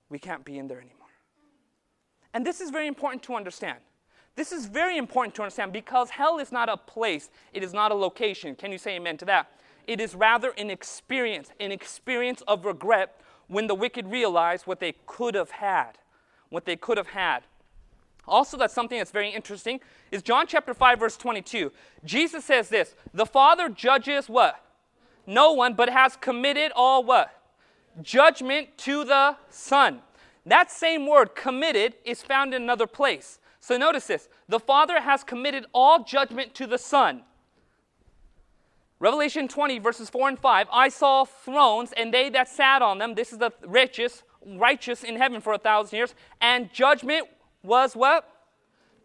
we 0.10 0.20
can't 0.20 0.44
be 0.44 0.58
in 0.58 0.68
there 0.68 0.80
anymore. 0.80 0.98
And 2.34 2.46
this 2.46 2.60
is 2.60 2.70
very 2.70 2.88
important 2.88 3.24
to 3.24 3.36
understand. 3.36 3.80
This 4.36 4.52
is 4.52 4.66
very 4.66 4.98
important 4.98 5.36
to 5.36 5.44
understand 5.44 5.72
because 5.72 6.10
hell 6.10 6.38
is 6.40 6.52
not 6.52 6.68
a 6.68 6.76
place, 6.76 7.30
it 7.54 7.64
is 7.64 7.74
not 7.74 7.92
a 7.92 7.96
location. 7.96 8.56
Can 8.56 8.74
you 8.74 8.78
say 8.78 8.96
amen 8.96 9.16
to 9.18 9.26
that? 9.26 9.52
It 9.88 10.00
is 10.00 10.16
rather 10.16 10.52
an 10.58 10.70
experience, 10.70 11.52
an 11.60 11.72
experience 11.72 12.42
of 12.48 12.66
regret 12.66 13.20
when 13.48 13.68
the 13.68 13.76
wicked 13.76 14.08
realize 14.08 14.66
what 14.66 14.80
they 14.80 14.96
could 15.06 15.36
have 15.36 15.52
had. 15.52 15.98
What 16.50 16.66
they 16.66 16.76
could 16.76 16.98
have 16.98 17.08
had. 17.08 17.44
Also, 18.28 18.58
that's 18.58 18.74
something 18.74 18.98
that's 18.98 19.12
very 19.12 19.30
interesting 19.30 19.80
is 20.12 20.22
John 20.22 20.46
chapter 20.48 20.74
5, 20.74 21.00
verse 21.00 21.18
22. 21.18 21.72
Jesus 22.06 22.46
says 22.46 22.70
this 22.70 22.96
the 23.14 23.26
Father 23.26 23.70
judges 23.70 24.30
what? 24.30 24.64
No 25.26 25.54
one, 25.54 25.74
but 25.74 25.90
has 25.90 26.16
committed 26.16 26.72
all 26.76 27.04
what? 27.04 27.42
Judgment 28.02 28.78
to 28.80 29.04
the 29.04 29.36
Son. 29.50 30.02
That 30.46 30.72
same 30.72 31.08
word, 31.08 31.36
committed, 31.36 31.96
is 32.04 32.24
found 32.24 32.54
in 32.54 32.64
another 32.64 32.88
place. 32.88 33.40
So 33.60 33.78
notice 33.78 34.08
this 34.08 34.30
the 34.48 34.60
Father 34.60 35.02
has 35.02 35.24
committed 35.24 35.66
all 35.74 36.04
judgment 36.04 36.54
to 36.56 36.68
the 36.68 36.78
Son. 36.78 37.24
Revelation 39.02 39.48
20, 39.48 39.80
verses 39.80 40.12
4 40.12 40.30
and 40.30 40.40
5 40.40 40.68
I 40.72 40.88
saw 40.88 41.26
thrones, 41.26 41.92
and 41.98 42.14
they 42.14 42.30
that 42.30 42.48
sat 42.48 42.84
on 42.84 43.00
them, 43.00 43.16
this 43.16 43.34
is 43.34 43.40
the 43.40 43.52
richest, 43.66 44.22
righteous 44.46 45.04
in 45.04 45.16
heaven 45.16 45.42
for 45.42 45.54
a 45.54 45.58
thousand 45.58 45.98
years, 45.98 46.14
and 46.40 46.72
judgment 46.72 47.28
was 47.64 47.96
what? 47.96 48.30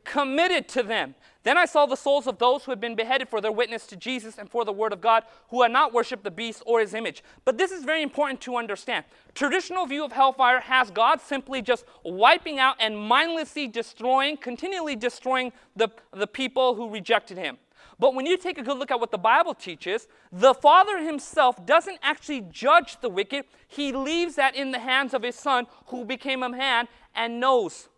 Committed 0.04 0.68
to 0.68 0.82
them. 0.82 1.14
Then 1.44 1.56
I 1.56 1.64
saw 1.64 1.86
the 1.86 1.96
souls 1.96 2.26
of 2.26 2.36
those 2.36 2.64
who 2.64 2.72
had 2.72 2.80
been 2.80 2.94
beheaded 2.94 3.30
for 3.30 3.40
their 3.40 3.52
witness 3.52 3.86
to 3.86 3.96
Jesus 3.96 4.36
and 4.36 4.50
for 4.50 4.66
the 4.66 4.72
word 4.72 4.92
of 4.92 5.00
God, 5.00 5.22
who 5.48 5.62
had 5.62 5.72
not 5.72 5.94
worshipped 5.94 6.24
the 6.24 6.30
beast 6.30 6.62
or 6.66 6.80
his 6.80 6.92
image. 6.92 7.24
But 7.46 7.56
this 7.56 7.70
is 7.70 7.82
very 7.82 8.02
important 8.02 8.42
to 8.42 8.56
understand. 8.56 9.06
Traditional 9.32 9.86
view 9.86 10.04
of 10.04 10.12
hellfire 10.12 10.60
has 10.60 10.90
God 10.90 11.22
simply 11.22 11.62
just 11.62 11.86
wiping 12.04 12.58
out 12.58 12.76
and 12.80 12.98
mindlessly 12.98 13.66
destroying, 13.66 14.36
continually 14.36 14.94
destroying 14.94 15.52
the, 15.74 15.88
the 16.12 16.26
people 16.26 16.74
who 16.74 16.90
rejected 16.90 17.38
him. 17.38 17.56
But 17.98 18.14
when 18.14 18.26
you 18.26 18.36
take 18.36 18.58
a 18.58 18.62
good 18.62 18.78
look 18.78 18.90
at 18.90 19.00
what 19.00 19.10
the 19.10 19.18
Bible 19.18 19.54
teaches, 19.54 20.06
the 20.30 20.52
Father 20.52 20.98
himself 20.98 21.64
doesn't 21.64 21.98
actually 22.02 22.42
judge 22.42 23.00
the 23.00 23.08
wicked. 23.08 23.46
He 23.68 23.92
leaves 23.92 24.34
that 24.34 24.54
in 24.54 24.70
the 24.70 24.78
hands 24.78 25.14
of 25.14 25.22
his 25.22 25.34
Son, 25.34 25.66
who 25.86 26.04
became 26.04 26.42
a 26.42 26.48
man 26.48 26.88
and 27.14 27.40
knows 27.40 27.88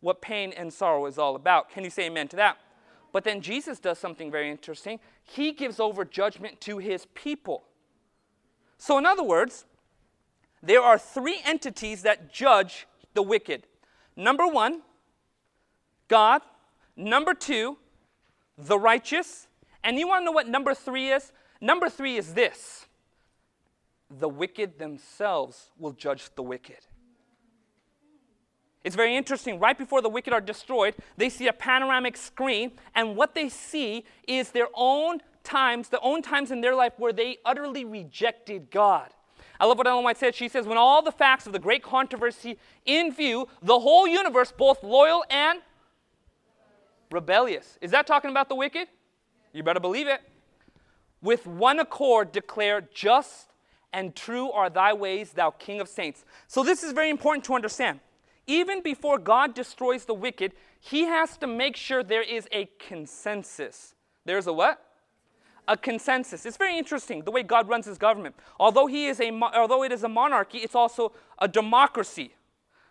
what 0.00 0.20
pain 0.20 0.52
and 0.52 0.72
sorrow 0.72 1.06
is 1.06 1.16
all 1.16 1.36
about. 1.36 1.70
Can 1.70 1.84
you 1.84 1.90
say 1.90 2.06
amen 2.06 2.28
to 2.28 2.36
that? 2.36 2.58
But 3.12 3.24
then 3.24 3.40
Jesus 3.40 3.80
does 3.80 3.98
something 3.98 4.30
very 4.30 4.50
interesting. 4.50 5.00
He 5.22 5.52
gives 5.52 5.80
over 5.80 6.04
judgment 6.04 6.60
to 6.62 6.76
his 6.76 7.06
people. 7.14 7.64
So, 8.76 8.98
in 8.98 9.06
other 9.06 9.22
words, 9.22 9.64
there 10.62 10.82
are 10.82 10.98
three 10.98 11.40
entities 11.44 12.02
that 12.02 12.30
judge 12.30 12.86
the 13.14 13.22
wicked. 13.22 13.66
Number 14.16 14.46
one, 14.46 14.82
God. 16.08 16.42
Number 16.94 17.34
two, 17.34 17.78
the 18.56 18.78
righteous. 18.78 19.45
And 19.86 20.00
you 20.00 20.08
want 20.08 20.22
to 20.22 20.24
know 20.24 20.32
what 20.32 20.48
number 20.48 20.74
three 20.74 21.10
is? 21.10 21.30
Number 21.60 21.88
three 21.88 22.16
is 22.16 22.34
this 22.34 22.86
the 24.10 24.28
wicked 24.28 24.78
themselves 24.78 25.70
will 25.78 25.92
judge 25.92 26.28
the 26.34 26.42
wicked. 26.42 26.78
It's 28.82 28.96
very 28.96 29.16
interesting. 29.16 29.58
Right 29.60 29.78
before 29.78 30.02
the 30.02 30.08
wicked 30.08 30.32
are 30.32 30.40
destroyed, 30.40 30.94
they 31.16 31.28
see 31.28 31.46
a 31.46 31.52
panoramic 31.52 32.16
screen, 32.16 32.72
and 32.94 33.16
what 33.16 33.34
they 33.34 33.48
see 33.48 34.04
is 34.26 34.50
their 34.50 34.68
own 34.74 35.20
times, 35.44 35.88
the 35.88 36.00
own 36.00 36.20
times 36.20 36.50
in 36.50 36.60
their 36.60 36.74
life 36.74 36.92
where 36.96 37.12
they 37.12 37.38
utterly 37.44 37.84
rejected 37.84 38.70
God. 38.72 39.10
I 39.58 39.66
love 39.66 39.78
what 39.78 39.86
Ellen 39.86 40.04
White 40.04 40.18
said. 40.18 40.34
She 40.34 40.48
says, 40.48 40.66
When 40.66 40.78
all 40.78 41.00
the 41.00 41.12
facts 41.12 41.46
of 41.46 41.52
the 41.52 41.60
great 41.60 41.84
controversy 41.84 42.58
in 42.84 43.12
view, 43.12 43.46
the 43.62 43.78
whole 43.78 44.08
universe, 44.08 44.52
both 44.56 44.82
loyal 44.82 45.24
and 45.30 45.60
rebellious. 47.12 47.78
Is 47.80 47.92
that 47.92 48.06
talking 48.06 48.30
about 48.30 48.48
the 48.48 48.56
wicked? 48.56 48.88
You 49.56 49.62
better 49.62 49.80
believe 49.80 50.06
it. 50.06 50.20
With 51.22 51.46
one 51.46 51.80
accord 51.80 52.30
declare, 52.30 52.82
Just 52.92 53.48
and 53.90 54.14
true 54.14 54.50
are 54.50 54.68
thy 54.68 54.92
ways, 54.92 55.32
thou 55.32 55.50
King 55.50 55.80
of 55.80 55.88
saints. 55.88 56.26
So, 56.46 56.62
this 56.62 56.82
is 56.82 56.92
very 56.92 57.08
important 57.08 57.44
to 57.46 57.54
understand. 57.54 58.00
Even 58.46 58.82
before 58.82 59.18
God 59.18 59.54
destroys 59.54 60.04
the 60.04 60.12
wicked, 60.12 60.52
he 60.78 61.04
has 61.04 61.38
to 61.38 61.46
make 61.46 61.74
sure 61.74 62.04
there 62.04 62.22
is 62.22 62.46
a 62.52 62.68
consensus. 62.78 63.94
There's 64.26 64.46
a 64.46 64.52
what? 64.52 64.84
A 65.66 65.76
consensus. 65.76 66.44
It's 66.44 66.58
very 66.58 66.76
interesting 66.76 67.22
the 67.22 67.30
way 67.30 67.42
God 67.42 67.66
runs 67.66 67.86
his 67.86 67.96
government. 67.96 68.34
Although, 68.60 68.86
he 68.86 69.06
is 69.06 69.20
a, 69.20 69.30
although 69.32 69.84
it 69.84 69.90
is 69.90 70.04
a 70.04 70.08
monarchy, 70.08 70.58
it's 70.58 70.74
also 70.74 71.12
a 71.38 71.48
democracy. 71.48 72.34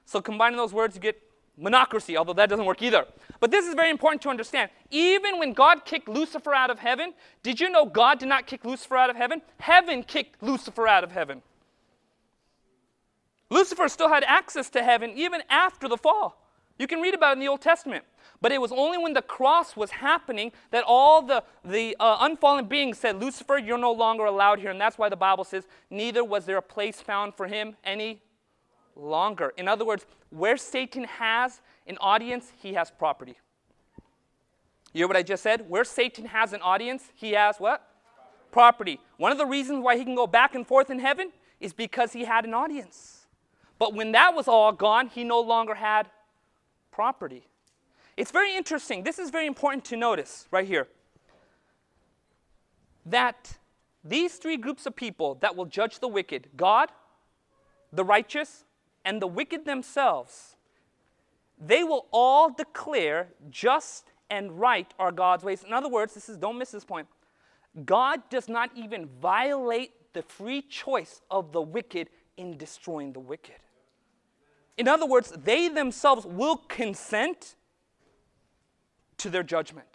So, 0.05 0.19
combining 0.19 0.57
those 0.57 0.73
words, 0.73 0.95
you 0.95 1.01
get 1.01 1.21
monocracy, 1.61 2.15
although 2.15 2.33
that 2.33 2.49
doesn't 2.49 2.65
work 2.65 2.81
either. 2.81 3.05
But 3.39 3.51
this 3.51 3.65
is 3.65 3.73
very 3.73 3.89
important 3.89 4.21
to 4.23 4.29
understand. 4.29 4.69
Even 4.91 5.39
when 5.39 5.53
God 5.53 5.85
kicked 5.85 6.07
Lucifer 6.07 6.53
out 6.53 6.69
of 6.69 6.79
heaven, 6.79 7.13
did 7.43 7.59
you 7.59 7.69
know 7.69 7.85
God 7.85 8.19
did 8.19 8.29
not 8.29 8.47
kick 8.47 8.65
Lucifer 8.65 8.97
out 8.97 9.09
of 9.09 9.15
heaven? 9.15 9.41
Heaven 9.59 10.03
kicked 10.03 10.41
Lucifer 10.43 10.87
out 10.87 11.03
of 11.03 11.11
heaven. 11.11 11.41
Lucifer 13.49 13.87
still 13.87 14.09
had 14.09 14.23
access 14.25 14.69
to 14.71 14.83
heaven 14.83 15.11
even 15.15 15.41
after 15.49 15.87
the 15.87 15.97
fall. 15.97 16.41
You 16.77 16.87
can 16.87 16.99
read 16.99 17.13
about 17.13 17.31
it 17.31 17.33
in 17.33 17.39
the 17.39 17.47
Old 17.47 17.61
Testament. 17.61 18.03
But 18.41 18.51
it 18.51 18.59
was 18.59 18.71
only 18.71 18.97
when 18.97 19.13
the 19.13 19.21
cross 19.21 19.75
was 19.75 19.91
happening 19.91 20.51
that 20.71 20.83
all 20.85 21.21
the, 21.21 21.43
the 21.63 21.95
uh, 21.99 22.17
unfallen 22.21 22.65
beings 22.65 22.97
said, 22.97 23.19
Lucifer, 23.19 23.57
you're 23.57 23.77
no 23.77 23.93
longer 23.93 24.25
allowed 24.25 24.59
here. 24.59 24.71
And 24.71 24.79
that's 24.79 24.97
why 24.97 25.09
the 25.09 25.15
Bible 25.15 25.45
says, 25.45 25.67
neither 25.89 26.23
was 26.23 26.45
there 26.45 26.57
a 26.57 26.61
place 26.61 27.01
found 27.01 27.33
for 27.33 27.47
him 27.47 27.75
any 27.83 28.21
longer. 28.95 29.53
In 29.57 29.67
other 29.67 29.85
words, 29.85 30.05
where 30.29 30.57
Satan 30.57 31.05
has 31.05 31.61
an 31.87 31.97
audience, 31.99 32.51
he 32.61 32.73
has 32.73 32.91
property. 32.91 33.37
You 34.93 34.99
hear 34.99 35.07
what 35.07 35.17
I 35.17 35.23
just 35.23 35.43
said? 35.43 35.69
Where 35.69 35.83
Satan 35.83 36.25
has 36.25 36.53
an 36.53 36.61
audience, 36.61 37.11
he 37.15 37.33
has 37.33 37.57
what? 37.57 37.87
Property. 38.51 38.99
One 39.17 39.31
of 39.31 39.37
the 39.37 39.45
reasons 39.45 39.83
why 39.83 39.97
he 39.97 40.03
can 40.03 40.15
go 40.15 40.27
back 40.27 40.55
and 40.55 40.65
forth 40.65 40.89
in 40.89 40.99
heaven 40.99 41.31
is 41.59 41.73
because 41.73 42.13
he 42.13 42.23
had 42.25 42.45
an 42.45 42.53
audience. 42.53 43.25
But 43.77 43.93
when 43.93 44.13
that 44.13 44.33
was 44.33 44.47
all 44.47 44.71
gone, 44.71 45.07
he 45.07 45.23
no 45.23 45.41
longer 45.41 45.75
had 45.75 46.09
property. 46.91 47.47
It's 48.15 48.31
very 48.31 48.55
interesting. 48.55 49.03
This 49.03 49.19
is 49.19 49.29
very 49.29 49.45
important 49.45 49.83
to 49.85 49.97
notice 49.97 50.47
right 50.51 50.67
here. 50.67 50.87
That 53.05 53.57
these 54.03 54.35
three 54.35 54.57
groups 54.57 54.85
of 54.85 54.95
people 54.95 55.35
that 55.35 55.55
will 55.55 55.65
judge 55.65 55.99
the 55.99 56.07
wicked 56.07 56.49
God, 56.55 56.89
the 57.91 58.05
righteous, 58.05 58.64
and 59.05 59.21
the 59.21 59.27
wicked 59.27 59.65
themselves 59.65 60.55
they 61.59 61.83
will 61.83 62.07
all 62.11 62.49
declare 62.51 63.29
just 63.49 64.11
and 64.29 64.59
right 64.59 64.91
are 64.99 65.11
God's 65.11 65.43
ways. 65.43 65.63
In 65.63 65.73
other 65.73 65.89
words, 65.89 66.13
this 66.13 66.29
is 66.29 66.37
don't 66.37 66.57
miss 66.57 66.71
this 66.71 66.83
point. 66.83 67.07
God 67.85 68.21
does 68.29 68.47
not 68.47 68.71
even 68.75 69.07
violate 69.21 70.13
the 70.13 70.21
free 70.21 70.61
choice 70.61 71.21
of 71.29 71.51
the 71.51 71.61
wicked 71.61 72.09
in 72.37 72.57
destroying 72.57 73.13
the 73.13 73.19
wicked. 73.19 73.55
In 74.77 74.87
other 74.87 75.05
words, 75.05 75.31
they 75.31 75.69
themselves 75.69 76.25
will 76.25 76.57
consent 76.57 77.55
to 79.17 79.29
their 79.29 79.43
judgment. 79.43 79.94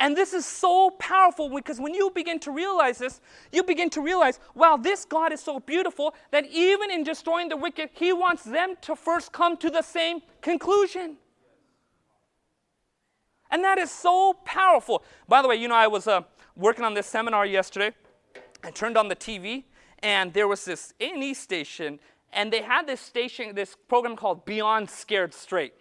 And 0.00 0.16
this 0.16 0.32
is 0.32 0.46
so 0.46 0.90
powerful 0.90 1.48
because 1.48 1.80
when 1.80 1.92
you 1.92 2.10
begin 2.14 2.38
to 2.40 2.52
realize 2.52 2.98
this, 2.98 3.20
you 3.52 3.64
begin 3.64 3.90
to 3.90 4.00
realize, 4.00 4.38
wow, 4.54 4.76
this 4.76 5.04
God 5.04 5.32
is 5.32 5.40
so 5.40 5.58
beautiful 5.58 6.14
that 6.30 6.46
even 6.46 6.90
in 6.90 7.02
destroying 7.02 7.48
the 7.48 7.56
wicked, 7.56 7.90
He 7.94 8.12
wants 8.12 8.44
them 8.44 8.76
to 8.82 8.94
first 8.94 9.32
come 9.32 9.56
to 9.56 9.70
the 9.70 9.82
same 9.82 10.20
conclusion. 10.40 11.16
And 13.50 13.64
that 13.64 13.78
is 13.78 13.90
so 13.90 14.34
powerful. 14.44 15.02
By 15.26 15.42
the 15.42 15.48
way, 15.48 15.56
you 15.56 15.66
know, 15.66 15.74
I 15.74 15.88
was 15.88 16.06
uh, 16.06 16.22
working 16.54 16.84
on 16.84 16.94
this 16.94 17.06
seminar 17.06 17.46
yesterday. 17.46 17.92
I 18.62 18.70
turned 18.70 18.96
on 18.96 19.08
the 19.08 19.16
TV, 19.16 19.64
and 20.00 20.32
there 20.32 20.46
was 20.46 20.64
this 20.64 20.92
A&E 21.00 21.34
station, 21.34 21.98
and 22.32 22.52
they 22.52 22.62
had 22.62 22.86
this 22.86 23.00
station, 23.00 23.54
this 23.54 23.76
program 23.88 24.16
called 24.16 24.44
Beyond 24.44 24.90
Scared 24.90 25.32
Straight. 25.32 25.72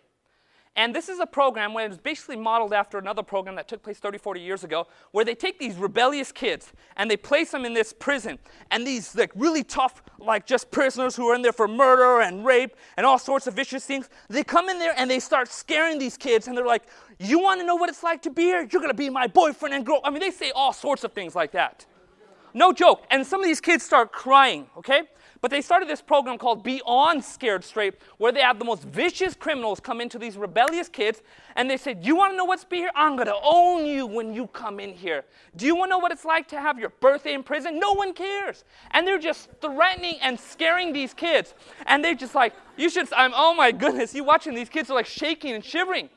And 0.77 0.95
this 0.95 1.09
is 1.09 1.19
a 1.19 1.25
program 1.25 1.73
where 1.73 1.87
it's 1.87 1.97
basically 1.97 2.35
modeled 2.35 2.71
after 2.71 2.99
another 2.99 3.23
program 3.23 3.55
that 3.55 3.67
took 3.67 3.81
place 3.81 3.97
30, 3.97 4.19
40 4.19 4.39
years 4.39 4.63
ago, 4.63 4.87
where 5.11 5.25
they 5.25 5.33
take 5.33 5.57
these 5.57 5.75
rebellious 5.75 6.31
kids 6.31 6.71
and 6.97 7.09
they 7.09 7.17
place 7.17 7.49
them 7.49 7.65
in 7.65 7.73
this 7.73 7.91
prison. 7.91 8.37
And 8.69 8.85
these 8.85 9.15
like 9.15 9.31
really 9.33 9.63
tough, 9.63 10.03
like 10.19 10.45
just 10.45 10.69
prisoners 10.69 11.15
who 11.15 11.27
are 11.29 11.35
in 11.35 11.41
there 11.41 11.51
for 11.51 11.67
murder 11.67 12.21
and 12.21 12.45
rape 12.45 12.75
and 12.95 13.07
all 13.07 13.17
sorts 13.17 13.47
of 13.47 13.55
vicious 13.55 13.85
things, 13.87 14.07
they 14.29 14.43
come 14.43 14.69
in 14.69 14.77
there 14.77 14.93
and 14.95 15.09
they 15.09 15.19
start 15.19 15.47
scaring 15.47 15.97
these 15.97 16.15
kids. 16.15 16.47
And 16.47 16.55
they're 16.55 16.65
like, 16.65 16.83
You 17.17 17.39
want 17.39 17.59
to 17.59 17.65
know 17.65 17.75
what 17.75 17.89
it's 17.89 18.03
like 18.03 18.21
to 18.21 18.29
be 18.29 18.43
here? 18.43 18.59
You're 18.71 18.81
going 18.81 18.89
to 18.89 18.93
be 18.93 19.09
my 19.09 19.25
boyfriend 19.25 19.73
and 19.73 19.83
girl. 19.83 19.99
I 20.03 20.11
mean, 20.11 20.19
they 20.19 20.29
say 20.31 20.51
all 20.51 20.73
sorts 20.73 21.03
of 21.03 21.11
things 21.11 21.33
like 21.33 21.53
that. 21.53 21.87
No 22.53 22.71
joke. 22.71 23.03
And 23.09 23.25
some 23.25 23.41
of 23.41 23.47
these 23.47 23.61
kids 23.61 23.83
start 23.83 24.11
crying, 24.11 24.67
okay? 24.77 25.03
But 25.47 25.51
they 25.51 25.61
started 25.61 25.87
this 25.87 26.01
program 26.01 26.37
called 26.37 26.61
Beyond 26.61 27.23
Scared 27.23 27.63
Straight, 27.63 27.93
where 28.17 28.33
they 28.33 28.41
have 28.41 28.59
the 28.59 28.65
most 28.65 28.83
vicious 28.83 29.33
criminals 29.33 29.79
come 29.79 30.01
into 30.01 30.19
these 30.19 30.35
rebellious 30.35 30.89
kids, 30.89 31.21
and 31.55 31.69
they 31.69 31.77
said, 31.77 32.05
You 32.05 32.17
want 32.17 32.33
to 32.33 32.35
know 32.35 32.43
what's 32.43 32.65
be 32.65 32.79
here? 32.79 32.91
I'm 32.93 33.15
going 33.15 33.29
to 33.29 33.39
own 33.41 33.85
you 33.85 34.05
when 34.05 34.33
you 34.33 34.47
come 34.47 34.81
in 34.81 34.89
here. 34.89 35.23
Do 35.55 35.65
you 35.65 35.73
want 35.73 35.87
to 35.87 35.91
know 35.91 35.99
what 35.99 36.11
it's 36.11 36.25
like 36.25 36.49
to 36.49 36.59
have 36.59 36.77
your 36.77 36.89
birthday 36.99 37.33
in 37.33 37.43
prison? 37.43 37.79
No 37.79 37.93
one 37.93 38.13
cares. 38.13 38.65
And 38.91 39.07
they're 39.07 39.17
just 39.17 39.47
threatening 39.61 40.17
and 40.21 40.37
scaring 40.37 40.91
these 40.91 41.13
kids. 41.13 41.53
And 41.85 42.03
they're 42.03 42.13
just 42.13 42.35
like, 42.35 42.53
You 42.75 42.89
should, 42.89 43.07
I'm, 43.13 43.31
oh 43.33 43.53
my 43.53 43.71
goodness, 43.71 44.13
you 44.13 44.25
watching 44.25 44.53
these 44.53 44.67
kids 44.67 44.91
are 44.91 44.95
like 44.95 45.05
shaking 45.05 45.55
and 45.55 45.63
shivering. 45.63 46.09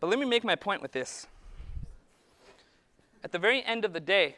But 0.00 0.06
let 0.06 0.18
me 0.18 0.24
make 0.24 0.44
my 0.44 0.56
point 0.56 0.80
with 0.80 0.92
this. 0.92 1.26
At 3.22 3.32
the 3.32 3.38
very 3.38 3.62
end 3.62 3.84
of 3.84 3.92
the 3.92 4.00
day, 4.00 4.36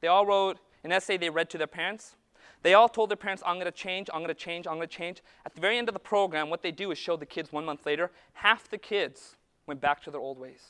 they 0.00 0.06
all 0.06 0.24
wrote 0.24 0.60
an 0.86 0.92
essay 0.92 1.16
they 1.16 1.28
read 1.28 1.50
to 1.50 1.58
their 1.58 1.66
parents. 1.66 2.14
They 2.62 2.72
all 2.74 2.88
told 2.88 3.10
their 3.10 3.16
parents, 3.16 3.42
I'm 3.44 3.56
going 3.56 3.66
to 3.66 3.72
change, 3.72 4.08
I'm 4.14 4.20
going 4.20 4.28
to 4.28 4.34
change, 4.34 4.66
I'm 4.66 4.76
going 4.76 4.88
to 4.88 4.96
change. 4.96 5.20
At 5.44 5.54
the 5.54 5.60
very 5.60 5.76
end 5.76 5.88
of 5.88 5.92
the 5.92 6.00
program, 6.00 6.48
what 6.48 6.62
they 6.62 6.70
do 6.70 6.90
is 6.92 6.96
show 6.96 7.16
the 7.16 7.26
kids 7.26 7.52
one 7.52 7.64
month 7.64 7.84
later, 7.84 8.10
half 8.32 8.68
the 8.68 8.78
kids 8.78 9.36
went 9.66 9.80
back 9.80 10.02
to 10.04 10.10
their 10.10 10.20
old 10.20 10.38
ways. 10.38 10.62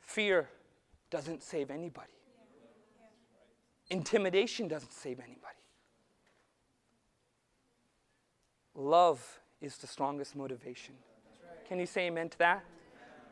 Fear 0.00 0.48
doesn't 1.10 1.42
save 1.42 1.70
anybody, 1.70 2.12
intimidation 3.88 4.68
doesn't 4.68 4.92
save 4.92 5.20
anybody. 5.20 5.40
Love 8.74 9.40
is 9.60 9.76
the 9.78 9.86
strongest 9.86 10.34
motivation. 10.34 10.94
Can 11.68 11.78
you 11.78 11.86
say 11.86 12.08
amen 12.08 12.28
to 12.30 12.38
that? 12.38 12.64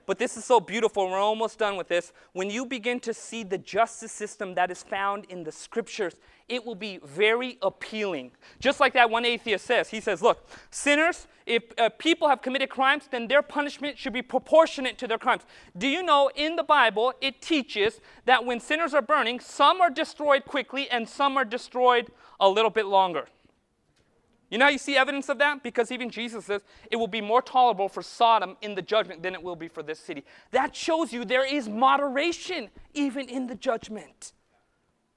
But 0.06 0.18
this 0.18 0.36
is 0.36 0.44
so 0.44 0.60
beautiful. 0.60 1.08
We're 1.08 1.18
almost 1.18 1.58
done 1.58 1.76
with 1.76 1.88
this. 1.88 2.12
When 2.32 2.50
you 2.50 2.66
begin 2.66 3.00
to 3.00 3.14
see 3.14 3.44
the 3.44 3.58
justice 3.58 4.12
system 4.12 4.54
that 4.54 4.70
is 4.70 4.82
found 4.82 5.26
in 5.26 5.44
the 5.44 5.52
scriptures, 5.52 6.14
it 6.48 6.64
will 6.64 6.74
be 6.74 6.98
very 7.04 7.58
appealing. 7.62 8.32
Just 8.58 8.80
like 8.80 8.92
that 8.94 9.10
one 9.10 9.24
atheist 9.24 9.64
says. 9.64 9.88
He 9.88 10.00
says, 10.00 10.20
Look, 10.22 10.48
sinners, 10.70 11.28
if 11.46 11.64
uh, 11.78 11.88
people 11.98 12.28
have 12.28 12.42
committed 12.42 12.68
crimes, 12.68 13.08
then 13.10 13.28
their 13.28 13.42
punishment 13.42 13.98
should 13.98 14.12
be 14.12 14.22
proportionate 14.22 14.98
to 14.98 15.06
their 15.06 15.18
crimes. 15.18 15.42
Do 15.76 15.88
you 15.88 16.02
know 16.02 16.30
in 16.34 16.56
the 16.56 16.62
Bible 16.64 17.12
it 17.20 17.40
teaches 17.40 18.00
that 18.24 18.44
when 18.44 18.60
sinners 18.60 18.94
are 18.94 19.02
burning, 19.02 19.40
some 19.40 19.80
are 19.80 19.90
destroyed 19.90 20.44
quickly 20.44 20.90
and 20.90 21.08
some 21.08 21.36
are 21.36 21.44
destroyed 21.44 22.10
a 22.40 22.48
little 22.48 22.70
bit 22.70 22.86
longer? 22.86 23.26
You 24.52 24.58
know 24.58 24.68
you 24.68 24.76
see 24.76 24.98
evidence 24.98 25.30
of 25.30 25.38
that? 25.38 25.62
Because 25.62 25.90
even 25.90 26.10
Jesus 26.10 26.44
says 26.44 26.60
it 26.90 26.96
will 26.96 27.06
be 27.06 27.22
more 27.22 27.40
tolerable 27.40 27.88
for 27.88 28.02
Sodom 28.02 28.58
in 28.60 28.74
the 28.74 28.82
judgment 28.82 29.22
than 29.22 29.32
it 29.32 29.42
will 29.42 29.56
be 29.56 29.66
for 29.66 29.82
this 29.82 29.98
city. 29.98 30.24
That 30.50 30.76
shows 30.76 31.10
you 31.10 31.24
there 31.24 31.46
is 31.46 31.70
moderation 31.70 32.68
even 32.92 33.30
in 33.30 33.46
the 33.46 33.54
judgment. 33.54 34.34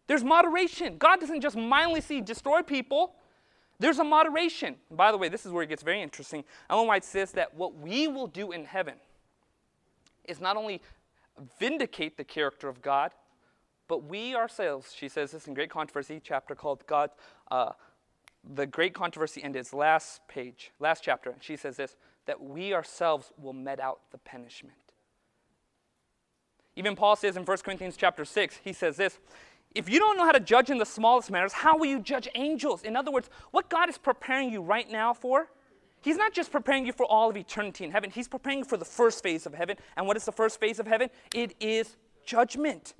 There's 0.07 0.23
moderation. 0.23 0.95
God 0.97 1.19
doesn't 1.19 1.41
just 1.41 1.57
mindlessly 1.57 2.21
destroy 2.21 2.61
people. 2.61 3.15
There's 3.77 3.99
a 3.99 4.05
moderation. 4.05 4.77
By 4.89 5.11
the 5.11 5.17
way, 5.17 5.27
this 5.27 5.45
is 5.45 5.51
where 5.51 5.63
it 5.63 5.67
gets 5.67 5.83
very 5.83 6.01
interesting. 6.01 6.45
Ellen 6.69 6.87
White 6.87 7.03
says 7.03 7.33
that 7.33 7.53
what 7.55 7.75
we 7.77 8.07
will 8.07 8.27
do 8.27 8.53
in 8.53 8.63
heaven 8.63 8.95
is 10.23 10.39
not 10.39 10.55
only 10.55 10.81
vindicate 11.59 12.15
the 12.15 12.23
character 12.23 12.69
of 12.69 12.81
God, 12.81 13.11
but 13.89 14.05
we 14.05 14.33
ourselves, 14.33 14.93
she 14.95 15.09
says 15.09 15.31
this 15.31 15.45
in 15.45 15.53
Great 15.53 15.69
Controversy, 15.69 16.21
chapter 16.23 16.55
called 16.55 16.87
God, 16.87 17.09
uh, 17.51 17.73
the 18.53 18.65
great 18.65 18.93
controversy 18.93 19.41
its 19.43 19.73
last 19.73 20.27
page, 20.27 20.71
last 20.79 21.03
chapter, 21.03 21.35
she 21.39 21.55
says 21.55 21.77
this 21.77 21.95
that 22.25 22.41
we 22.41 22.73
ourselves 22.73 23.31
will 23.37 23.53
met 23.53 23.79
out 23.79 23.99
the 24.11 24.17
punishment. 24.17 24.75
Even 26.75 26.95
Paul 26.95 27.15
says 27.15 27.37
in 27.37 27.45
1 27.45 27.57
Corinthians 27.59 27.95
chapter 27.95 28.25
6, 28.25 28.61
he 28.63 28.73
says 28.73 28.97
this 28.97 29.19
if 29.75 29.89
you 29.89 29.99
don't 29.99 30.17
know 30.17 30.23
how 30.25 30.31
to 30.31 30.39
judge 30.39 30.69
in 30.69 30.77
the 30.77 30.85
smallest 30.85 31.29
matters, 31.29 31.51
how 31.51 31.77
will 31.77 31.85
you 31.85 31.99
judge 31.99 32.29
angels? 32.33 32.83
In 32.83 32.95
other 32.95 33.11
words, 33.11 33.29
what 33.51 33.69
God 33.69 33.89
is 33.89 33.97
preparing 33.97 34.49
you 34.51 34.61
right 34.61 34.89
now 34.89 35.13
for, 35.13 35.49
He's 36.01 36.17
not 36.17 36.33
just 36.33 36.51
preparing 36.51 36.85
you 36.85 36.93
for 36.93 37.05
all 37.05 37.29
of 37.29 37.35
eternity 37.35 37.83
in 37.83 37.91
heaven, 37.91 38.09
He's 38.09 38.29
preparing 38.29 38.59
you 38.59 38.65
for 38.65 38.77
the 38.77 38.85
first 38.85 39.21
phase 39.21 39.45
of 39.45 39.53
heaven. 39.53 39.75
And 39.97 40.07
what 40.07 40.15
is 40.15 40.23
the 40.23 40.31
first 40.31 40.61
phase 40.61 40.79
of 40.79 40.87
heaven? 40.87 41.09
It 41.33 41.55
is 41.59 41.97
judgment. 42.25 42.93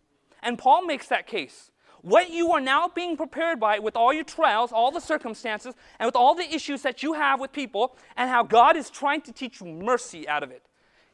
And 0.43 0.59
Paul 0.59 0.85
makes 0.85 1.07
that 1.07 1.27
case. 1.27 1.71
What 2.05 2.29
you 2.29 2.51
are 2.51 2.61
now 2.61 2.87
being 2.87 3.17
prepared 3.17 3.59
by, 3.59 3.79
with 3.79 3.95
all 3.95 4.13
your 4.13 4.23
trials, 4.23 4.71
all 4.71 4.91
the 4.91 4.99
circumstances, 4.99 5.73
and 5.97 6.05
with 6.05 6.15
all 6.15 6.35
the 6.35 6.43
issues 6.53 6.83
that 6.83 7.01
you 7.01 7.13
have 7.13 7.39
with 7.39 7.51
people, 7.51 7.97
and 8.15 8.29
how 8.29 8.43
God 8.43 8.77
is 8.77 8.91
trying 8.91 9.21
to 9.21 9.31
teach 9.31 9.59
you 9.59 9.65
mercy 9.65 10.29
out 10.29 10.43
of 10.43 10.51
it. 10.51 10.61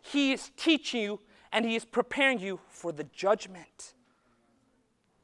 He 0.02 0.34
is 0.34 0.52
teaching 0.58 1.02
you 1.02 1.20
and 1.54 1.64
He 1.64 1.78
is 1.78 1.86
preparing 1.86 2.40
you 2.40 2.60
for 2.68 2.92
the 2.92 3.06
judgment. 3.06 3.94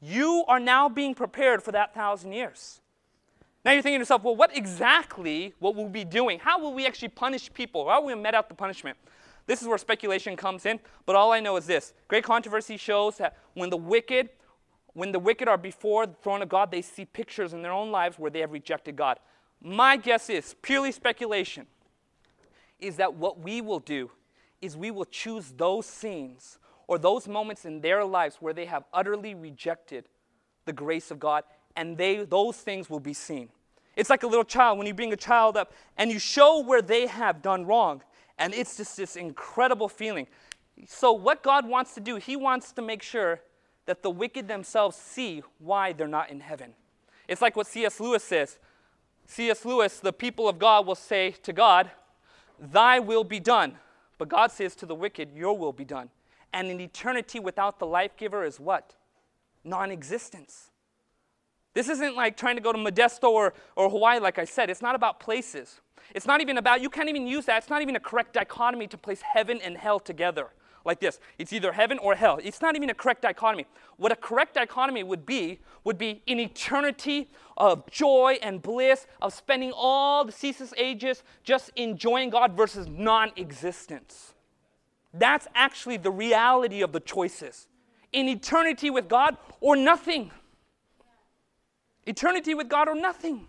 You 0.00 0.42
are 0.48 0.58
now 0.58 0.88
being 0.88 1.14
prepared 1.14 1.62
for 1.62 1.72
that 1.72 1.92
thousand 1.92 2.32
years. 2.32 2.80
Now 3.62 3.72
you're 3.72 3.82
thinking 3.82 3.98
to 3.98 4.02
yourself, 4.02 4.22
well, 4.22 4.36
what 4.36 4.56
exactly 4.56 5.52
what 5.58 5.74
we'll 5.74 5.90
be 5.90 6.04
doing? 6.04 6.38
How 6.38 6.58
will 6.58 6.72
we 6.72 6.86
actually 6.86 7.08
punish 7.08 7.52
people? 7.52 7.90
How 7.90 8.00
will 8.00 8.06
we 8.06 8.14
met 8.14 8.34
out 8.34 8.48
the 8.48 8.54
punishment? 8.54 8.96
This 9.46 9.60
is 9.60 9.68
where 9.68 9.76
speculation 9.76 10.34
comes 10.34 10.64
in, 10.64 10.80
but 11.04 11.14
all 11.14 11.30
I 11.30 11.40
know 11.40 11.58
is 11.58 11.66
this. 11.66 11.92
Great 12.06 12.24
controversy 12.24 12.78
shows 12.78 13.18
that 13.18 13.36
when 13.52 13.68
the 13.68 13.76
wicked 13.76 14.30
when 14.94 15.12
the 15.12 15.18
wicked 15.18 15.48
are 15.48 15.58
before 15.58 16.06
the 16.06 16.14
throne 16.14 16.42
of 16.42 16.48
God, 16.48 16.70
they 16.70 16.82
see 16.82 17.04
pictures 17.04 17.52
in 17.52 17.62
their 17.62 17.72
own 17.72 17.90
lives 17.90 18.18
where 18.18 18.30
they 18.30 18.40
have 18.40 18.52
rejected 18.52 18.96
God. 18.96 19.18
My 19.60 19.96
guess 19.96 20.30
is, 20.30 20.54
purely 20.62 20.92
speculation, 20.92 21.66
is 22.78 22.96
that 22.96 23.14
what 23.14 23.40
we 23.40 23.60
will 23.60 23.80
do 23.80 24.10
is 24.60 24.76
we 24.76 24.90
will 24.90 25.04
choose 25.04 25.52
those 25.56 25.86
scenes 25.86 26.58
or 26.86 26.98
those 26.98 27.28
moments 27.28 27.64
in 27.64 27.80
their 27.80 28.04
lives 28.04 28.36
where 28.40 28.52
they 28.52 28.64
have 28.66 28.84
utterly 28.92 29.34
rejected 29.34 30.08
the 30.64 30.72
grace 30.72 31.10
of 31.10 31.18
God, 31.18 31.44
and 31.76 31.96
they, 31.96 32.24
those 32.24 32.56
things 32.56 32.90
will 32.90 33.00
be 33.00 33.14
seen. 33.14 33.48
It's 33.96 34.10
like 34.10 34.22
a 34.22 34.26
little 34.26 34.44
child 34.44 34.78
when 34.78 34.86
you 34.86 34.94
bring 34.94 35.12
a 35.12 35.16
child 35.16 35.56
up 35.56 35.72
and 35.96 36.10
you 36.10 36.18
show 36.18 36.62
where 36.62 36.82
they 36.82 37.06
have 37.06 37.42
done 37.42 37.66
wrong, 37.66 38.02
and 38.38 38.54
it's 38.54 38.76
just 38.76 38.96
this 38.96 39.16
incredible 39.16 39.88
feeling. 39.88 40.26
So, 40.86 41.12
what 41.12 41.42
God 41.42 41.66
wants 41.66 41.94
to 41.94 42.00
do, 42.00 42.16
He 42.16 42.36
wants 42.36 42.70
to 42.72 42.82
make 42.82 43.02
sure 43.02 43.40
that 43.88 44.02
the 44.02 44.10
wicked 44.10 44.46
themselves 44.48 44.98
see 44.98 45.42
why 45.58 45.94
they're 45.94 46.06
not 46.06 46.28
in 46.28 46.40
heaven. 46.40 46.74
It's 47.26 47.40
like 47.40 47.56
what 47.56 47.66
C.S. 47.66 47.98
Lewis 47.98 48.22
says. 48.22 48.58
C.S. 49.24 49.64
Lewis, 49.64 49.98
the 49.98 50.12
people 50.12 50.46
of 50.46 50.58
God 50.58 50.86
will 50.86 50.94
say 50.94 51.30
to 51.42 51.54
God, 51.54 51.90
Thy 52.60 52.98
will 52.98 53.24
be 53.24 53.40
done. 53.40 53.76
But 54.18 54.28
God 54.28 54.52
says 54.52 54.76
to 54.76 54.86
the 54.86 54.94
wicked, 54.94 55.30
Your 55.34 55.56
will 55.56 55.72
be 55.72 55.86
done. 55.86 56.10
And 56.52 56.70
an 56.70 56.82
eternity 56.82 57.40
without 57.40 57.78
the 57.78 57.86
life 57.86 58.14
giver 58.18 58.44
is 58.44 58.60
what? 58.60 58.94
Non 59.64 59.90
existence. 59.90 60.70
This 61.72 61.88
isn't 61.88 62.14
like 62.14 62.36
trying 62.36 62.56
to 62.56 62.62
go 62.62 62.72
to 62.72 62.78
Modesto 62.78 63.30
or, 63.30 63.54
or 63.74 63.88
Hawaii, 63.88 64.20
like 64.20 64.38
I 64.38 64.44
said. 64.44 64.68
It's 64.68 64.82
not 64.82 64.96
about 64.96 65.18
places. 65.18 65.80
It's 66.14 66.26
not 66.26 66.42
even 66.42 66.58
about, 66.58 66.82
you 66.82 66.90
can't 66.90 67.08
even 67.08 67.26
use 67.26 67.46
that. 67.46 67.62
It's 67.62 67.70
not 67.70 67.80
even 67.80 67.96
a 67.96 68.00
correct 68.00 68.34
dichotomy 68.34 68.86
to 68.88 68.98
place 68.98 69.22
heaven 69.22 69.60
and 69.62 69.78
hell 69.78 69.98
together 69.98 70.50
like 70.88 70.98
this 70.98 71.20
it's 71.38 71.52
either 71.52 71.70
heaven 71.70 71.98
or 71.98 72.16
hell. 72.16 72.40
It's 72.42 72.60
not 72.60 72.74
even 72.74 72.90
a 72.90 72.94
correct 72.94 73.22
dichotomy. 73.22 73.66
What 73.98 74.10
a 74.10 74.16
correct 74.16 74.54
dichotomy 74.54 75.04
would 75.04 75.24
be, 75.24 75.60
would 75.84 75.98
be 75.98 76.22
an 76.26 76.40
eternity 76.40 77.30
of 77.56 77.88
joy 77.90 78.38
and 78.42 78.60
bliss, 78.60 79.06
of 79.22 79.32
spending 79.32 79.72
all 79.72 80.24
the 80.24 80.32
ceaseless 80.32 80.74
ages 80.76 81.22
just 81.44 81.70
enjoying 81.76 82.30
God 82.30 82.56
versus 82.56 82.88
non 82.88 83.30
existence. 83.36 84.34
That's 85.14 85.46
actually 85.54 85.98
the 85.98 86.10
reality 86.10 86.82
of 86.82 86.92
the 86.92 87.00
choices. 87.00 87.68
In 88.12 88.28
eternity 88.28 88.90
with 88.90 89.08
God 89.08 89.36
or 89.60 89.76
nothing. 89.76 90.30
Eternity 92.06 92.54
with 92.54 92.68
God 92.68 92.88
or 92.88 92.94
nothing. 92.94 93.46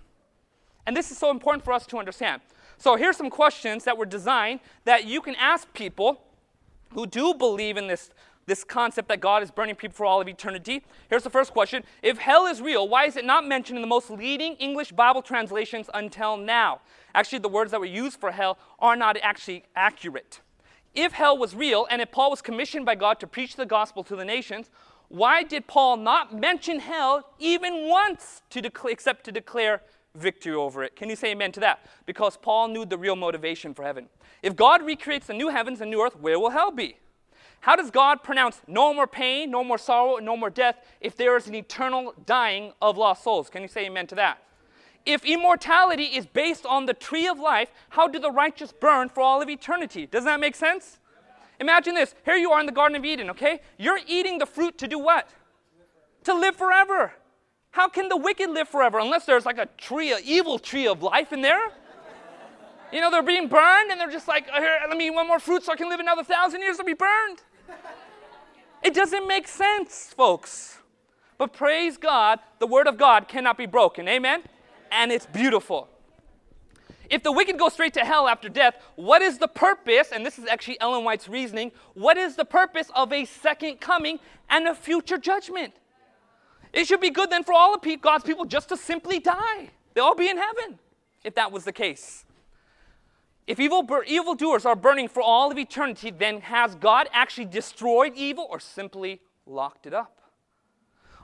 And 0.85 0.95
this 0.95 1.11
is 1.11 1.17
so 1.17 1.31
important 1.31 1.63
for 1.63 1.71
us 1.71 1.85
to 1.87 1.97
understand. 1.97 2.41
So 2.77 2.95
here's 2.95 3.15
some 3.15 3.29
questions 3.29 3.83
that 3.85 3.97
were 3.97 4.05
designed 4.05 4.59
that 4.85 5.05
you 5.05 5.21
can 5.21 5.35
ask 5.35 5.71
people 5.73 6.21
who 6.93 7.05
do 7.05 7.33
believe 7.33 7.77
in 7.77 7.87
this, 7.87 8.09
this 8.45 8.63
concept 8.63 9.07
that 9.09 9.19
God 9.19 9.43
is 9.43 9.51
burning 9.51 9.75
people 9.75 9.95
for 9.95 10.05
all 10.05 10.21
of 10.21 10.27
eternity. 10.27 10.83
Here's 11.09 11.23
the 11.23 11.29
first 11.29 11.53
question 11.53 11.83
If 12.01 12.17
hell 12.17 12.45
is 12.45 12.61
real, 12.61 12.87
why 12.87 13.05
is 13.05 13.15
it 13.15 13.25
not 13.25 13.47
mentioned 13.47 13.77
in 13.77 13.81
the 13.81 13.87
most 13.87 14.09
leading 14.09 14.55
English 14.55 14.91
Bible 14.91 15.21
translations 15.21 15.89
until 15.93 16.37
now? 16.37 16.81
Actually, 17.13 17.39
the 17.39 17.49
words 17.49 17.71
that 17.71 17.79
were 17.79 17.85
used 17.85 18.19
for 18.19 18.31
hell 18.31 18.57
are 18.79 18.95
not 18.95 19.17
actually 19.21 19.63
accurate. 19.75 20.41
If 20.95 21.13
hell 21.13 21.37
was 21.37 21.55
real, 21.55 21.87
and 21.89 22.01
if 22.01 22.11
Paul 22.11 22.31
was 22.31 22.41
commissioned 22.41 22.85
by 22.85 22.95
God 22.95 23.19
to 23.19 23.27
preach 23.27 23.55
the 23.55 23.65
gospel 23.65 24.03
to 24.05 24.15
the 24.15 24.25
nations, 24.25 24.69
why 25.07 25.43
did 25.43 25.67
Paul 25.67 25.97
not 25.97 26.37
mention 26.37 26.79
hell 26.79 27.33
even 27.39 27.89
once 27.89 28.41
to 28.51 28.71
except 28.87 29.23
to 29.25 29.31
declare 29.31 29.81
victory 30.19 30.53
over 30.53 30.83
it? 30.83 30.95
Can 30.95 31.09
you 31.09 31.15
say 31.15 31.31
amen 31.31 31.51
to 31.53 31.59
that? 31.61 31.85
Because 32.05 32.37
Paul 32.37 32.67
knew 32.67 32.85
the 32.85 32.97
real 32.97 33.15
motivation 33.15 33.73
for 33.73 33.83
heaven. 33.83 34.07
If 34.41 34.55
God 34.55 34.83
recreates 34.83 35.27
the 35.27 35.33
new 35.33 35.49
heavens 35.49 35.81
and 35.81 35.89
new 35.89 36.01
earth, 36.01 36.17
where 36.19 36.39
will 36.39 36.51
hell 36.51 36.71
be? 36.71 36.97
How 37.61 37.75
does 37.75 37.91
God 37.91 38.23
pronounce 38.23 38.61
no 38.67 38.93
more 38.93 39.07
pain, 39.07 39.51
no 39.51 39.63
more 39.63 39.77
sorrow, 39.77 40.17
no 40.17 40.37
more 40.37 40.49
death 40.49 40.77
if 41.01 41.17
there 41.17 41.35
is 41.35 41.47
an 41.47 41.55
eternal 41.55 42.13
dying 42.25 42.73
of 42.81 42.97
lost 42.97 43.23
souls? 43.23 43.49
Can 43.49 43.61
you 43.61 43.67
say 43.67 43.85
amen 43.85 44.07
to 44.07 44.15
that? 44.15 44.43
If 45.05 45.25
immortality 45.25 46.03
is 46.03 46.25
based 46.25 46.65
on 46.65 46.85
the 46.85 46.93
tree 46.93 47.27
of 47.27 47.39
life, 47.39 47.71
how 47.89 48.07
do 48.07 48.19
the 48.19 48.31
righteous 48.31 48.71
burn 48.71 49.09
for 49.09 49.21
all 49.21 49.41
of 49.41 49.49
eternity? 49.49 50.05
Doesn't 50.05 50.25
that 50.25 50.39
make 50.39 50.55
sense? 50.55 50.99
Imagine 51.59 51.95
this. 51.95 52.15
Here 52.23 52.35
you 52.35 52.51
are 52.51 52.59
in 52.59 52.65
the 52.65 52.71
Garden 52.71 52.95
of 52.95 53.03
Eden, 53.03 53.29
okay? 53.31 53.59
You're 53.77 53.99
eating 54.07 54.37
the 54.37 54.45
fruit 54.45 54.77
to 54.77 54.87
do 54.87 54.97
what? 54.97 55.29
To 56.23 56.33
live 56.33 56.55
forever. 56.55 57.13
How 57.71 57.87
can 57.87 58.09
the 58.09 58.17
wicked 58.17 58.49
live 58.49 58.67
forever 58.67 58.99
unless 58.99 59.25
there's 59.25 59.45
like 59.45 59.57
a 59.57 59.67
tree, 59.77 60.11
an 60.11 60.19
evil 60.23 60.59
tree 60.59 60.87
of 60.87 61.03
life 61.03 61.31
in 61.31 61.41
there? 61.41 61.71
You 62.91 63.01
know, 63.01 63.11
they're 63.11 63.21
being 63.21 63.47
burned 63.47 63.91
and 63.91 63.99
they're 63.99 64.09
just 64.09 64.27
like, 64.27 64.47
oh, 64.53 64.59
Here, 64.59 64.79
let 64.87 64.97
me 64.97 65.07
eat 65.07 65.11
one 65.11 65.27
more 65.27 65.39
fruit 65.39 65.63
so 65.63 65.71
I 65.71 65.75
can 65.75 65.89
live 65.89 65.99
another 65.99 66.23
thousand 66.23 66.61
years 66.61 66.77
to 66.77 66.83
be 66.83 66.93
burned. 66.93 67.43
It 68.81 68.93
doesn't 68.93 69.27
make 69.27 69.47
sense, 69.47 70.13
folks. 70.15 70.79
But 71.37 71.53
praise 71.53 71.97
God, 71.97 72.39
the 72.59 72.67
word 72.67 72.87
of 72.87 72.97
God 72.97 73.27
cannot 73.27 73.57
be 73.57 73.65
broken. 73.65 74.07
Amen? 74.07 74.41
And 74.91 75.11
it's 75.11 75.27
beautiful. 75.27 75.87
If 77.09 77.23
the 77.23 77.31
wicked 77.31 77.57
go 77.57 77.69
straight 77.69 77.93
to 77.95 78.01
hell 78.01 78.27
after 78.27 78.49
death, 78.49 78.75
what 78.95 79.21
is 79.21 79.37
the 79.37 79.47
purpose? 79.47 80.11
And 80.11 80.25
this 80.25 80.37
is 80.37 80.45
actually 80.47 80.79
Ellen 80.79 81.03
White's 81.03 81.27
reasoning. 81.27 81.71
What 81.93 82.17
is 82.17 82.35
the 82.35 82.45
purpose 82.45 82.91
of 82.95 83.11
a 83.11 83.25
second 83.25 83.79
coming 83.79 84.19
and 84.49 84.67
a 84.67 84.75
future 84.75 85.17
judgment? 85.17 85.73
It 86.73 86.87
should 86.87 87.01
be 87.01 87.09
good 87.09 87.29
then 87.29 87.43
for 87.43 87.53
all 87.53 87.73
of 87.73 88.01
God's 88.01 88.23
people 88.23 88.45
just 88.45 88.69
to 88.69 88.77
simply 88.77 89.19
die. 89.19 89.69
They'll 89.93 90.05
all 90.05 90.15
be 90.15 90.29
in 90.29 90.37
heaven 90.37 90.79
if 91.23 91.35
that 91.35 91.51
was 91.51 91.65
the 91.65 91.73
case. 91.73 92.25
If 93.47 93.59
evil 93.59 93.87
evildoers 94.05 94.65
are 94.65 94.75
burning 94.75 95.07
for 95.07 95.23
all 95.23 95.51
of 95.51 95.57
eternity, 95.57 96.11
then 96.11 96.41
has 96.41 96.75
God 96.75 97.09
actually 97.11 97.45
destroyed 97.45 98.13
evil 98.15 98.47
or 98.47 98.59
simply 98.59 99.21
locked 99.47 99.87
it 99.87 99.93
up? 99.93 100.21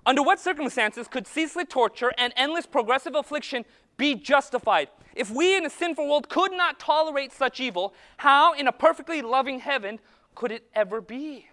Under 0.07 0.23
what 0.23 0.39
circumstances 0.39 1.07
could 1.07 1.27
ceaseless 1.27 1.67
torture 1.69 2.11
and 2.17 2.33
endless 2.35 2.65
progressive 2.65 3.15
affliction 3.15 3.63
be 3.97 4.15
justified? 4.15 4.89
If 5.15 5.29
we 5.29 5.55
in 5.55 5.65
a 5.65 5.69
sinful 5.69 6.07
world 6.07 6.27
could 6.27 6.51
not 6.51 6.79
tolerate 6.79 7.31
such 7.31 7.59
evil, 7.59 7.93
how 8.17 8.53
in 8.53 8.67
a 8.67 8.71
perfectly 8.71 9.21
loving 9.21 9.59
heaven 9.59 9.99
could 10.33 10.51
it 10.51 10.67
ever 10.73 11.01
be? 11.01 11.47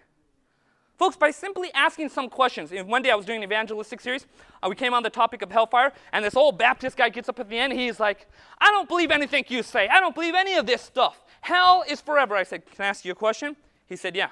Folks, 0.97 1.15
by 1.15 1.31
simply 1.31 1.71
asking 1.73 2.09
some 2.09 2.29
questions, 2.29 2.71
one 2.85 3.01
day 3.01 3.09
I 3.09 3.15
was 3.15 3.25
doing 3.25 3.39
an 3.39 3.43
evangelistic 3.43 3.99
series, 3.99 4.27
uh, 4.61 4.67
we 4.69 4.75
came 4.75 4.93
on 4.93 5.01
the 5.01 5.09
topic 5.09 5.41
of 5.41 5.51
hellfire, 5.51 5.91
and 6.11 6.23
this 6.23 6.35
old 6.35 6.57
Baptist 6.57 6.97
guy 6.97 7.09
gets 7.09 7.27
up 7.27 7.39
at 7.39 7.49
the 7.49 7.57
end, 7.57 7.73
he's 7.73 7.99
like, 7.99 8.27
I 8.61 8.69
don't 8.69 8.87
believe 8.87 9.09
anything 9.09 9.43
you 9.47 9.63
say. 9.63 9.87
I 9.87 9.99
don't 9.99 10.13
believe 10.13 10.35
any 10.35 10.55
of 10.55 10.67
this 10.67 10.81
stuff. 10.81 11.23
Hell 11.41 11.83
is 11.89 11.99
forever. 11.99 12.35
I 12.35 12.43
said, 12.43 12.65
Can 12.65 12.85
I 12.85 12.87
ask 12.87 13.03
you 13.03 13.11
a 13.11 13.15
question? 13.15 13.55
He 13.87 13.95
said, 13.95 14.15
Yeah. 14.15 14.29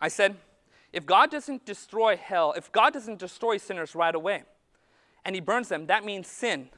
I 0.00 0.08
said, 0.08 0.36
If 0.92 1.04
God 1.04 1.30
doesn't 1.30 1.64
destroy 1.66 2.16
hell, 2.16 2.54
if 2.56 2.72
God 2.72 2.92
doesn't 2.94 3.18
destroy 3.18 3.58
sinners 3.58 3.94
right 3.94 4.14
away, 4.14 4.42
and 5.24 5.34
he 5.34 5.40
burns 5.40 5.68
them, 5.68 5.86
that 5.86 6.04
means 6.04 6.26
sin 6.26 6.70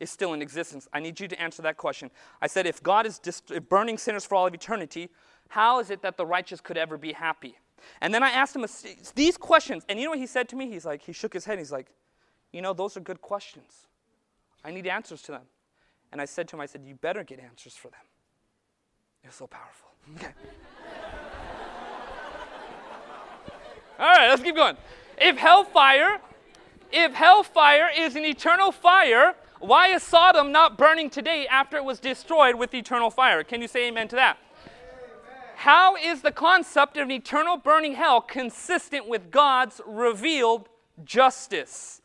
is 0.00 0.10
still 0.10 0.32
in 0.32 0.42
existence. 0.42 0.88
I 0.92 1.00
need 1.00 1.20
you 1.20 1.28
to 1.28 1.40
answer 1.40 1.62
that 1.62 1.76
question. 1.76 2.10
I 2.40 2.46
said, 2.46 2.66
If 2.66 2.82
God 2.82 3.06
is 3.06 3.18
dist- 3.18 3.52
burning 3.68 3.98
sinners 3.98 4.24
for 4.24 4.36
all 4.36 4.46
of 4.46 4.54
eternity, 4.54 5.10
how 5.48 5.80
is 5.80 5.90
it 5.90 6.02
that 6.02 6.16
the 6.16 6.26
righteous 6.26 6.60
could 6.60 6.76
ever 6.76 6.96
be 6.96 7.12
happy? 7.12 7.56
And 8.00 8.12
then 8.12 8.22
I 8.22 8.30
asked 8.30 8.54
him 8.56 8.64
these 9.14 9.36
questions, 9.36 9.84
and 9.88 9.98
you 9.98 10.04
know 10.04 10.10
what 10.10 10.18
he 10.18 10.26
said 10.26 10.48
to 10.50 10.56
me? 10.56 10.70
He's 10.70 10.84
like, 10.84 11.02
he 11.02 11.12
shook 11.12 11.32
his 11.32 11.44
head. 11.44 11.58
He's 11.58 11.72
like, 11.72 11.86
you 12.52 12.62
know, 12.62 12.72
those 12.72 12.96
are 12.96 13.00
good 13.00 13.20
questions. 13.20 13.86
I 14.64 14.70
need 14.70 14.86
answers 14.86 15.22
to 15.22 15.32
them. 15.32 15.42
And 16.12 16.20
I 16.20 16.24
said 16.24 16.48
to 16.48 16.56
him, 16.56 16.60
I 16.60 16.66
said, 16.66 16.82
you 16.84 16.94
better 16.94 17.22
get 17.22 17.38
answers 17.40 17.74
for 17.74 17.88
them. 17.88 18.00
Was 19.24 19.34
so 19.34 19.46
powerful. 19.46 19.90
Okay. 20.16 20.32
All 23.98 24.06
right, 24.06 24.28
let's 24.28 24.42
keep 24.42 24.54
going. 24.54 24.76
If 25.18 25.36
hellfire, 25.36 26.20
if 26.92 27.12
hellfire 27.12 27.90
is 27.94 28.16
an 28.16 28.24
eternal 28.24 28.72
fire, 28.72 29.34
why 29.60 29.88
is 29.88 30.02
Sodom 30.02 30.52
not 30.52 30.78
burning 30.78 31.10
today 31.10 31.46
after 31.48 31.76
it 31.76 31.84
was 31.84 31.98
destroyed 31.98 32.54
with 32.54 32.72
eternal 32.72 33.10
fire? 33.10 33.44
Can 33.44 33.60
you 33.60 33.68
say 33.68 33.88
amen 33.88 34.08
to 34.08 34.16
that? 34.16 34.38
How 35.62 35.96
is 35.96 36.22
the 36.22 36.30
concept 36.30 36.96
of 36.98 37.06
an 37.06 37.10
eternal 37.10 37.56
burning 37.56 37.94
hell 37.94 38.20
consistent 38.20 39.08
with 39.08 39.32
God's 39.32 39.80
revealed 39.84 40.68
justice? 41.04 42.00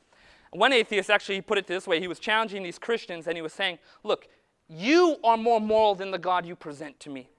One 0.50 0.74
atheist 0.74 1.12
actually 1.12 1.40
put 1.42 1.60
it 1.60 1.68
this 1.68 1.86
way 1.86 2.00
he 2.00 2.08
was 2.08 2.18
challenging 2.18 2.64
these 2.64 2.80
Christians 2.80 3.28
and 3.28 3.38
he 3.38 3.44
was 3.44 3.54
saying, 3.54 3.78
Look, 4.04 4.28
you 4.68 5.18
are 5.24 5.38
more 5.38 5.62
moral 5.62 5.94
than 5.94 6.10
the 6.10 6.18
God 6.18 6.48
you 6.48 6.56
present 6.56 7.00
to 7.02 7.12
me. 7.12 7.30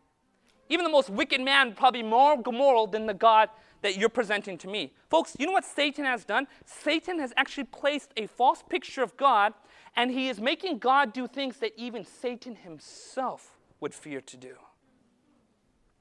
Even 0.68 0.84
the 0.84 0.90
most 0.90 1.10
wicked 1.10 1.40
man, 1.40 1.72
probably 1.72 2.04
more 2.04 2.40
moral 2.46 2.86
than 2.86 3.06
the 3.06 3.14
God 3.14 3.48
that 3.82 3.96
you're 3.96 4.08
presenting 4.08 4.56
to 4.58 4.68
me. 4.68 4.92
Folks, 5.10 5.34
you 5.36 5.46
know 5.46 5.52
what 5.52 5.64
Satan 5.64 6.04
has 6.04 6.24
done? 6.24 6.46
Satan 6.64 7.18
has 7.18 7.32
actually 7.36 7.64
placed 7.64 8.12
a 8.16 8.28
false 8.28 8.62
picture 8.62 9.02
of 9.02 9.16
God, 9.16 9.52
and 9.96 10.12
he 10.12 10.28
is 10.28 10.40
making 10.40 10.78
God 10.78 11.12
do 11.12 11.26
things 11.26 11.56
that 11.56 11.72
even 11.76 12.04
Satan 12.04 12.54
himself 12.54 13.58
would 13.80 13.92
fear 13.92 14.20
to 14.20 14.36
do 14.36 14.54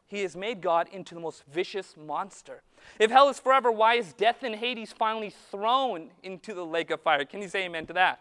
he 0.07 0.21
has 0.21 0.35
made 0.35 0.61
God 0.61 0.87
into 0.91 1.15
the 1.15 1.21
most 1.21 1.43
vicious 1.51 1.95
monster. 1.97 2.61
If 2.99 3.09
hell 3.09 3.29
is 3.29 3.39
forever, 3.39 3.71
why 3.71 3.95
is 3.95 4.13
death 4.13 4.43
and 4.43 4.55
Hades 4.55 4.93
finally 4.93 5.33
thrown 5.51 6.11
into 6.21 6.53
the 6.53 6.65
lake 6.65 6.91
of 6.91 7.01
fire? 7.01 7.25
Can 7.25 7.41
you 7.41 7.47
say 7.47 7.65
amen 7.65 7.85
to 7.87 7.93
that? 7.93 8.19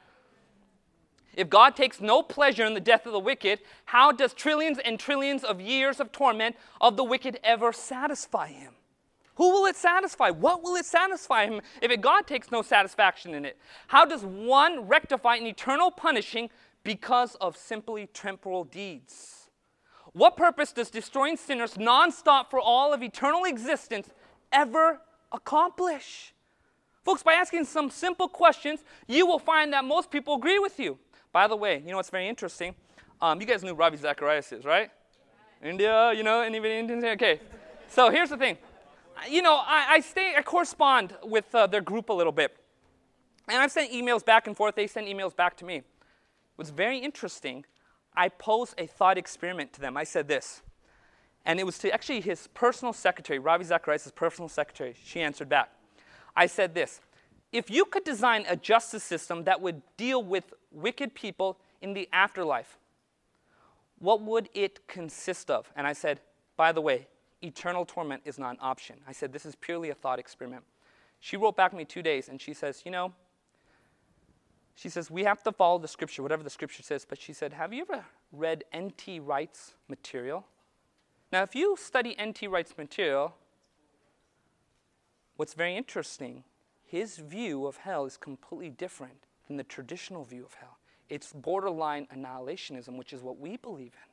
If 1.35 1.49
God 1.49 1.75
takes 1.77 2.01
no 2.01 2.23
pleasure 2.23 2.65
in 2.65 2.75
the 2.75 2.81
death 2.81 3.07
of 3.07 3.13
the 3.13 3.19
wicked, 3.19 3.61
how 3.87 4.13
does 4.13 4.35
trillions 4.35 4.79
and 4.85 5.01
trillions 5.01 5.45
of 5.45 5.61
years 5.61 5.99
of 5.99 6.13
torment 6.13 6.57
of 6.81 6.97
the 6.97 7.05
wicked 7.05 7.41
ever 7.43 7.73
satisfy 7.73 8.49
him? 8.49 8.75
Who 9.37 9.51
will 9.51 9.65
it 9.67 9.77
satisfy? 9.77 10.31
What 10.31 10.63
will 10.63 10.77
it 10.77 10.85
satisfy 10.85 11.47
him 11.47 11.63
if 11.81 11.91
it, 11.91 12.03
God 12.03 12.27
takes 12.27 12.51
no 12.51 12.61
satisfaction 12.61 13.35
in 13.35 13.47
it? 13.47 13.59
How 13.89 14.05
does 14.05 14.25
one 14.25 14.87
rectify 14.87 15.37
an 15.37 15.47
eternal 15.47 15.91
punishing 15.91 16.51
because 16.85 17.35
of 17.37 17.57
simply 17.57 18.07
temporal 18.09 18.65
deeds? 18.65 19.42
What 20.13 20.37
purpose 20.37 20.73
does 20.73 20.91
destroying 20.91 21.37
sinners 21.37 21.75
nonstop 21.75 22.51
for 22.51 22.61
all 22.61 22.93
of 22.93 23.03
eternal 23.03 23.45
existence 23.45 24.11
ever 24.53 25.01
accomplish? 25.33 26.35
Folks, 27.03 27.23
by 27.23 27.33
asking 27.33 27.65
some 27.65 27.91
simple 27.91 28.29
questions, 28.29 28.85
you 29.09 29.27
will 29.27 29.39
find 29.39 29.73
that 29.73 29.85
most 29.85 30.11
people 30.11 30.35
agree 30.35 30.59
with 30.59 30.79
you. 30.79 30.99
By 31.33 31.49
the 31.49 31.57
way, 31.57 31.83
you 31.85 31.91
know 31.91 31.97
what's 31.97 32.11
very 32.11 32.29
interesting? 32.29 32.75
Um, 33.21 33.41
you 33.41 33.47
guys 33.47 33.63
knew 33.63 33.75
Ravi 33.75 33.97
Zacharias 33.97 34.53
is, 34.53 34.65
right? 34.65 34.91
India, 35.63 36.13
you 36.13 36.23
know, 36.23 36.41
anybody 36.41 36.75
Indian? 36.75 37.05
Okay. 37.05 37.41
So 37.89 38.11
here's 38.11 38.31
the 38.31 38.37
thing. 38.37 38.59
You 39.29 39.43
know, 39.43 39.55
I, 39.55 39.87
I 39.91 40.01
stay, 40.01 40.35
I 40.37 40.43
correspond 40.43 41.15
with 41.23 41.55
uh, 41.55 41.67
their 41.67 41.81
group 41.81 42.11
a 42.11 42.13
little 42.13 42.33
bit. 42.33 42.57
And 43.49 43.59
I've 43.59 43.73
sent 43.73 43.93
emails 43.93 44.25
back 44.25 44.47
and 44.47 44.57
forth. 44.57 44.75
They 44.75 44.87
send 44.87 45.07
emails 45.07 45.35
back 45.35 45.57
to 45.59 45.65
me. 45.65 45.83
What's 46.57 46.71
very 46.71 46.99
interesting 46.99 47.65
I 48.17 48.29
posed 48.29 48.75
a 48.79 48.87
thought 48.87 49.19
experiment 49.19 49.73
to 49.75 49.81
them. 49.81 49.97
I 49.97 50.05
said 50.05 50.29
this, 50.29 50.63
and 51.45 51.59
it 51.59 51.65
was 51.65 51.79
to 51.79 51.93
actually 51.93 52.21
his 52.21 52.49
personal 52.49 52.93
secretary, 52.93 53.39
Ravi 53.39 53.65
Zacharias' 53.65 54.11
personal 54.15 54.49
secretary. 54.49 54.95
She 55.03 55.21
answered 55.21 55.49
back. 55.49 55.71
I 56.37 56.47
said 56.47 56.75
this 56.75 57.01
If 57.53 57.71
you 57.71 57.85
could 57.85 58.05
design 58.05 58.45
a 58.49 58.57
justice 58.57 59.03
system 59.03 59.45
that 59.45 59.61
would 59.61 59.83
deal 59.97 60.23
with 60.23 60.53
wicked 60.71 61.15
people 61.15 61.59
in 61.81 61.95
the 61.95 62.09
afterlife, 62.13 62.79
what 63.99 64.21
would 64.23 64.49
it 64.55 64.87
consist 64.87 65.51
of? 65.51 65.71
And 65.77 65.87
I 65.87 65.93
said, 65.93 66.21
By 66.57 66.73
the 66.73 66.81
way, 66.81 67.09
eternal 67.43 67.85
torment 67.85 68.23
is 68.25 68.39
not 68.39 68.53
an 68.53 68.59
option. 68.61 68.97
I 69.07 69.13
said, 69.13 69.33
This 69.33 69.47
is 69.47 69.55
purely 69.55 69.91
a 69.91 69.95
thought 69.95 70.19
experiment. 70.19 70.65
She 71.21 71.37
wrote 71.37 71.57
back 71.57 71.71
to 71.71 71.77
me 71.77 71.85
two 71.85 72.03
days 72.03 72.29
and 72.29 72.41
she 72.41 72.53
says, 72.53 72.83
You 72.85 72.91
know, 72.91 73.13
she 74.75 74.89
says, 74.89 75.11
We 75.11 75.25
have 75.25 75.43
to 75.45 75.53
follow 75.53 75.79
the 75.79 75.89
scripture, 75.89 76.23
whatever 76.23 76.43
the 76.43 76.51
scripture 76.51 76.83
says. 76.83 77.07
But 77.09 77.21
she 77.21 77.33
said, 77.33 77.53
Have 77.53 77.73
you 77.73 77.83
ever 77.83 78.05
read 78.33 78.65
N.T. 78.73 79.21
Wright's 79.21 79.75
material? 79.89 80.47
Now, 81.31 81.43
if 81.43 81.55
you 81.55 81.77
study 81.79 82.19
N.T. 82.19 82.47
Wright's 82.47 82.77
material, 82.77 83.35
what's 85.37 85.55
very 85.55 85.77
interesting, 85.77 86.45
his 86.85 87.17
view 87.17 87.67
of 87.67 87.79
hell 87.79 88.05
is 88.05 88.17
completely 88.17 88.71
different 88.71 89.25
than 89.47 89.57
the 89.57 89.65
traditional 89.65 90.25
view 90.25 90.45
of 90.45 90.55
hell. 90.55 90.79
It's 91.09 91.33
borderline 91.33 92.07
annihilationism, 92.15 92.97
which 92.97 93.13
is 93.13 93.23
what 93.23 93.39
we 93.39 93.57
believe 93.57 93.93
in. 93.95 94.13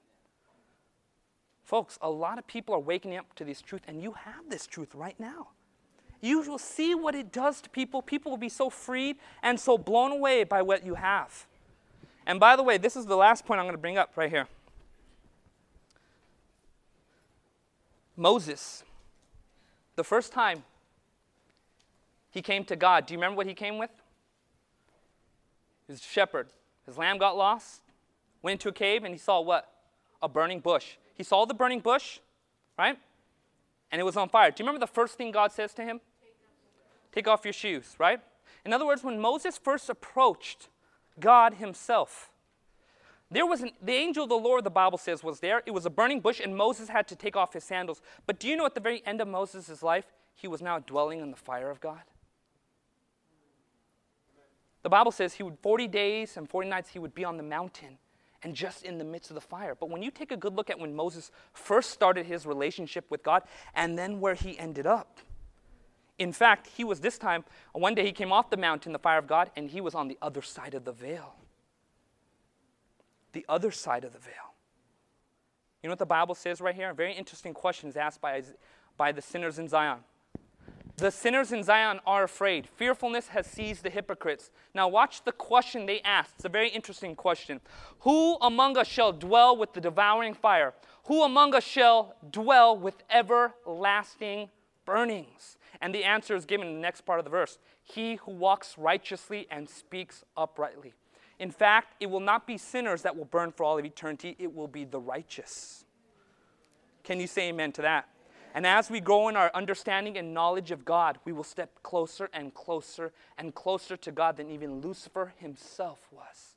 Folks, 1.63 1.99
a 2.01 2.09
lot 2.09 2.39
of 2.39 2.47
people 2.47 2.73
are 2.73 2.79
waking 2.79 3.15
up 3.15 3.35
to 3.35 3.45
this 3.45 3.61
truth, 3.61 3.83
and 3.87 4.01
you 4.01 4.13
have 4.13 4.49
this 4.49 4.65
truth 4.65 4.95
right 4.95 5.19
now. 5.19 5.49
You 6.21 6.41
will 6.41 6.57
see 6.57 6.93
what 6.95 7.15
it 7.15 7.31
does 7.31 7.61
to 7.61 7.69
people. 7.69 8.01
People 8.01 8.31
will 8.31 8.37
be 8.37 8.49
so 8.49 8.69
freed 8.69 9.17
and 9.41 9.59
so 9.59 9.77
blown 9.77 10.11
away 10.11 10.43
by 10.43 10.61
what 10.61 10.85
you 10.85 10.95
have. 10.95 11.47
And 12.25 12.39
by 12.39 12.55
the 12.55 12.63
way, 12.63 12.77
this 12.77 12.95
is 12.95 13.05
the 13.05 13.15
last 13.15 13.45
point 13.45 13.59
I'm 13.59 13.65
going 13.65 13.75
to 13.75 13.81
bring 13.81 13.97
up 13.97 14.11
right 14.15 14.29
here. 14.29 14.47
Moses, 18.15 18.83
the 19.95 20.03
first 20.03 20.33
time 20.33 20.63
he 22.31 22.41
came 22.41 22.65
to 22.65 22.75
God, 22.75 23.05
do 23.05 23.13
you 23.13 23.17
remember 23.17 23.37
what 23.37 23.47
he 23.47 23.53
came 23.53 23.77
with? 23.77 23.89
His 25.87 26.03
shepherd. 26.03 26.49
His 26.85 26.97
lamb 26.97 27.17
got 27.17 27.37
lost, 27.37 27.81
went 28.41 28.53
into 28.59 28.69
a 28.69 28.73
cave, 28.73 29.03
and 29.03 29.13
he 29.13 29.17
saw 29.17 29.39
what? 29.39 29.71
A 30.21 30.27
burning 30.27 30.59
bush. 30.59 30.97
He 31.15 31.23
saw 31.23 31.45
the 31.45 31.53
burning 31.53 31.79
bush, 31.79 32.19
right? 32.77 32.97
And 33.91 34.01
it 34.01 34.03
was 34.03 34.17
on 34.17 34.27
fire. 34.29 34.51
Do 34.51 34.61
you 34.61 34.67
remember 34.67 34.85
the 34.85 34.91
first 34.91 35.15
thing 35.15 35.31
God 35.31 35.51
says 35.51 35.73
to 35.75 35.83
him? 35.83 36.01
Take 37.11 37.27
off 37.27 37.45
your 37.45 37.53
shoes, 37.53 37.95
right? 37.97 38.19
In 38.65 38.73
other 38.73 38.85
words, 38.85 39.03
when 39.03 39.19
Moses 39.19 39.57
first 39.57 39.89
approached 39.89 40.69
God 41.19 41.55
himself, 41.55 42.31
there 43.31 43.45
was 43.45 43.61
an, 43.61 43.71
the 43.81 43.93
angel 43.93 44.23
of 44.23 44.29
the 44.29 44.35
Lord, 44.35 44.63
the 44.63 44.71
Bible 44.71 44.97
says, 44.97 45.23
was 45.23 45.39
there. 45.39 45.61
It 45.65 45.71
was 45.71 45.85
a 45.85 45.89
burning 45.89 46.19
bush, 46.19 46.39
and 46.39 46.57
Moses 46.57 46.89
had 46.89 47.07
to 47.09 47.15
take 47.15 47.35
off 47.35 47.53
his 47.53 47.63
sandals. 47.63 48.01
But 48.25 48.39
do 48.39 48.47
you 48.47 48.55
know 48.55 48.65
at 48.65 48.73
the 48.73 48.81
very 48.81 49.03
end 49.05 49.21
of 49.21 49.27
Moses' 49.27 49.83
life, 49.83 50.05
he 50.33 50.47
was 50.47 50.61
now 50.61 50.79
dwelling 50.79 51.19
in 51.19 51.29
the 51.29 51.37
fire 51.37 51.69
of 51.69 51.79
God? 51.79 52.01
The 54.81 54.89
Bible 54.89 55.11
says 55.11 55.33
he 55.33 55.43
would 55.43 55.59
40 55.61 55.87
days 55.87 56.37
and 56.37 56.49
40 56.49 56.69
nights 56.69 56.89
he 56.89 56.99
would 56.99 57.13
be 57.13 57.25
on 57.25 57.37
the 57.37 57.43
mountain 57.43 57.97
and 58.41 58.55
just 58.55 58.83
in 58.83 58.97
the 58.97 59.03
midst 59.03 59.29
of 59.29 59.35
the 59.35 59.41
fire. 59.41 59.75
But 59.75 59.89
when 59.89 60.01
you 60.01 60.09
take 60.09 60.31
a 60.31 60.37
good 60.37 60.55
look 60.55 60.69
at 60.69 60.79
when 60.79 60.95
Moses 60.95 61.31
first 61.51 61.91
started 61.91 62.25
his 62.25 62.45
relationship 62.45 63.05
with 63.09 63.21
God 63.21 63.43
and 63.75 63.97
then 63.97 64.21
where 64.21 64.35
he 64.35 64.57
ended 64.57 64.87
up, 64.87 65.19
in 66.19 66.33
fact, 66.33 66.67
he 66.75 66.83
was 66.83 66.99
this 66.99 67.17
time, 67.17 67.45
one 67.71 67.95
day 67.95 68.05
he 68.05 68.11
came 68.11 68.31
off 68.31 68.49
the 68.49 68.57
mountain, 68.57 68.91
the 68.91 68.99
fire 68.99 69.17
of 69.17 69.25
God, 69.25 69.49
and 69.55 69.69
he 69.69 69.81
was 69.81 69.95
on 69.95 70.09
the 70.09 70.17
other 70.21 70.41
side 70.41 70.73
of 70.73 70.83
the 70.83 70.91
veil. 70.91 71.33
The 73.31 73.45
other 73.47 73.71
side 73.71 74.03
of 74.03 74.11
the 74.11 74.19
veil. 74.19 74.33
You 75.81 75.87
know 75.87 75.93
what 75.93 75.99
the 75.99 76.05
Bible 76.05 76.35
says 76.35 76.59
right 76.59 76.75
here? 76.75 76.89
A 76.89 76.93
very 76.93 77.13
interesting 77.13 77.53
question 77.53 77.87
is 77.87 77.95
asked 77.95 78.19
by, 78.19 78.43
by 78.97 79.13
the 79.13 79.21
sinners 79.21 79.59
in 79.59 79.69
Zion. 79.69 79.99
The 80.97 81.11
sinners 81.11 81.53
in 81.53 81.63
Zion 81.63 82.01
are 82.05 82.25
afraid. 82.25 82.67
Fearfulness 82.67 83.29
has 83.29 83.47
seized 83.47 83.83
the 83.83 83.89
hypocrites. 83.89 84.51
Now, 84.73 84.89
watch 84.89 85.23
the 85.23 85.31
question 85.31 85.85
they 85.85 86.01
asked. 86.01 86.33
It's 86.35 86.45
a 86.45 86.49
very 86.49 86.67
interesting 86.67 87.15
question. 87.15 87.61
Who 87.99 88.35
among 88.41 88.77
us 88.77 88.87
shall 88.87 89.13
dwell 89.13 89.55
with 89.55 89.71
the 89.71 89.79
devouring 89.79 90.33
fire? 90.33 90.73
Who 91.05 91.23
among 91.23 91.55
us 91.55 91.63
shall 91.63 92.17
dwell 92.29 92.77
with 92.77 92.95
everlasting 93.09 94.49
burnings? 94.85 95.55
And 95.81 95.95
the 95.95 96.03
answer 96.03 96.35
is 96.35 96.45
given 96.45 96.67
in 96.67 96.73
the 96.75 96.81
next 96.81 97.01
part 97.01 97.19
of 97.19 97.25
the 97.25 97.31
verse 97.31 97.57
He 97.83 98.15
who 98.15 98.31
walks 98.31 98.77
righteously 98.77 99.47
and 99.49 99.69
speaks 99.69 100.23
uprightly. 100.35 100.93
In 101.39 101.51
fact, 101.51 101.95
it 101.99 102.09
will 102.09 102.19
not 102.19 102.45
be 102.45 102.57
sinners 102.57 103.01
that 103.03 103.15
will 103.15 103.25
burn 103.25 103.51
for 103.51 103.63
all 103.63 103.79
of 103.79 103.85
eternity, 103.85 104.35
it 104.39 104.53
will 104.53 104.67
be 104.67 104.83
the 104.83 104.99
righteous. 104.99 105.85
Can 107.03 107.19
you 107.19 107.27
say 107.27 107.49
amen 107.49 107.71
to 107.73 107.81
that? 107.81 108.09
And 108.53 108.65
as 108.65 108.89
we 108.89 108.99
grow 108.99 109.29
in 109.29 109.35
our 109.35 109.51
understanding 109.53 110.17
and 110.17 110.33
knowledge 110.33 110.71
of 110.71 110.83
God, 110.83 111.19
we 111.23 111.31
will 111.31 111.43
step 111.43 111.71
closer 111.83 112.29
and 112.33 112.53
closer 112.53 113.13
and 113.37 113.53
closer 113.53 113.95
to 113.97 114.11
God 114.11 114.37
than 114.37 114.49
even 114.49 114.81
Lucifer 114.81 115.33
himself 115.37 116.07
was. 116.11 116.55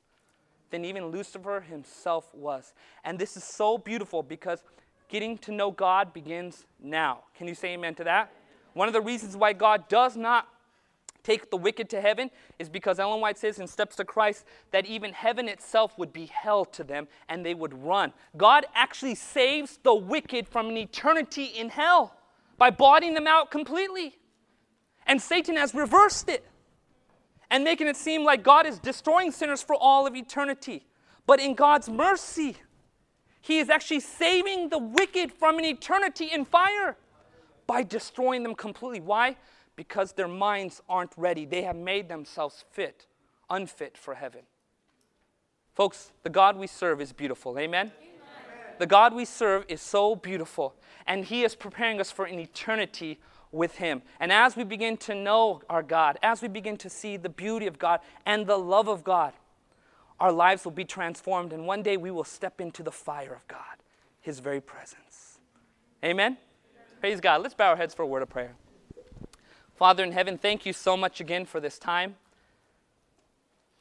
Than 0.71 0.85
even 0.85 1.07
Lucifer 1.07 1.61
himself 1.61 2.33
was. 2.33 2.73
And 3.03 3.19
this 3.19 3.37
is 3.37 3.43
so 3.43 3.77
beautiful 3.77 4.23
because 4.23 4.63
getting 5.07 5.37
to 5.39 5.51
know 5.51 5.69
God 5.69 6.13
begins 6.13 6.65
now. 6.81 7.19
Can 7.35 7.47
you 7.47 7.55
say 7.55 7.73
amen 7.73 7.93
to 7.95 8.03
that? 8.05 8.31
One 8.73 8.87
of 8.87 8.93
the 8.93 9.01
reasons 9.01 9.37
why 9.37 9.53
God 9.53 9.87
does 9.87 10.17
not 10.17 10.47
take 11.23 11.49
the 11.49 11.57
wicked 11.57 11.89
to 11.89 12.01
heaven 12.01 12.29
is 12.59 12.69
because 12.69 12.99
Ellen 12.99 13.21
White 13.21 13.37
says 13.37 13.59
in 13.59 13.67
Steps 13.67 13.95
to 13.95 14.05
Christ 14.05 14.45
that 14.71 14.85
even 14.85 15.13
heaven 15.13 15.47
itself 15.47 15.97
would 15.97 16.11
be 16.11 16.25
hell 16.25 16.65
to 16.65 16.83
them 16.83 17.07
and 17.29 17.45
they 17.45 17.53
would 17.53 17.73
run. 17.73 18.13
God 18.35 18.65
actually 18.75 19.15
saves 19.15 19.79
the 19.83 19.95
wicked 19.95 20.47
from 20.47 20.69
an 20.69 20.77
eternity 20.77 21.45
in 21.45 21.69
hell 21.69 22.15
by 22.57 22.69
blotting 22.69 23.13
them 23.13 23.27
out 23.27 23.51
completely. 23.51 24.17
And 25.07 25.21
Satan 25.21 25.55
has 25.57 25.73
reversed 25.73 26.29
it 26.29 26.45
and 27.49 27.63
making 27.63 27.87
it 27.87 27.95
seem 27.95 28.23
like 28.23 28.43
God 28.43 28.65
is 28.65 28.79
destroying 28.79 29.31
sinners 29.31 29.61
for 29.61 29.75
all 29.75 30.05
of 30.05 30.15
eternity. 30.15 30.85
But 31.25 31.39
in 31.39 31.55
God's 31.55 31.87
mercy, 31.87 32.57
He 33.41 33.59
is 33.59 33.69
actually 33.69 34.01
saving 34.01 34.69
the 34.69 34.77
wicked 34.77 35.31
from 35.31 35.57
an 35.57 35.65
eternity 35.65 36.29
in 36.33 36.45
fire 36.45 36.97
by 37.67 37.83
destroying 37.83 38.43
them 38.43 38.55
completely. 38.55 38.99
Why? 38.99 39.35
Because 39.75 40.13
their 40.13 40.27
minds 40.27 40.81
aren't 40.87 41.13
ready. 41.17 41.45
They 41.45 41.63
have 41.63 41.75
made 41.75 42.09
themselves 42.09 42.63
fit, 42.71 43.07
unfit 43.49 43.97
for 43.97 44.15
heaven. 44.15 44.41
Folks, 45.73 46.11
the 46.21 46.29
God 46.29 46.55
we 46.57 46.67
serve 46.67 47.01
is 47.01 47.11
beautiful. 47.11 47.57
Amen? 47.57 47.91
Amen? 47.97 48.13
The 48.79 48.85
God 48.85 49.13
we 49.13 49.25
serve 49.25 49.65
is 49.67 49.81
so 49.81 50.15
beautiful, 50.15 50.75
and 51.07 51.25
He 51.25 51.43
is 51.43 51.55
preparing 51.55 51.99
us 51.99 52.11
for 52.11 52.25
an 52.25 52.39
eternity 52.39 53.19
with 53.51 53.75
Him. 53.75 54.01
And 54.19 54.31
as 54.31 54.55
we 54.55 54.63
begin 54.63 54.97
to 54.97 55.15
know 55.15 55.61
our 55.69 55.83
God, 55.83 56.17
as 56.21 56.41
we 56.41 56.47
begin 56.47 56.77
to 56.77 56.89
see 56.89 57.17
the 57.17 57.29
beauty 57.29 57.67
of 57.67 57.79
God 57.79 58.01
and 58.25 58.45
the 58.45 58.57
love 58.57 58.87
of 58.87 59.03
God, 59.03 59.33
our 60.19 60.31
lives 60.31 60.63
will 60.63 60.71
be 60.71 60.85
transformed, 60.85 61.53
and 61.53 61.65
one 61.65 61.81
day 61.81 61.97
we 61.97 62.11
will 62.11 62.23
step 62.23 62.61
into 62.61 62.83
the 62.83 62.91
fire 62.91 63.33
of 63.33 63.47
God, 63.47 63.77
His 64.21 64.39
very 64.39 64.61
presence. 64.61 65.39
Amen? 66.03 66.37
Praise 67.03 67.19
God. 67.19 67.41
Let's 67.41 67.53
bow 67.53 67.71
our 67.71 67.75
heads 67.75 67.93
for 67.93 68.03
a 68.03 68.07
word 68.07 68.21
of 68.23 68.29
prayer. 68.29 68.53
Father 69.75 70.05
in 70.05 70.13
heaven, 70.13 70.37
thank 70.37 70.65
you 70.65 70.71
so 70.71 70.95
much 70.95 71.19
again 71.19 71.45
for 71.45 71.59
this 71.59 71.77
time. 71.77 72.15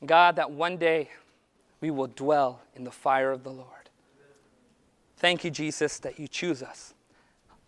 God, 0.05 0.35
that 0.35 0.51
one 0.51 0.77
day 0.77 1.09
we 1.81 1.93
will 1.93 2.09
dwell 2.09 2.63
in 2.75 2.83
the 2.83 2.91
fire 2.91 3.31
of 3.31 3.45
the 3.45 3.51
Lord. 3.51 3.91
Thank 5.19 5.45
you, 5.45 5.53
Jesus, 5.53 6.01
that 6.01 6.19
you 6.19 6.27
choose 6.27 6.65
us. 6.65 6.95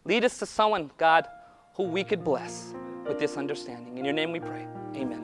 Lead 0.05 0.25
us 0.25 0.41
to 0.41 0.47
someone, 0.47 0.91
God, 0.99 1.29
who 1.75 1.85
we 1.85 2.03
could 2.03 2.25
bless 2.25 2.75
with 3.07 3.21
this 3.21 3.37
understanding. 3.37 3.97
In 3.97 4.05
your 4.05 4.13
name 4.13 4.33
we 4.33 4.41
pray. 4.41 4.67
Amen. 4.97 5.24